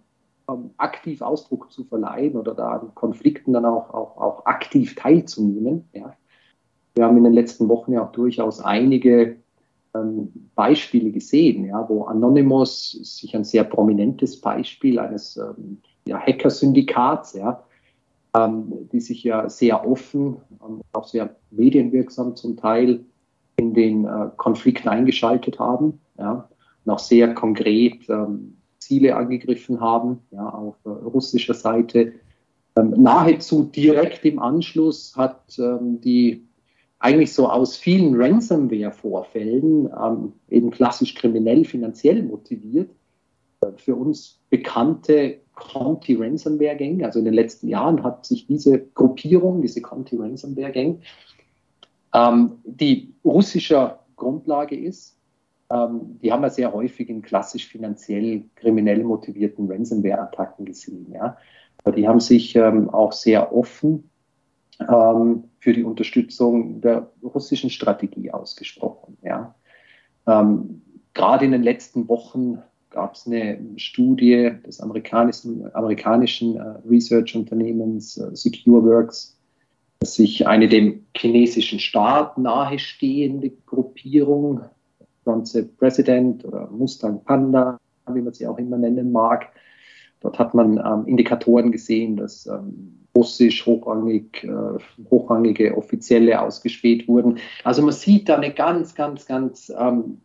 ähm, 0.48 0.70
aktiv 0.78 1.22
Ausdruck 1.22 1.70
zu 1.70 1.84
verleihen 1.84 2.36
oder 2.36 2.54
da 2.54 2.78
an 2.78 2.94
Konflikten 2.94 3.52
dann 3.52 3.64
auch, 3.64 3.90
auch, 3.90 4.16
auch 4.16 4.46
aktiv 4.46 4.96
teilzunehmen. 4.96 5.88
Ja? 5.92 6.16
Wir 6.94 7.04
haben 7.04 7.16
in 7.16 7.24
den 7.24 7.32
letzten 7.32 7.68
Wochen 7.68 7.92
ja 7.92 8.04
auch 8.04 8.12
durchaus 8.12 8.60
einige 8.60 9.36
ähm, 9.94 10.50
Beispiele 10.54 11.10
gesehen, 11.10 11.64
ja, 11.66 11.88
wo 11.88 12.04
Anonymous 12.04 12.92
sich 12.92 13.34
ein 13.34 13.44
sehr 13.44 13.64
prominentes 13.64 14.40
Beispiel 14.40 14.98
eines 14.98 15.36
ähm, 15.36 15.78
ja, 16.06 16.18
Hacker-Syndikats, 16.18 17.34
ja, 17.34 17.62
ähm, 18.36 18.88
die 18.92 19.00
sich 19.00 19.22
ja 19.24 19.48
sehr 19.48 19.86
offen, 19.88 20.38
ähm, 20.64 20.80
auch 20.92 21.06
sehr 21.06 21.36
medienwirksam 21.50 22.36
zum 22.36 22.56
Teil 22.56 23.04
in 23.56 23.72
den 23.74 24.04
äh, 24.04 24.30
Konflikt 24.36 24.86
eingeschaltet 24.86 25.58
haben, 25.58 26.00
ja, 26.18 26.48
und 26.84 26.92
auch 26.92 26.98
sehr 26.98 27.34
konkret 27.34 28.08
ähm, 28.08 28.56
Ziele 28.78 29.16
angegriffen 29.16 29.80
haben, 29.80 30.20
ja, 30.32 30.48
auf 30.48 30.76
äh, 30.84 30.88
russischer 30.88 31.54
Seite. 31.54 32.12
Ähm, 32.76 32.94
nahezu 32.96 33.62
direkt 33.62 34.24
im 34.24 34.40
Anschluss 34.40 35.16
hat 35.16 35.56
die 35.56 36.44
eigentlich 37.04 37.34
so 37.34 37.50
aus 37.50 37.76
vielen 37.76 38.18
Ransomware-Vorfällen, 38.18 39.90
ähm, 40.02 40.32
eben 40.48 40.70
klassisch 40.70 41.14
kriminell, 41.14 41.66
finanziell 41.66 42.22
motiviert, 42.22 42.88
äh, 43.60 43.66
für 43.76 43.94
uns 43.94 44.40
bekannte 44.48 45.40
Conti-Ransomware-Gang, 45.54 47.04
also 47.04 47.18
in 47.18 47.26
den 47.26 47.34
letzten 47.34 47.68
Jahren 47.68 48.02
hat 48.02 48.24
sich 48.24 48.46
diese 48.46 48.78
Gruppierung, 48.94 49.60
diese 49.60 49.82
Conti-Ransomware-Gang, 49.82 51.02
ähm, 52.14 52.52
die 52.64 53.12
russischer 53.22 54.00
Grundlage 54.16 54.74
ist, 54.74 55.18
ähm, 55.70 56.18
die 56.22 56.32
haben 56.32 56.40
wir 56.40 56.48
sehr 56.48 56.72
häufig 56.72 57.10
in 57.10 57.20
klassisch 57.20 57.68
finanziell 57.68 58.44
kriminell 58.54 59.04
motivierten 59.04 59.70
Ransomware-Attacken 59.70 60.64
gesehen. 60.64 61.12
Ja. 61.12 61.36
Aber 61.84 61.94
die 61.94 62.08
haben 62.08 62.20
sich 62.20 62.56
ähm, 62.56 62.88
auch 62.88 63.12
sehr 63.12 63.54
offen 63.54 64.08
ähm, 64.80 65.44
für 65.58 65.72
die 65.72 65.84
Unterstützung 65.84 66.80
der 66.80 67.10
russischen 67.22 67.70
Strategie 67.70 68.30
ausgesprochen. 68.30 69.16
Ja. 69.22 69.54
Ähm, 70.26 70.82
gerade 71.12 71.44
in 71.44 71.52
den 71.52 71.62
letzten 71.62 72.08
Wochen 72.08 72.58
gab 72.90 73.14
es 73.14 73.26
eine 73.26 73.58
Studie 73.76 74.52
des 74.64 74.80
amerikanischen, 74.80 75.74
amerikanischen 75.74 76.56
äh, 76.56 76.60
Research-Unternehmens 76.88 78.16
äh, 78.18 78.34
SecureWorks, 78.34 79.36
dass 79.98 80.14
sich 80.14 80.46
eine 80.46 80.68
dem 80.68 81.04
chinesischen 81.16 81.80
Staat 81.80 82.38
nahestehende 82.38 83.50
Gruppierung, 83.66 84.60
Bronze 85.24 85.64
President 85.64 86.44
oder 86.44 86.68
Mustang 86.70 87.24
Panda, 87.24 87.78
wie 88.12 88.20
man 88.20 88.34
sie 88.34 88.46
auch 88.46 88.58
immer 88.58 88.76
nennen 88.76 89.10
mag, 89.10 89.48
dort 90.20 90.38
hat 90.38 90.54
man 90.54 90.78
ähm, 90.78 91.06
Indikatoren 91.06 91.72
gesehen, 91.72 92.16
dass 92.16 92.46
ähm, 92.46 93.03
russisch 93.16 93.64
hochrangig, 93.66 94.44
äh, 94.44 95.08
hochrangige 95.10 95.76
Offizielle 95.76 96.40
ausgespäht 96.40 97.06
wurden. 97.08 97.38
Also 97.62 97.82
man 97.82 97.92
sieht 97.92 98.28
da 98.28 98.36
eine 98.36 98.52
ganz, 98.52 98.94
ganz, 98.94 99.26
ganz 99.26 99.72
ähm, 99.78 100.18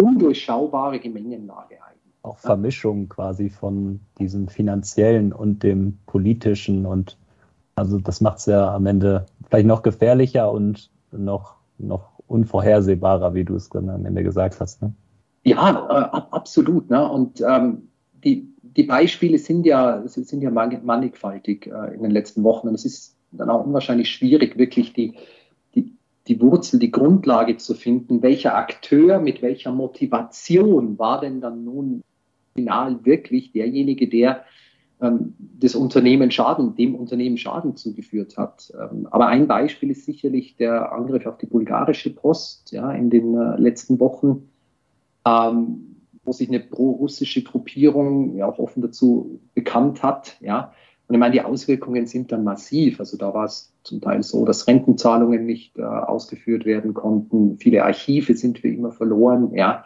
undurchschaubare 0.00 0.98
Gemengenlage 0.98 1.76
eigentlich. 1.82 2.14
Auch 2.22 2.38
Vermischung 2.38 3.08
quasi 3.08 3.50
von 3.50 4.00
diesem 4.18 4.48
finanziellen 4.48 5.32
und 5.32 5.62
dem 5.62 5.98
politischen 6.06 6.86
und 6.86 7.18
also 7.76 7.98
das 7.98 8.20
macht 8.20 8.38
es 8.38 8.46
ja 8.46 8.74
am 8.74 8.86
Ende 8.86 9.26
vielleicht 9.48 9.66
noch 9.66 9.82
gefährlicher 9.82 10.50
und 10.50 10.90
noch, 11.10 11.56
noch 11.78 12.20
unvorhersehbarer, 12.26 13.34
wie 13.34 13.44
du 13.44 13.56
es 13.56 13.68
dann 13.68 13.88
am 13.88 14.04
Ende 14.06 14.22
gesagt 14.22 14.60
hast. 14.60 14.82
Ne? 14.82 14.92
Ja, 15.44 15.70
äh, 16.14 16.20
absolut. 16.30 16.88
Ne? 16.90 17.08
Und 17.08 17.40
ähm, 17.40 17.88
die, 18.24 18.53
die 18.76 18.82
Beispiele 18.82 19.38
sind 19.38 19.66
ja, 19.66 20.02
sind 20.06 20.42
ja 20.42 20.50
mannigfaltig 20.50 21.66
äh, 21.66 21.94
in 21.94 22.02
den 22.02 22.10
letzten 22.10 22.42
Wochen. 22.42 22.68
Und 22.68 22.74
es 22.74 22.84
ist 22.84 23.16
dann 23.32 23.50
auch 23.50 23.64
unwahrscheinlich 23.64 24.10
schwierig, 24.10 24.58
wirklich 24.58 24.92
die, 24.92 25.14
die, 25.74 25.92
die 26.26 26.40
Wurzel, 26.40 26.78
die 26.78 26.90
Grundlage 26.90 27.56
zu 27.56 27.74
finden, 27.74 28.22
welcher 28.22 28.56
Akteur 28.56 29.20
mit 29.20 29.42
welcher 29.42 29.72
Motivation 29.72 30.98
war 30.98 31.20
denn 31.20 31.40
dann 31.40 31.64
nun 31.64 32.02
final 32.54 33.04
wirklich 33.04 33.52
derjenige, 33.52 34.08
der 34.08 34.44
ähm, 35.00 35.34
das 35.38 35.74
Unternehmen 35.74 36.30
Schaden, 36.30 36.74
dem 36.76 36.94
Unternehmen 36.94 37.36
Schaden 37.36 37.76
zugeführt 37.76 38.36
hat. 38.36 38.72
Ähm, 38.78 39.08
aber 39.10 39.26
ein 39.26 39.46
Beispiel 39.46 39.90
ist 39.90 40.04
sicherlich 40.04 40.56
der 40.56 40.92
Angriff 40.92 41.26
auf 41.26 41.38
die 41.38 41.46
bulgarische 41.46 42.10
Post 42.10 42.72
ja, 42.72 42.92
in 42.92 43.10
den 43.10 43.36
äh, 43.36 43.56
letzten 43.56 43.98
Wochen, 44.00 44.48
ähm, 45.26 45.93
wo 46.24 46.32
sich 46.32 46.48
eine 46.48 46.60
pro-russische 46.60 47.42
Gruppierung 47.42 48.36
ja 48.36 48.46
auch 48.46 48.58
offen 48.58 48.82
dazu 48.82 49.40
bekannt 49.54 50.02
hat. 50.02 50.36
Ja. 50.40 50.72
Und 51.06 51.14
ich 51.14 51.18
meine, 51.18 51.32
die 51.32 51.42
Auswirkungen 51.42 52.06
sind 52.06 52.32
dann 52.32 52.44
massiv. 52.44 52.98
Also 52.98 53.18
da 53.18 53.34
war 53.34 53.44
es 53.44 53.74
zum 53.82 54.00
Teil 54.00 54.22
so, 54.22 54.44
dass 54.44 54.66
Rentenzahlungen 54.66 55.44
nicht 55.44 55.76
äh, 55.78 55.82
ausgeführt 55.82 56.64
werden 56.64 56.94
konnten. 56.94 57.58
Viele 57.58 57.84
Archive 57.84 58.34
sind 58.34 58.58
für 58.58 58.68
immer 58.68 58.90
verloren. 58.90 59.54
Ja. 59.54 59.84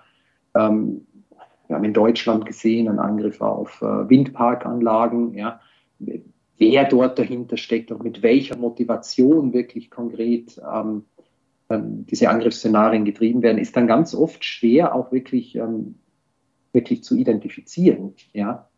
Ähm, 0.55 1.07
wir 1.67 1.77
haben 1.77 1.85
in 1.85 1.93
Deutschland 1.93 2.47
gesehen 2.47 2.89
einen 2.89 3.01
Angriff 3.01 3.41
auf 3.41 3.83
äh, 3.83 4.09
Windparkanlagen. 4.09 5.35
Ja. 5.35 5.61
Wer 6.57 6.85
dort 6.85 7.19
dahinter 7.19 7.57
steckt 7.57 7.91
und 7.91 8.03
mit 8.03 8.23
welcher 8.23 8.57
Motivation 8.57 9.53
wirklich 9.53 9.91
konkret 9.91 10.61
ähm, 10.73 11.05
ähm, 11.71 12.07
diese 12.07 12.31
Angriffsszenarien 12.31 13.05
getrieben 13.05 13.43
werden, 13.43 13.59
ist 13.59 13.77
dann 13.77 13.87
ganz 13.87 14.15
oft 14.15 14.45
schwer 14.45 14.95
auch 14.95 15.13
wirklich, 15.13 15.55
ähm, 15.57 15.97
wirklich 16.73 17.05
zu 17.05 17.17
identifizieren. 17.17 18.15
Ja. 18.33 18.69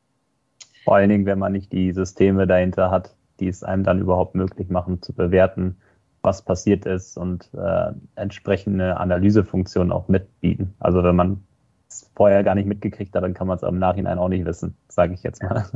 Vor 0.84 0.96
allen 0.96 1.10
Dingen, 1.10 1.26
wenn 1.26 1.38
man 1.38 1.52
nicht 1.52 1.72
die 1.72 1.92
Systeme 1.92 2.46
dahinter 2.46 2.90
hat, 2.90 3.14
die 3.38 3.48
es 3.48 3.62
einem 3.62 3.84
dann 3.84 4.00
überhaupt 4.00 4.34
möglich 4.34 4.68
machen, 4.68 5.02
zu 5.02 5.12
bewerten, 5.12 5.76
was 6.22 6.42
passiert 6.42 6.84
ist 6.86 7.16
und 7.16 7.50
äh, 7.54 7.92
entsprechende 8.14 8.98
Analysefunktionen 8.98 9.92
auch 9.92 10.08
mitbieten. 10.08 10.74
Also 10.78 11.02
wenn 11.02 11.16
man 11.16 11.42
vorher 12.14 12.44
gar 12.44 12.54
nicht 12.54 12.66
mitgekriegt 12.66 13.14
hat, 13.14 13.22
dann 13.22 13.34
kann 13.34 13.46
man 13.46 13.56
es 13.56 13.64
am 13.64 13.78
Nachhinein 13.78 14.18
auch 14.18 14.28
nicht 14.28 14.44
wissen, 14.44 14.76
sage 14.88 15.14
ich 15.14 15.22
jetzt 15.22 15.42
mal. 15.42 15.66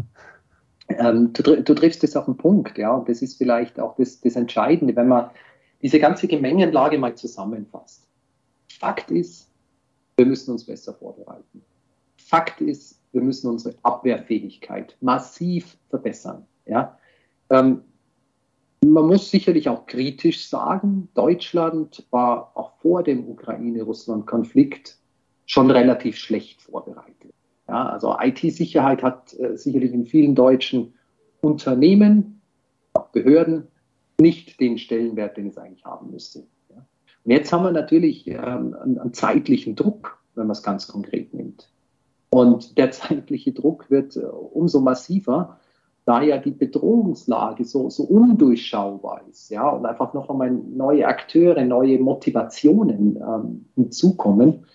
Ähm, 0.88 1.32
du, 1.32 1.62
du, 1.62 1.74
triffst 1.74 2.04
es 2.04 2.14
auf 2.14 2.26
den 2.26 2.36
Punkt, 2.36 2.76
ja, 2.76 2.92
und 2.92 3.08
das 3.08 3.22
ist 3.22 3.38
vielleicht 3.38 3.80
auch 3.80 3.96
das, 3.96 4.20
das 4.20 4.36
Entscheidende, 4.36 4.94
wenn 4.94 5.08
man 5.08 5.30
diese 5.80 5.98
ganze 5.98 6.28
Gemengenlage 6.28 6.98
mal 6.98 7.14
zusammenfasst. 7.14 8.06
Fakt 8.78 9.10
ist, 9.10 9.50
wir 10.16 10.26
müssen 10.26 10.52
uns 10.52 10.64
besser 10.64 10.92
vorbereiten. 10.92 11.62
Fakt 12.26 12.60
ist, 12.62 13.00
wir 13.12 13.20
müssen 13.20 13.50
unsere 13.50 13.74
Abwehrfähigkeit 13.82 14.96
massiv 15.00 15.76
verbessern. 15.90 16.46
Ja? 16.64 16.98
Ähm, 17.50 17.82
man 18.82 19.06
muss 19.06 19.30
sicherlich 19.30 19.68
auch 19.68 19.86
kritisch 19.86 20.48
sagen, 20.48 21.08
Deutschland 21.14 22.06
war 22.10 22.52
auch 22.54 22.72
vor 22.80 23.02
dem 23.02 23.28
Ukraine-Russland-Konflikt 23.28 24.98
schon 25.46 25.70
relativ 25.70 26.16
schlecht 26.16 26.62
vorbereitet. 26.62 27.32
Ja, 27.68 27.88
also 27.88 28.16
IT-Sicherheit 28.18 29.02
hat 29.02 29.38
äh, 29.38 29.56
sicherlich 29.56 29.92
in 29.92 30.06
vielen 30.06 30.34
deutschen 30.34 30.94
Unternehmen, 31.42 32.40
auch 32.94 33.08
Behörden, 33.08 33.68
nicht 34.18 34.60
den 34.60 34.78
Stellenwert, 34.78 35.36
den 35.36 35.48
es 35.48 35.58
eigentlich 35.58 35.84
haben 35.84 36.10
müsste. 36.10 36.46
Ja. 36.70 36.86
Und 37.24 37.30
jetzt 37.30 37.52
haben 37.52 37.64
wir 37.64 37.72
natürlich 37.72 38.26
ähm, 38.26 38.74
einen, 38.74 38.98
einen, 38.98 39.12
zeitlichen 39.12 39.76
Druck, 39.76 40.18
wenn 40.34 40.46
man 40.46 40.52
es 40.52 40.62
ganz 40.62 40.88
konkret 40.88 41.34
nimmt. 41.34 41.70
Und 42.34 42.76
der 42.78 42.90
zeitliche 42.90 43.52
Druck 43.52 43.90
wird 43.90 44.16
äh, 44.16 44.20
umso 44.20 44.80
massiver, 44.80 45.58
da 46.06 46.20
ja 46.22 46.36
die 46.36 46.50
Bedrohungslage 46.50 47.64
so, 47.64 47.88
so 47.88 48.02
undurchschaubar 48.02 49.22
ist, 49.30 49.50
ja, 49.50 49.68
und 49.68 49.86
einfach 49.86 50.12
noch 50.12 50.28
einmal 50.28 50.50
neue 50.50 51.06
Akteure, 51.06 51.64
neue 51.64 51.98
Motivationen 51.98 53.16
ähm, 53.16 53.64
hinzukommen 53.74 54.66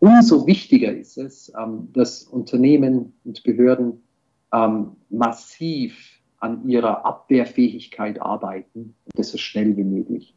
Umso 0.00 0.46
wichtiger 0.46 0.92
ist 0.92 1.18
es, 1.18 1.52
ähm, 1.60 1.88
dass 1.92 2.22
Unternehmen 2.22 3.14
und 3.24 3.42
Behörden 3.42 4.00
ähm, 4.52 4.92
massiv 5.10 6.20
an 6.38 6.68
ihrer 6.68 7.04
Abwehrfähigkeit 7.04 8.22
arbeiten 8.22 8.94
und 9.06 9.18
das 9.18 9.30
so 9.30 9.38
schnell 9.38 9.76
wie 9.76 9.84
möglich. 9.84 10.34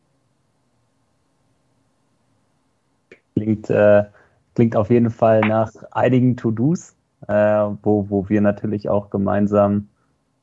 Klingt, 3.35 3.69
äh, 3.69 4.05
klingt 4.55 4.75
auf 4.75 4.89
jeden 4.89 5.09
Fall 5.09 5.41
nach 5.41 5.71
einigen 5.91 6.37
To-Dos, 6.37 6.95
äh, 7.27 7.33
wo, 7.83 8.09
wo 8.09 8.29
wir 8.29 8.41
natürlich 8.41 8.89
auch 8.89 9.09
gemeinsam 9.09 9.89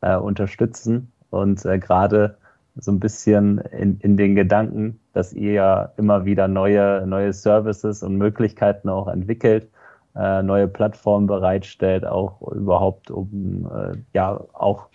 äh, 0.00 0.16
unterstützen 0.16 1.12
und 1.30 1.64
äh, 1.64 1.78
gerade 1.78 2.36
so 2.76 2.92
ein 2.92 3.00
bisschen 3.00 3.58
in, 3.72 3.98
in 4.00 4.16
den 4.16 4.34
Gedanken, 4.34 5.00
dass 5.12 5.32
ihr 5.32 5.52
ja 5.52 5.92
immer 5.96 6.24
wieder 6.24 6.46
neue, 6.46 7.04
neue 7.06 7.32
Services 7.32 8.02
und 8.02 8.16
Möglichkeiten 8.16 8.88
auch 8.88 9.08
entwickelt, 9.08 9.68
äh, 10.14 10.42
neue 10.42 10.68
Plattformen 10.68 11.26
bereitstellt, 11.26 12.06
auch 12.06 12.40
überhaupt 12.52 13.10
um 13.10 13.68
äh, 13.74 13.96
ja 14.14 14.40
auch 14.52 14.88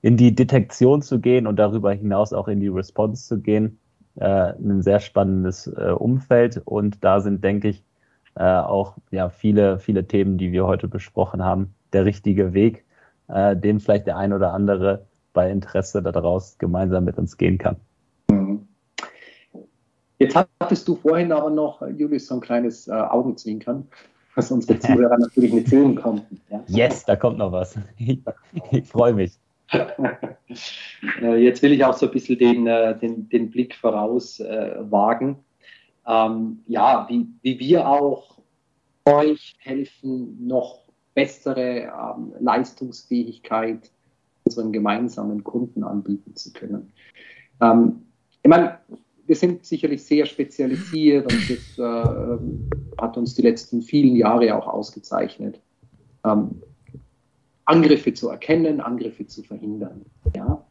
in 0.00 0.16
die 0.16 0.34
Detektion 0.34 1.02
zu 1.02 1.20
gehen 1.20 1.46
und 1.46 1.56
darüber 1.56 1.92
hinaus 1.92 2.32
auch 2.32 2.48
in 2.48 2.60
die 2.60 2.68
Response 2.68 3.26
zu 3.26 3.40
gehen. 3.40 3.78
Äh, 4.16 4.52
ein 4.54 4.82
sehr 4.82 5.00
spannendes 5.00 5.66
äh, 5.68 5.90
Umfeld 5.90 6.60
und 6.64 7.02
da 7.02 7.20
sind, 7.20 7.42
denke 7.42 7.68
ich, 7.68 7.84
äh, 8.34 8.42
auch 8.42 8.96
ja 9.10 9.28
viele, 9.28 9.78
viele 9.78 10.06
Themen, 10.06 10.38
die 10.38 10.52
wir 10.52 10.66
heute 10.66 10.88
besprochen 10.88 11.44
haben, 11.44 11.74
der 11.92 12.04
richtige 12.04 12.54
Weg, 12.54 12.84
äh, 13.28 13.56
den 13.56 13.80
vielleicht 13.80 14.06
der 14.06 14.16
ein 14.16 14.32
oder 14.32 14.52
andere 14.52 15.06
bei 15.32 15.50
Interesse 15.50 16.02
daraus 16.02 16.58
gemeinsam 16.58 17.04
mit 17.04 17.18
uns 17.18 17.36
gehen 17.36 17.58
kann. 17.58 17.76
Mhm. 18.30 18.66
Jetzt 20.18 20.36
hattest 20.60 20.86
du 20.86 20.94
vorhin 20.94 21.32
aber 21.32 21.50
noch, 21.50 21.82
Julius, 21.96 22.28
so 22.28 22.36
ein 22.36 22.40
kleines 22.40 22.86
äh, 22.86 22.92
Augenzwinkern, 22.92 23.88
was 24.34 24.50
unsere 24.52 24.78
Zuhörer 24.80 25.18
natürlich 25.18 25.52
nicht 25.52 25.68
sehen 25.68 25.96
konnten. 25.96 26.40
Ja? 26.48 26.62
Yes, 26.68 27.04
da 27.04 27.16
kommt 27.16 27.38
noch 27.38 27.52
was. 27.52 27.76
Ich, 27.98 28.20
ich 28.70 28.88
freue 28.88 29.14
mich. 29.14 29.32
Äh, 31.20 31.36
jetzt 31.42 31.62
will 31.62 31.72
ich 31.72 31.84
auch 31.84 31.94
so 31.94 32.06
ein 32.06 32.12
bisschen 32.12 32.38
den, 32.38 32.66
äh, 32.66 32.96
den, 32.96 33.28
den 33.30 33.50
Blick 33.50 33.74
voraus 33.74 34.38
äh, 34.38 34.74
wagen. 34.78 35.38
Ähm, 36.06 36.60
ja, 36.66 37.06
wie, 37.08 37.26
wie 37.42 37.58
wir 37.58 37.88
auch 37.88 38.38
euch 39.04 39.56
helfen, 39.58 40.46
noch 40.46 40.82
bessere 41.14 41.92
ähm, 41.92 42.32
Leistungsfähigkeit 42.40 43.90
unseren 44.44 44.72
gemeinsamen 44.72 45.44
Kunden 45.44 45.84
anbieten 45.84 46.34
zu 46.34 46.52
können. 46.52 46.92
Ähm, 47.60 48.02
ich 48.42 48.48
meine, 48.48 48.78
wir 49.26 49.36
sind 49.36 49.64
sicherlich 49.64 50.02
sehr 50.02 50.26
spezialisiert 50.26 51.32
und 51.32 51.48
das 51.48 51.78
äh, 51.78 52.38
hat 53.00 53.16
uns 53.16 53.34
die 53.34 53.42
letzten 53.42 53.82
vielen 53.82 54.16
Jahre 54.16 54.56
auch 54.56 54.66
ausgezeichnet, 54.66 55.60
ähm, 56.24 56.62
Angriffe 57.64 58.12
zu 58.12 58.28
erkennen, 58.28 58.80
Angriffe 58.80 59.26
zu 59.26 59.42
verhindern. 59.42 60.04
Ja? 60.34 60.66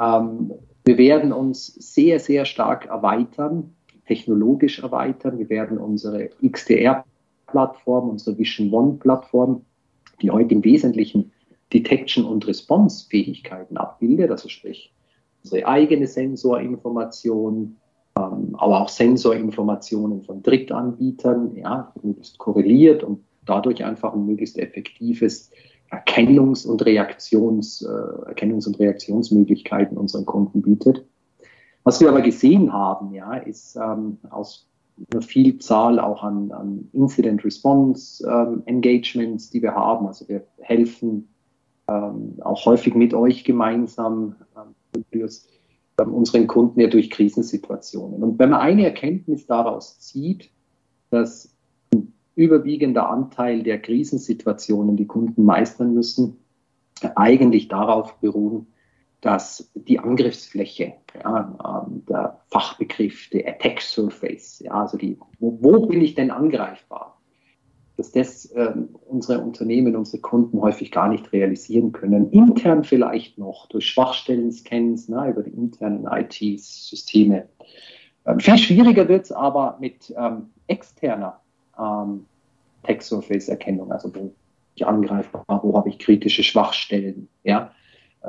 Ähm, 0.00 0.52
wir 0.84 0.98
werden 0.98 1.32
uns 1.32 1.66
sehr, 1.66 2.18
sehr 2.18 2.44
stark 2.44 2.86
erweitern, 2.86 3.75
technologisch 4.06 4.80
erweitern. 4.80 5.38
Wir 5.38 5.48
werden 5.48 5.78
unsere 5.78 6.30
XDR-Plattform, 6.42 8.10
unsere 8.10 8.38
Vision 8.38 8.72
One-Plattform, 8.72 9.64
die 10.22 10.30
heute 10.30 10.54
im 10.54 10.64
Wesentlichen 10.64 11.32
Detection- 11.72 12.24
und 12.24 12.46
Response-Fähigkeiten 12.46 13.76
abbildet, 13.76 14.30
also 14.30 14.48
sprich 14.48 14.92
unsere 15.42 15.66
eigene 15.66 16.06
Sensorinformation, 16.06 17.76
ähm, 18.18 18.54
aber 18.54 18.82
auch 18.82 18.88
Sensorinformationen 18.88 20.22
von 20.22 20.42
Drittanbietern, 20.42 21.56
ja, 21.56 21.92
möglichst 22.02 22.38
korreliert 22.38 23.02
und 23.02 23.24
dadurch 23.44 23.84
einfach 23.84 24.14
ein 24.14 24.26
möglichst 24.26 24.58
effektives 24.58 25.50
Erkennungs- 25.90 26.66
und 26.66 26.84
Reaktions, 26.84 27.82
äh, 27.82 28.30
Erkennungs- 28.30 28.66
und 28.66 28.78
Reaktionsmöglichkeiten 28.78 29.96
unseren 29.96 30.26
Kunden 30.26 30.62
bietet. 30.62 31.04
Was 31.86 32.00
wir 32.00 32.08
aber 32.08 32.20
gesehen 32.20 32.72
haben, 32.72 33.14
ja, 33.14 33.34
ist 33.34 33.76
ähm, 33.76 34.18
aus 34.30 34.68
einer 35.12 35.22
Vielzahl 35.22 36.00
auch 36.00 36.24
an, 36.24 36.50
an 36.50 36.88
Incident 36.92 37.44
Response 37.44 38.28
ähm, 38.28 38.64
Engagements, 38.66 39.50
die 39.50 39.62
wir 39.62 39.72
haben. 39.72 40.08
Also 40.08 40.26
wir 40.28 40.44
helfen 40.58 41.28
ähm, 41.86 42.38
auch 42.40 42.66
häufig 42.66 42.96
mit 42.96 43.14
euch 43.14 43.44
gemeinsam 43.44 44.34
ähm, 44.56 45.04
ähm, 45.12 46.12
unseren 46.12 46.48
Kunden 46.48 46.80
ja 46.80 46.88
durch 46.88 47.08
Krisensituationen. 47.08 48.20
Und 48.20 48.40
wenn 48.40 48.50
man 48.50 48.62
eine 48.62 48.84
Erkenntnis 48.84 49.46
daraus 49.46 50.00
zieht, 50.00 50.50
dass 51.10 51.54
ein 51.94 52.12
überwiegender 52.34 53.08
Anteil 53.08 53.62
der 53.62 53.80
Krisensituationen, 53.80 54.96
die 54.96 55.06
Kunden 55.06 55.44
meistern 55.44 55.94
müssen, 55.94 56.38
eigentlich 57.14 57.68
darauf 57.68 58.18
beruhen, 58.18 58.66
dass 59.20 59.70
die 59.74 59.98
Angriffsfläche, 59.98 60.94
ja, 61.22 61.84
ähm, 61.86 62.04
der 62.08 62.40
Fachbegriff, 62.48 63.30
der 63.30 63.48
Attack 63.48 63.80
Surface, 63.80 64.60
ja, 64.60 64.72
also 64.72 64.96
die, 64.96 65.18
wo, 65.38 65.58
wo 65.60 65.86
bin 65.86 66.02
ich 66.02 66.14
denn 66.14 66.30
angreifbar? 66.30 67.18
Dass 67.96 68.12
das 68.12 68.44
äh, 68.52 68.74
unsere 69.06 69.40
Unternehmen, 69.40 69.96
unsere 69.96 70.20
Kunden 70.20 70.60
häufig 70.60 70.92
gar 70.92 71.08
nicht 71.08 71.32
realisieren 71.32 71.92
können. 71.92 72.30
Intern 72.30 72.84
vielleicht 72.84 73.38
noch 73.38 73.66
durch 73.68 73.86
Schwachstellen-Scans 73.86 75.08
ne, 75.08 75.30
über 75.30 75.42
die 75.42 75.50
internen 75.50 76.06
IT-Systeme. 76.06 77.48
Ähm, 78.26 78.38
viel 78.38 78.58
schwieriger 78.58 79.08
wird 79.08 79.24
es 79.24 79.32
aber 79.32 79.78
mit 79.80 80.14
ähm, 80.18 80.50
externer 80.66 81.40
ähm, 81.78 82.26
Attack 82.82 83.02
Surface-Erkennung, 83.02 83.90
also 83.90 84.14
wo 84.14 84.34
ich 84.74 84.86
angreifbar, 84.86 85.44
wo 85.62 85.74
habe 85.74 85.88
ich 85.88 85.98
kritische 85.98 86.44
Schwachstellen, 86.44 87.28
ja 87.44 87.72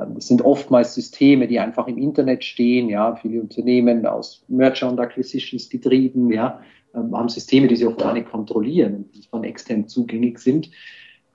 das 0.06 0.28
sind 0.28 0.42
oftmals 0.42 0.94
Systeme, 0.94 1.48
die 1.48 1.58
einfach 1.58 1.88
im 1.88 1.98
Internet 1.98 2.44
stehen. 2.44 2.88
Ja, 2.88 3.16
viele 3.16 3.40
Unternehmen 3.40 4.06
aus 4.06 4.44
Merger 4.48 4.88
und 4.88 5.00
Acquisitions 5.00 5.68
getrieben, 5.68 6.32
ja, 6.32 6.60
ähm, 6.94 7.16
haben 7.16 7.28
Systeme, 7.28 7.66
die 7.66 7.76
sie 7.76 7.86
auch 7.86 7.96
gar 7.96 8.12
nicht 8.12 8.30
kontrollieren 8.30 8.96
und 8.96 9.14
die 9.14 9.22
von 9.22 9.44
extern 9.44 9.88
zugänglich 9.88 10.38
sind. 10.38 10.70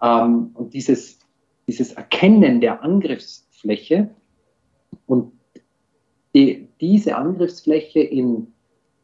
Ähm, 0.02 0.52
und 0.54 0.74
dieses, 0.74 1.20
dieses 1.68 1.94
Erkennen 1.94 2.62
der 2.62 2.84
Angriffsfläche 2.84 4.10
und 5.08 5.34
die, 6.34 6.70
diese 6.80 7.16
Angriffsfläche 7.16 8.00
in 8.00 8.48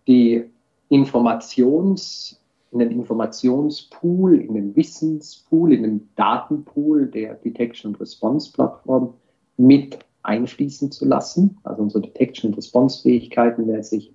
die 0.07 0.45
Informations, 0.89 2.41
in 2.71 2.79
den 2.79 2.91
Informationspool, 2.91 4.39
in 4.39 4.53
den 4.53 4.75
Wissenspool, 4.75 5.73
in 5.73 5.83
den 5.83 6.09
Datenpool 6.15 7.07
der 7.07 7.35
Detection 7.35 7.93
und 7.93 7.99
Response 7.99 8.51
Plattform 8.51 9.13
mit 9.59 9.99
einfließen 10.23 10.91
zu 10.91 11.05
lassen. 11.05 11.57
Also 11.63 11.83
unsere 11.83 12.01
Detection- 12.01 12.51
und 12.51 12.57
Response-Fähigkeiten 12.57 13.67
werden 13.67 13.83
sich 13.83 14.13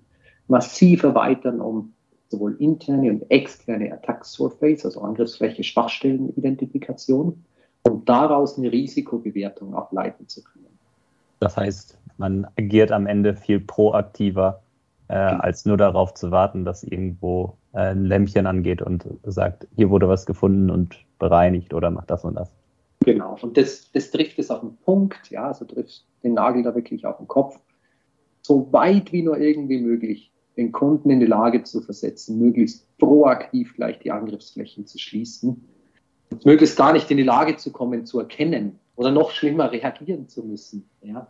massiv 0.49 1.03
erweitern, 1.03 1.61
um 1.61 1.93
sowohl 2.29 2.57
interne 2.59 3.11
und 3.11 3.31
externe 3.31 3.93
Attack 3.93 4.25
Surface, 4.25 4.85
also 4.85 5.01
Angriffsfläche, 5.01 5.63
Schwachstellenidentifikation 5.63 7.45
und 7.83 8.09
daraus 8.09 8.59
eine 8.59 8.73
Risikobewertung 8.73 9.75
ableiten 9.75 10.29
zu 10.29 10.43
können. 10.43 10.67
Das 11.41 11.57
heißt, 11.57 11.99
man 12.17 12.47
agiert 12.59 12.91
am 12.91 13.07
Ende 13.07 13.37
viel 13.37 13.61
proaktiver, 13.61 14.63
äh, 15.09 15.15
als 15.15 15.67
nur 15.67 15.77
darauf 15.77 16.15
zu 16.15 16.31
warten, 16.31 16.65
dass 16.65 16.83
irgendwo 16.83 17.57
äh, 17.73 17.91
ein 17.91 18.07
Lämpchen 18.07 18.47
angeht 18.47 18.81
und 18.81 19.07
sagt, 19.25 19.67
hier 19.77 19.91
wurde 19.91 20.09
was 20.09 20.25
gefunden 20.25 20.71
und 20.71 20.97
bereinigt 21.19 21.75
oder 21.75 21.91
macht 21.91 22.11
das 22.11 22.25
und 22.25 22.35
das. 22.37 22.51
Genau, 23.05 23.37
und 23.43 23.57
das, 23.57 23.91
das 23.93 24.11
trifft 24.11 24.39
es 24.39 24.51
auf 24.51 24.61
den 24.61 24.77
Punkt, 24.79 25.31
ja, 25.31 25.49
also 25.49 25.65
trifft 25.67 26.07
den 26.23 26.35
Nagel 26.35 26.63
da 26.63 26.75
wirklich 26.75 27.05
auf 27.05 27.19
den 27.19 27.29
Kopf. 27.29 27.59
So 28.41 28.73
weit 28.73 29.13
wie 29.13 29.23
nur 29.23 29.39
irgendwie 29.39 29.81
möglich, 29.81 30.33
den 30.57 30.73
Kunden 30.73 31.11
in 31.11 31.21
die 31.21 31.27
Lage 31.27 31.63
zu 31.65 31.83
versetzen, 31.83 32.39
möglichst 32.39 32.87
proaktiv 32.99 33.75
gleich 33.75 33.99
die 33.99 34.11
Angriffsflächen 34.11 34.87
zu 34.87 34.99
schließen, 34.99 35.69
und 36.31 36.47
möglichst 36.47 36.77
gar 36.77 36.93
nicht 36.93 37.11
in 37.11 37.19
die 37.19 37.23
Lage 37.23 37.57
zu 37.57 37.71
kommen, 37.71 38.07
zu 38.07 38.19
erkennen 38.21 38.79
oder 38.97 39.11
noch 39.11 39.31
schlimmer 39.31 39.71
reagieren 39.71 40.29
zu 40.29 40.43
müssen. 40.43 40.89
Ja. 41.03 41.29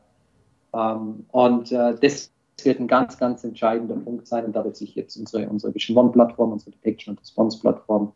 Ähm, 0.72 1.26
und 1.32 1.72
äh, 1.72 1.96
das 2.00 2.32
wird 2.62 2.78
ein 2.78 2.86
ganz, 2.86 3.18
ganz 3.18 3.42
entscheidender 3.42 3.96
Punkt 3.96 4.28
sein 4.28 4.44
und 4.44 4.54
da 4.54 4.64
wird 4.64 4.76
sich 4.76 4.94
jetzt 4.94 5.16
unsere, 5.16 5.48
unsere 5.48 5.74
Vision 5.74 5.98
One-Plattform, 5.98 6.52
unsere 6.52 6.70
Detection 6.70 7.14
und 7.14 7.20
Response-Plattform 7.20 8.12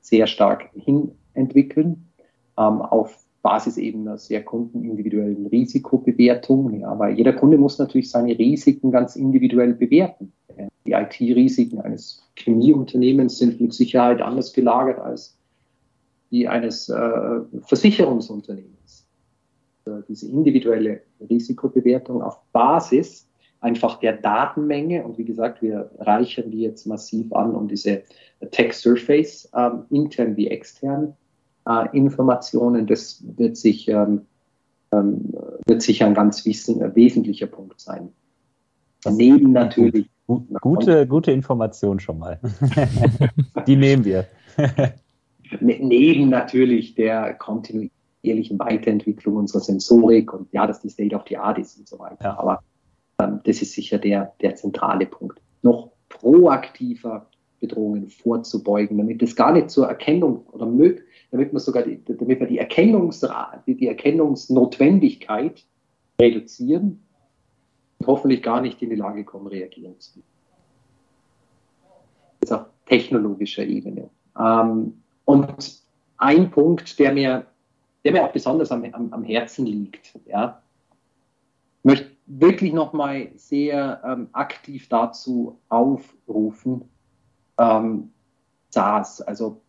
sehr 0.00 0.26
stark 0.26 0.70
hin 0.74 1.12
entwickeln 1.34 2.11
ähm, 2.58 2.82
auf 2.82 3.24
Basis 3.42 3.76
eben 3.76 4.02
einer 4.02 4.18
sehr 4.18 4.44
kundenindividuellen 4.44 5.46
Risikobewertung. 5.46 6.80
Ja, 6.80 6.98
weil 6.98 7.16
jeder 7.16 7.32
Kunde 7.32 7.58
muss 7.58 7.78
natürlich 7.78 8.10
seine 8.10 8.38
Risiken 8.38 8.92
ganz 8.92 9.16
individuell 9.16 9.74
bewerten. 9.74 10.32
Die 10.86 10.92
IT-Risiken 10.92 11.80
eines 11.80 12.22
Chemieunternehmens 12.36 13.38
sind 13.38 13.60
mit 13.60 13.72
Sicherheit 13.72 14.20
anders 14.20 14.52
gelagert 14.52 14.98
als 14.98 15.36
die 16.30 16.48
eines 16.48 16.88
äh, 16.88 17.40
Versicherungsunternehmens. 17.62 19.06
Also 19.84 20.02
diese 20.08 20.28
individuelle 20.28 21.02
Risikobewertung 21.28 22.22
auf 22.22 22.40
Basis 22.52 23.28
einfach 23.60 24.00
der 24.00 24.14
Datenmenge 24.14 25.04
und 25.04 25.18
wie 25.18 25.24
gesagt, 25.24 25.62
wir 25.62 25.90
reichern 25.98 26.50
die 26.50 26.62
jetzt 26.62 26.86
massiv 26.86 27.32
an, 27.32 27.54
um 27.54 27.68
diese 27.68 28.02
Tech 28.50 28.72
Surface 28.72 29.48
ähm, 29.54 29.84
intern 29.90 30.36
wie 30.36 30.48
extern 30.48 31.14
äh, 31.66 31.96
Informationen. 31.96 32.86
Das 32.86 33.22
wird 33.36 33.56
sich, 33.56 33.88
ähm, 33.88 34.22
ähm, 34.92 35.34
wird 35.66 35.82
sicher 35.82 36.06
ein 36.06 36.14
ganz 36.14 36.46
äh, 36.46 36.94
wesentlicher 36.94 37.46
Punkt 37.46 37.80
sein. 37.80 38.10
Neben 39.08 39.52
natürlich. 39.52 40.08
Gut, 40.26 40.44
gute, 40.60 41.06
gute 41.06 41.32
Information 41.32 41.98
schon 41.98 42.18
mal. 42.18 42.38
Die 43.66 43.76
nehmen 43.76 44.04
wir. 44.04 44.26
Ne, 45.60 45.78
neben 45.82 46.30
natürlich 46.30 46.94
der 46.94 47.34
kontinuierlichen 47.34 48.58
Weiterentwicklung 48.58 49.36
unserer 49.36 49.60
Sensorik 49.60 50.32
und 50.32 50.50
ja, 50.52 50.66
dass 50.66 50.80
die 50.80 50.88
State 50.88 51.14
of 51.14 51.24
the 51.28 51.36
Art 51.36 51.58
ist 51.58 51.78
und 51.78 51.86
so 51.86 51.98
weiter. 51.98 52.24
Ja. 52.24 52.38
Aber 52.38 52.62
ähm, 53.18 53.40
das 53.44 53.60
ist 53.60 53.72
sicher 53.72 53.98
der, 53.98 54.32
der 54.40 54.54
zentrale 54.54 55.04
Punkt. 55.04 55.42
Noch 55.60 55.90
proaktiver 56.08 57.26
Bedrohungen 57.60 58.08
vorzubeugen, 58.08 58.98
damit 58.98 59.22
es 59.22 59.36
gar 59.36 59.52
nicht 59.52 59.70
zur 59.70 59.88
Erkennung 59.88 60.46
oder 60.52 60.66
möglich 60.66 61.04
damit 61.32 61.52
man 61.52 61.60
sogar 61.60 61.82
die, 61.82 62.00
damit 62.04 62.40
wir 62.40 62.46
die, 62.46 62.58
Erkennungsrate, 62.58 63.74
die, 63.74 63.88
Erkennungsnotwendigkeit 63.88 65.64
reduzieren 66.20 67.02
und 67.98 68.06
hoffentlich 68.06 68.42
gar 68.42 68.60
nicht 68.60 68.80
in 68.82 68.90
die 68.90 68.96
Lage 68.96 69.24
kommen, 69.24 69.46
reagieren 69.46 69.98
zu 69.98 70.12
können. 70.12 70.26
Das 72.40 72.50
ist 72.50 72.56
auf 72.56 72.66
technologischer 72.86 73.64
Ebene. 73.64 74.10
Ähm, 74.38 75.02
und 75.24 75.82
ein 76.18 76.50
Punkt, 76.50 76.98
der 76.98 77.12
mir, 77.12 77.46
der 78.04 78.12
mir 78.12 78.24
auch 78.24 78.32
besonders 78.32 78.70
am, 78.70 78.84
am, 78.92 79.12
am 79.12 79.24
Herzen 79.24 79.64
liegt, 79.64 80.18
ja, 80.26 80.60
möchte 81.82 82.10
wirklich 82.26 82.74
nochmal 82.74 83.30
sehr 83.36 84.02
ähm, 84.04 84.28
aktiv 84.32 84.88
dazu 84.90 85.58
aufrufen, 85.70 86.90
ähm, 87.58 88.10
SaaS, 88.68 89.22
also 89.22 89.62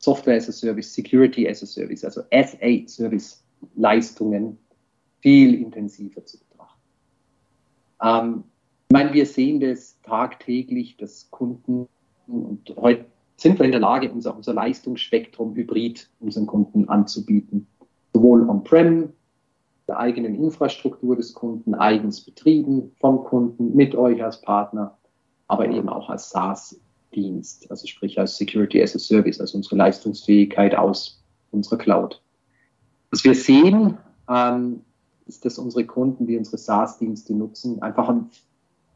Software 0.00 0.36
as 0.36 0.48
a 0.48 0.52
Service, 0.52 0.92
Security 0.92 1.46
as 1.46 1.62
a 1.62 1.66
Service, 1.66 2.04
also 2.04 2.22
SA-Service-Leistungen 2.32 4.58
viel 5.20 5.54
intensiver 5.54 6.24
zu 6.24 6.38
betrachten. 6.38 6.80
Ähm, 8.02 8.44
ich 8.88 8.94
meine, 8.94 9.12
wir 9.12 9.26
sehen 9.26 9.60
das 9.60 10.00
tagtäglich, 10.02 10.96
dass 10.96 11.30
Kunden, 11.30 11.86
und 12.26 12.74
heute 12.76 13.04
sind 13.36 13.58
wir 13.58 13.66
in 13.66 13.72
der 13.72 13.80
Lage, 13.80 14.10
unser, 14.10 14.34
unser 14.34 14.54
Leistungsspektrum 14.54 15.54
hybrid 15.54 16.08
unseren 16.18 16.46
Kunden 16.46 16.88
anzubieten. 16.88 17.66
Sowohl 18.14 18.48
on-prem, 18.48 19.12
der 19.86 19.98
eigenen 19.98 20.34
Infrastruktur 20.34 21.16
des 21.16 21.34
Kunden, 21.34 21.74
eigens 21.74 22.22
betrieben 22.22 22.92
vom 23.00 23.22
Kunden, 23.24 23.76
mit 23.76 23.94
euch 23.94 24.24
als 24.24 24.40
Partner, 24.40 24.96
aber 25.46 25.68
eben 25.68 25.90
auch 25.90 26.08
als 26.08 26.30
SaaS 26.30 26.80
Dienst, 27.14 27.70
also 27.70 27.86
sprich 27.86 28.18
als 28.18 28.36
Security 28.36 28.82
as 28.82 28.94
a 28.94 28.98
Service, 28.98 29.40
also 29.40 29.56
unsere 29.56 29.76
Leistungsfähigkeit 29.76 30.74
aus 30.74 31.22
unserer 31.50 31.78
Cloud. 31.78 32.22
Was 33.10 33.24
wir 33.24 33.34
sehen, 33.34 33.98
ähm, 34.28 34.82
ist, 35.26 35.44
dass 35.44 35.58
unsere 35.58 35.84
Kunden, 35.84 36.26
die 36.26 36.36
unsere 36.36 36.58
SaaS-Dienste 36.58 37.34
nutzen, 37.34 37.82
einfach 37.82 38.08
ein 38.08 38.30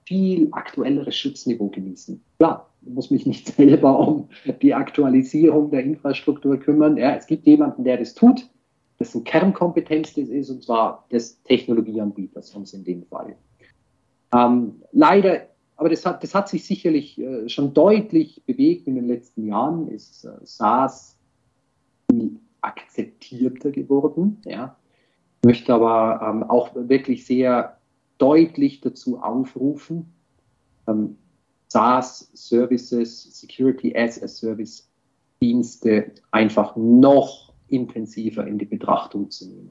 viel 0.04 0.48
aktuelleres 0.52 1.16
Schutzniveau 1.16 1.68
genießen. 1.68 2.22
Klar, 2.38 2.70
ich 2.82 2.92
muss 2.92 3.10
mich 3.10 3.26
nicht 3.26 3.46
selber 3.56 3.98
um 3.98 4.28
die 4.62 4.74
Aktualisierung 4.74 5.70
der 5.70 5.82
Infrastruktur 5.82 6.58
kümmern. 6.58 6.96
Ja, 6.96 7.14
es 7.16 7.26
gibt 7.26 7.46
jemanden, 7.46 7.84
der 7.84 7.96
das 7.96 8.14
tut, 8.14 8.48
dessen 9.00 9.24
Kernkompetenz 9.24 10.14
das 10.14 10.28
ist, 10.28 10.50
und 10.50 10.62
zwar 10.62 11.06
des 11.10 11.42
Technologieanbieters, 11.44 12.54
uns 12.54 12.74
in 12.74 12.84
dem 12.84 13.04
Fall. 13.04 13.36
Ähm, 14.32 14.82
leider 14.92 15.46
aber 15.76 15.88
das 15.88 16.06
hat, 16.06 16.22
das 16.22 16.34
hat 16.34 16.48
sich 16.48 16.64
sicherlich 16.64 17.18
äh, 17.18 17.48
schon 17.48 17.74
deutlich 17.74 18.42
bewegt 18.46 18.86
in 18.86 18.94
den 18.94 19.08
letzten 19.08 19.46
Jahren, 19.46 19.88
ist 19.88 20.24
äh, 20.24 20.30
SaaS 20.44 21.18
akzeptierter 22.60 23.70
geworden. 23.70 24.40
Ja. 24.44 24.76
Ich 25.42 25.46
möchte 25.46 25.74
aber 25.74 26.20
ähm, 26.26 26.42
auch 26.44 26.70
wirklich 26.74 27.26
sehr 27.26 27.78
deutlich 28.18 28.80
dazu 28.80 29.20
aufrufen, 29.20 30.14
ähm, 30.86 31.16
SaaS-Services, 31.68 33.40
Security 33.40 33.94
as 33.96 34.22
a 34.22 34.28
Service 34.28 34.88
Dienste 35.42 36.12
einfach 36.30 36.76
noch 36.76 37.52
intensiver 37.68 38.46
in 38.46 38.58
die 38.58 38.64
Betrachtung 38.64 39.30
zu 39.30 39.48
nehmen. 39.48 39.70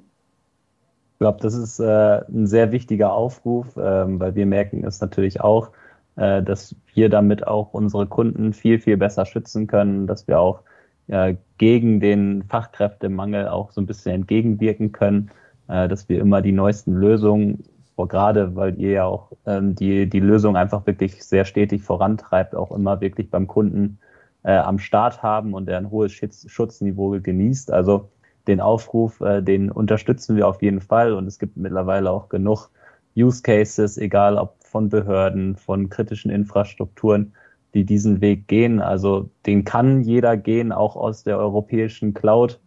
glaube, 1.19 1.39
das 1.41 1.55
ist 1.55 1.79
äh, 1.79 2.21
ein 2.27 2.45
sehr 2.45 2.71
wichtiger 2.71 3.13
Aufruf, 3.13 3.77
ähm, 3.77 4.19
weil 4.19 4.35
wir 4.35 4.45
merken 4.45 4.83
es 4.85 4.99
natürlich 4.99 5.41
auch, 5.41 5.71
äh, 6.15 6.43
dass 6.43 6.75
wir 6.93 7.09
damit 7.09 7.47
auch 7.47 7.73
unsere 7.73 8.07
Kunden 8.07 8.53
viel, 8.53 8.79
viel 8.79 8.97
besser 8.97 9.25
schützen 9.25 9.67
können, 9.67 10.07
dass 10.07 10.27
wir 10.27 10.39
auch 10.39 10.61
äh, 11.07 11.35
gegen 11.57 11.99
den 11.99 12.43
Fachkräftemangel 12.43 13.47
auch 13.47 13.71
so 13.71 13.81
ein 13.81 13.85
bisschen 13.85 14.13
entgegenwirken 14.13 14.91
können, 14.91 15.31
äh, 15.67 15.87
dass 15.87 16.07
wir 16.09 16.19
immer 16.19 16.41
die 16.41 16.51
neuesten 16.51 16.93
Lösungen, 16.93 17.63
gerade 17.97 18.55
weil 18.55 18.79
ihr 18.79 18.91
ja 18.91 19.05
auch 19.05 19.31
ähm, 19.45 19.75
die, 19.75 20.09
die 20.09 20.19
Lösung 20.19 20.55
einfach 20.55 20.85
wirklich 20.85 21.23
sehr 21.23 21.45
stetig 21.45 21.83
vorantreibt, 21.83 22.55
auch 22.55 22.71
immer 22.71 23.01
wirklich 23.01 23.29
beim 23.29 23.47
Kunden 23.47 23.99
äh, 24.43 24.55
am 24.55 24.79
Start 24.79 25.23
haben 25.23 25.53
und 25.53 25.67
der 25.67 25.77
ein 25.77 25.89
hohes 25.91 26.11
Schutz, 26.11 26.45
Schutzniveau 26.49 27.19
genießt. 27.21 27.71
Also 27.71 28.09
den 28.47 28.59
Aufruf, 28.59 29.21
äh, 29.21 29.41
den 29.41 29.71
unterstützen 29.71 30.35
wir 30.35 30.47
auf 30.47 30.61
jeden 30.61 30.81
Fall 30.81 31.13
und 31.13 31.27
es 31.27 31.39
gibt 31.39 31.57
mittlerweile 31.57 32.11
auch 32.11 32.29
genug 32.29 32.69
Use 33.15 33.41
Cases, 33.41 33.97
egal 33.97 34.37
ob 34.37 34.55
von 34.73 34.89
Behörden, 34.89 35.55
von 35.55 35.87
kritischen 35.87 36.31
Infrastrukturen, 36.31 37.33
die 37.75 37.85
diesen 37.85 38.21
Weg 38.21 38.47
gehen. 38.47 38.81
Also 38.81 39.29
den 39.45 39.65
kann 39.65 40.01
jeder 40.01 40.35
gehen, 40.35 40.71
auch 40.71 40.95
aus 40.95 41.23
der 41.23 41.37
europäischen 41.37 42.15
Cloud, 42.15 42.59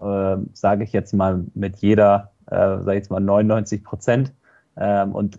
äh, 0.00 0.36
sage 0.52 0.82
ich 0.82 0.92
jetzt 0.92 1.14
mal 1.14 1.44
mit 1.54 1.76
jeder, 1.76 2.32
äh, 2.46 2.56
sage 2.56 2.94
ich 2.94 2.96
jetzt 2.96 3.10
mal 3.12 3.20
99 3.20 3.84
Prozent. 3.84 4.34
Ähm, 4.76 5.12
und 5.12 5.38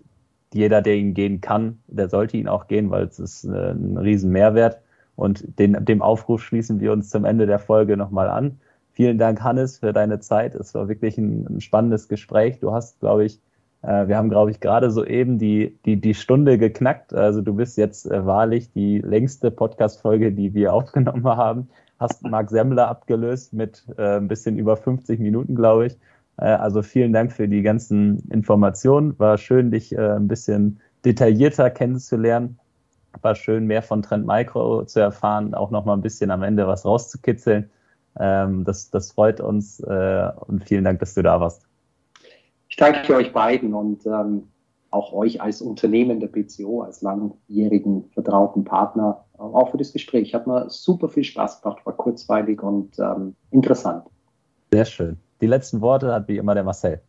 jeder, 0.53 0.82
der 0.82 0.95
ihn 0.95 1.13
gehen 1.13 1.41
kann, 1.41 1.80
der 1.88 2.07
sollte 2.07 2.38
ihn 2.38 2.47
auch 2.47 2.67
gehen, 2.67 2.89
weil 2.89 3.03
es 3.03 3.19
ist 3.19 3.43
äh, 3.43 3.71
ein 3.71 3.97
riesen 3.97 4.32
Mehrwert. 4.32 4.80
Und 5.17 5.59
den, 5.59 5.84
dem 5.84 6.01
Aufruf 6.01 6.41
schließen 6.41 6.80
wir 6.80 6.93
uns 6.93 7.09
zum 7.09 7.26
Ende 7.26 7.47
der 7.47 7.59
Folge 7.59 7.97
nochmal 7.97 8.30
an. 8.30 8.61
Vielen 8.93 9.17
Dank, 9.17 9.41
Hannes, 9.41 9.80
für 9.80 9.91
deine 9.91 10.21
Zeit. 10.21 10.55
Es 10.55 10.74
war 10.74 10.88
wirklich 10.88 11.17
ein, 11.17 11.47
ein 11.47 11.59
spannendes 11.59 12.07
Gespräch. 12.07 12.59
Du 12.59 12.71
hast, 12.71 13.01
glaube 13.01 13.26
ich, 13.26 13.41
wir 13.84 14.15
haben, 14.15 14.29
glaube 14.29 14.49
ich, 14.51 14.61
gerade 14.61 14.89
soeben 14.91 15.38
die, 15.38 15.77
die, 15.86 15.99
die 15.99 16.13
Stunde 16.13 16.57
geknackt. 16.57 17.13
Also 17.13 17.41
du 17.41 17.53
bist 17.53 17.77
jetzt 17.77 18.09
äh, 18.09 18.25
wahrlich 18.25 18.71
die 18.71 18.99
längste 18.99 19.51
Podcast-Folge, 19.51 20.31
die 20.31 20.53
wir 20.53 20.73
aufgenommen 20.73 21.25
haben. 21.25 21.69
Hast 21.99 22.23
Marc 22.23 22.49
Semmler 22.49 22.88
abgelöst 22.88 23.53
mit 23.53 23.86
äh, 23.97 24.17
ein 24.17 24.27
bisschen 24.27 24.57
über 24.57 24.77
50 24.77 25.19
Minuten, 25.19 25.55
glaube 25.55 25.88
ich. 25.88 25.97
Äh, 26.38 26.45
also 26.45 26.81
vielen 26.81 27.13
Dank 27.13 27.34
für 27.34 27.47
die 27.47 27.61
ganzen 27.61 28.19
Informationen. 28.29 29.17
War 29.19 29.38
schön, 29.38 29.71
dich 29.71 29.93
äh, 29.93 30.15
ein 30.15 30.27
bisschen 30.27 30.79
detaillierter 31.05 31.69
kennenzulernen. 31.69 32.59
War 33.21 33.36
schön, 33.36 33.67
mehr 33.67 33.81
von 33.81 34.01
Trend 34.01 34.25
Micro 34.25 34.86
zu 34.86 34.99
erfahren, 34.99 35.53
auch 35.53 35.71
noch 35.71 35.86
mal 35.86 35.93
ein 35.93 36.01
bisschen 36.01 36.31
am 36.31 36.43
Ende 36.43 36.67
was 36.67 36.86
rauszukitzeln. 36.86 37.69
Ähm, 38.19 38.63
das, 38.63 38.89
das 38.91 39.11
freut 39.11 39.39
uns 39.41 39.79
äh, 39.81 40.31
und 40.47 40.63
vielen 40.63 40.84
Dank, 40.84 40.99
dass 40.99 41.13
du 41.13 41.21
da 41.21 41.39
warst. 41.39 41.72
Ich 42.74 42.78
danke 42.78 43.15
euch 43.15 43.32
beiden 43.32 43.76
und 43.76 44.03
ähm, 44.07 44.47
auch 44.89 45.13
euch 45.13 45.39
als 45.39 45.61
Unternehmen 45.61 46.19
der 46.19 46.26
BCO, 46.26 46.82
als 46.82 47.03
langjährigen 47.03 48.05
vertrauten 48.15 48.63
Partner, 48.63 49.26
äh, 49.36 49.41
auch 49.41 49.69
für 49.69 49.78
das 49.78 49.93
Gespräch. 49.93 50.34
Hat 50.34 50.47
mir 50.47 50.67
super 50.71 51.07
viel 51.07 51.24
Spaß 51.24 51.61
gemacht, 51.61 51.86
war 51.86 51.93
kurzweilig 51.93 52.63
und 52.63 52.97
ähm, 52.97 53.36
interessant. 53.51 54.07
Sehr 54.71 54.86
schön. 54.86 55.17
Die 55.39 55.45
letzten 55.45 55.82
Worte 55.82 56.11
hat 56.11 56.28
wie 56.28 56.38
immer 56.38 56.55
der 56.55 56.63
Marcel. 56.63 56.99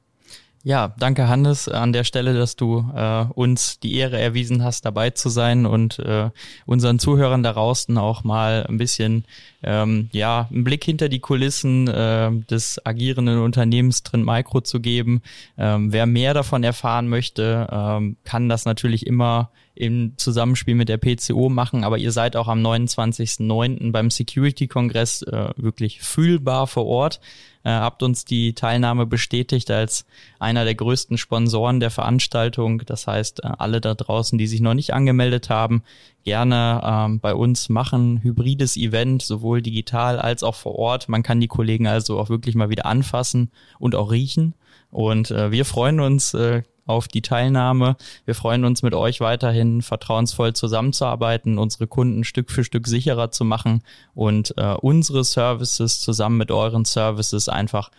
Ja, 0.66 0.94
danke 0.98 1.28
Hannes 1.28 1.68
an 1.68 1.92
der 1.92 2.04
Stelle, 2.04 2.32
dass 2.32 2.56
du 2.56 2.90
äh, 2.96 3.26
uns 3.34 3.80
die 3.80 3.96
Ehre 3.96 4.18
erwiesen 4.18 4.64
hast, 4.64 4.86
dabei 4.86 5.10
zu 5.10 5.28
sein 5.28 5.66
und 5.66 5.98
äh, 5.98 6.30
unseren 6.64 6.98
Zuhörern 6.98 7.42
da 7.42 7.52
draußen 7.52 7.98
auch 7.98 8.24
mal 8.24 8.64
ein 8.66 8.78
bisschen 8.78 9.26
ähm, 9.62 10.08
ja 10.12 10.48
einen 10.50 10.64
Blick 10.64 10.82
hinter 10.82 11.10
die 11.10 11.20
Kulissen 11.20 11.86
äh, 11.86 12.30
des 12.48 12.80
agierenden 12.86 13.40
Unternehmens 13.40 14.04
Trend 14.04 14.24
Micro 14.24 14.62
zu 14.62 14.80
geben. 14.80 15.20
Ähm, 15.58 15.92
wer 15.92 16.06
mehr 16.06 16.32
davon 16.32 16.64
erfahren 16.64 17.08
möchte, 17.08 17.68
ähm, 17.70 18.16
kann 18.24 18.48
das 18.48 18.64
natürlich 18.64 19.06
immer 19.06 19.50
im 19.74 20.14
Zusammenspiel 20.16 20.74
mit 20.74 20.88
der 20.88 20.98
PCO 20.98 21.48
machen, 21.48 21.84
aber 21.84 21.98
ihr 21.98 22.12
seid 22.12 22.36
auch 22.36 22.48
am 22.48 22.64
29.09. 22.64 23.92
beim 23.92 24.10
Security-Kongress 24.10 25.22
äh, 25.22 25.48
wirklich 25.56 26.00
fühlbar 26.00 26.66
vor 26.66 26.86
Ort 26.86 27.20
äh, 27.64 27.70
habt 27.70 28.02
uns 28.02 28.24
die 28.24 28.54
Teilnahme 28.54 29.06
bestätigt 29.06 29.70
als 29.70 30.04
einer 30.38 30.64
der 30.64 30.74
größten 30.74 31.18
Sponsoren 31.18 31.80
der 31.80 31.90
Veranstaltung. 31.90 32.82
Das 32.86 33.06
heißt, 33.06 33.42
äh, 33.42 33.48
alle 33.58 33.80
da 33.80 33.94
draußen, 33.94 34.38
die 34.38 34.46
sich 34.46 34.60
noch 34.60 34.74
nicht 34.74 34.92
angemeldet 34.92 35.50
haben, 35.50 35.82
gerne 36.24 36.80
ähm, 36.84 37.20
bei 37.20 37.34
uns 37.34 37.70
machen. 37.70 38.22
Hybrides 38.22 38.76
Event, 38.76 39.22
sowohl 39.22 39.62
digital 39.62 40.18
als 40.18 40.42
auch 40.42 40.54
vor 40.54 40.76
Ort. 40.76 41.08
Man 41.08 41.22
kann 41.22 41.40
die 41.40 41.48
Kollegen 41.48 41.86
also 41.86 42.20
auch 42.20 42.28
wirklich 42.28 42.54
mal 42.54 42.68
wieder 42.68 42.86
anfassen 42.86 43.50
und 43.78 43.94
auch 43.94 44.12
riechen. 44.12 44.54
Und 44.90 45.30
äh, 45.30 45.50
wir 45.50 45.64
freuen 45.64 46.00
uns 46.00 46.34
äh, 46.34 46.62
auf 46.86 47.08
die 47.08 47.22
Teilnahme. 47.22 47.96
Wir 48.24 48.34
freuen 48.34 48.64
uns 48.64 48.82
mit 48.82 48.94
euch 48.94 49.20
weiterhin 49.20 49.82
vertrauensvoll 49.82 50.52
zusammenzuarbeiten, 50.52 51.58
unsere 51.58 51.86
Kunden 51.86 52.24
Stück 52.24 52.50
für 52.50 52.64
Stück 52.64 52.86
sicherer 52.86 53.30
zu 53.30 53.44
machen 53.44 53.82
und 54.14 54.54
äh, 54.56 54.74
unsere 54.74 55.24
Services 55.24 56.00
zusammen 56.00 56.36
mit 56.36 56.50
euren 56.50 56.84
Services 56.84 57.48
einfach 57.48 57.90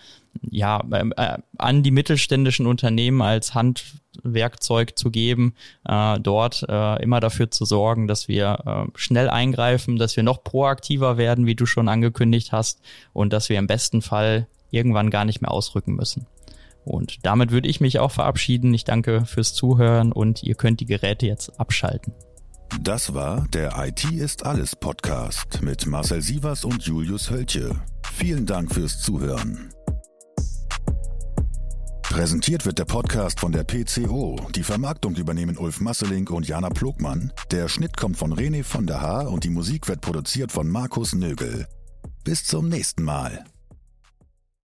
ja 0.49 0.83
ähm, 0.93 1.13
äh, 1.17 1.37
an 1.57 1.83
die 1.83 1.91
mittelständischen 1.91 2.67
Unternehmen 2.67 3.21
als 3.21 3.53
Handwerkzeug 3.53 4.97
zu 4.97 5.11
geben, 5.11 5.55
äh, 5.87 6.19
dort 6.19 6.65
äh, 6.67 7.01
immer 7.01 7.19
dafür 7.19 7.51
zu 7.51 7.65
sorgen, 7.65 8.07
dass 8.07 8.27
wir 8.27 8.59
äh, 8.65 8.97
schnell 8.97 9.29
eingreifen, 9.29 9.97
dass 9.97 10.15
wir 10.15 10.23
noch 10.23 10.43
proaktiver 10.43 11.17
werden, 11.17 11.45
wie 11.45 11.55
du 11.55 11.65
schon 11.65 11.87
angekündigt 11.87 12.51
hast, 12.51 12.81
und 13.13 13.33
dass 13.33 13.49
wir 13.49 13.57
im 13.57 13.67
besten 13.67 14.01
Fall 14.01 14.47
irgendwann 14.71 15.09
gar 15.09 15.25
nicht 15.25 15.41
mehr 15.41 15.51
ausrücken 15.51 15.95
müssen. 15.95 16.25
Und 16.85 17.25
damit 17.25 17.51
würde 17.51 17.67
ich 17.67 17.81
mich 17.81 17.99
auch 17.99 18.11
verabschieden. 18.11 18.73
Ich 18.73 18.83
danke 18.83 19.25
fürs 19.25 19.53
Zuhören 19.53 20.11
und 20.11 20.43
ihr 20.43 20.55
könnt 20.55 20.79
die 20.79 20.85
Geräte 20.85 21.25
jetzt 21.25 21.59
abschalten. 21.59 22.13
Das 22.81 23.13
war 23.13 23.47
der 23.53 23.73
IT 23.77 24.03
ist 24.11 24.45
alles 24.45 24.75
Podcast 24.75 25.61
mit 25.61 25.85
Marcel 25.85 26.21
Sievers 26.21 26.65
und 26.65 26.83
Julius 26.83 27.29
Hölche. 27.29 27.71
Vielen 28.13 28.45
Dank 28.45 28.73
fürs 28.73 29.01
Zuhören. 29.01 29.69
Präsentiert 32.03 32.65
wird 32.65 32.79
der 32.79 32.85
Podcast 32.85 33.39
von 33.39 33.51
der 33.51 33.65
PCO. 33.65 34.37
Die 34.55 34.63
Vermarktung 34.63 35.15
übernehmen 35.15 35.57
Ulf 35.57 35.81
Masselink 35.81 36.31
und 36.31 36.47
Jana 36.47 36.69
Plogmann. 36.69 37.33
Der 37.51 37.67
Schnitt 37.67 37.97
kommt 37.97 38.17
von 38.17 38.33
René 38.33 38.63
von 38.63 38.87
der 38.87 39.01
Haar 39.01 39.29
und 39.29 39.43
die 39.43 39.49
Musik 39.49 39.87
wird 39.87 40.01
produziert 40.01 40.51
von 40.51 40.67
Markus 40.69 41.13
Nögel. 41.13 41.67
Bis 42.23 42.45
zum 42.45 42.69
nächsten 42.69 43.03
Mal. 43.03 43.43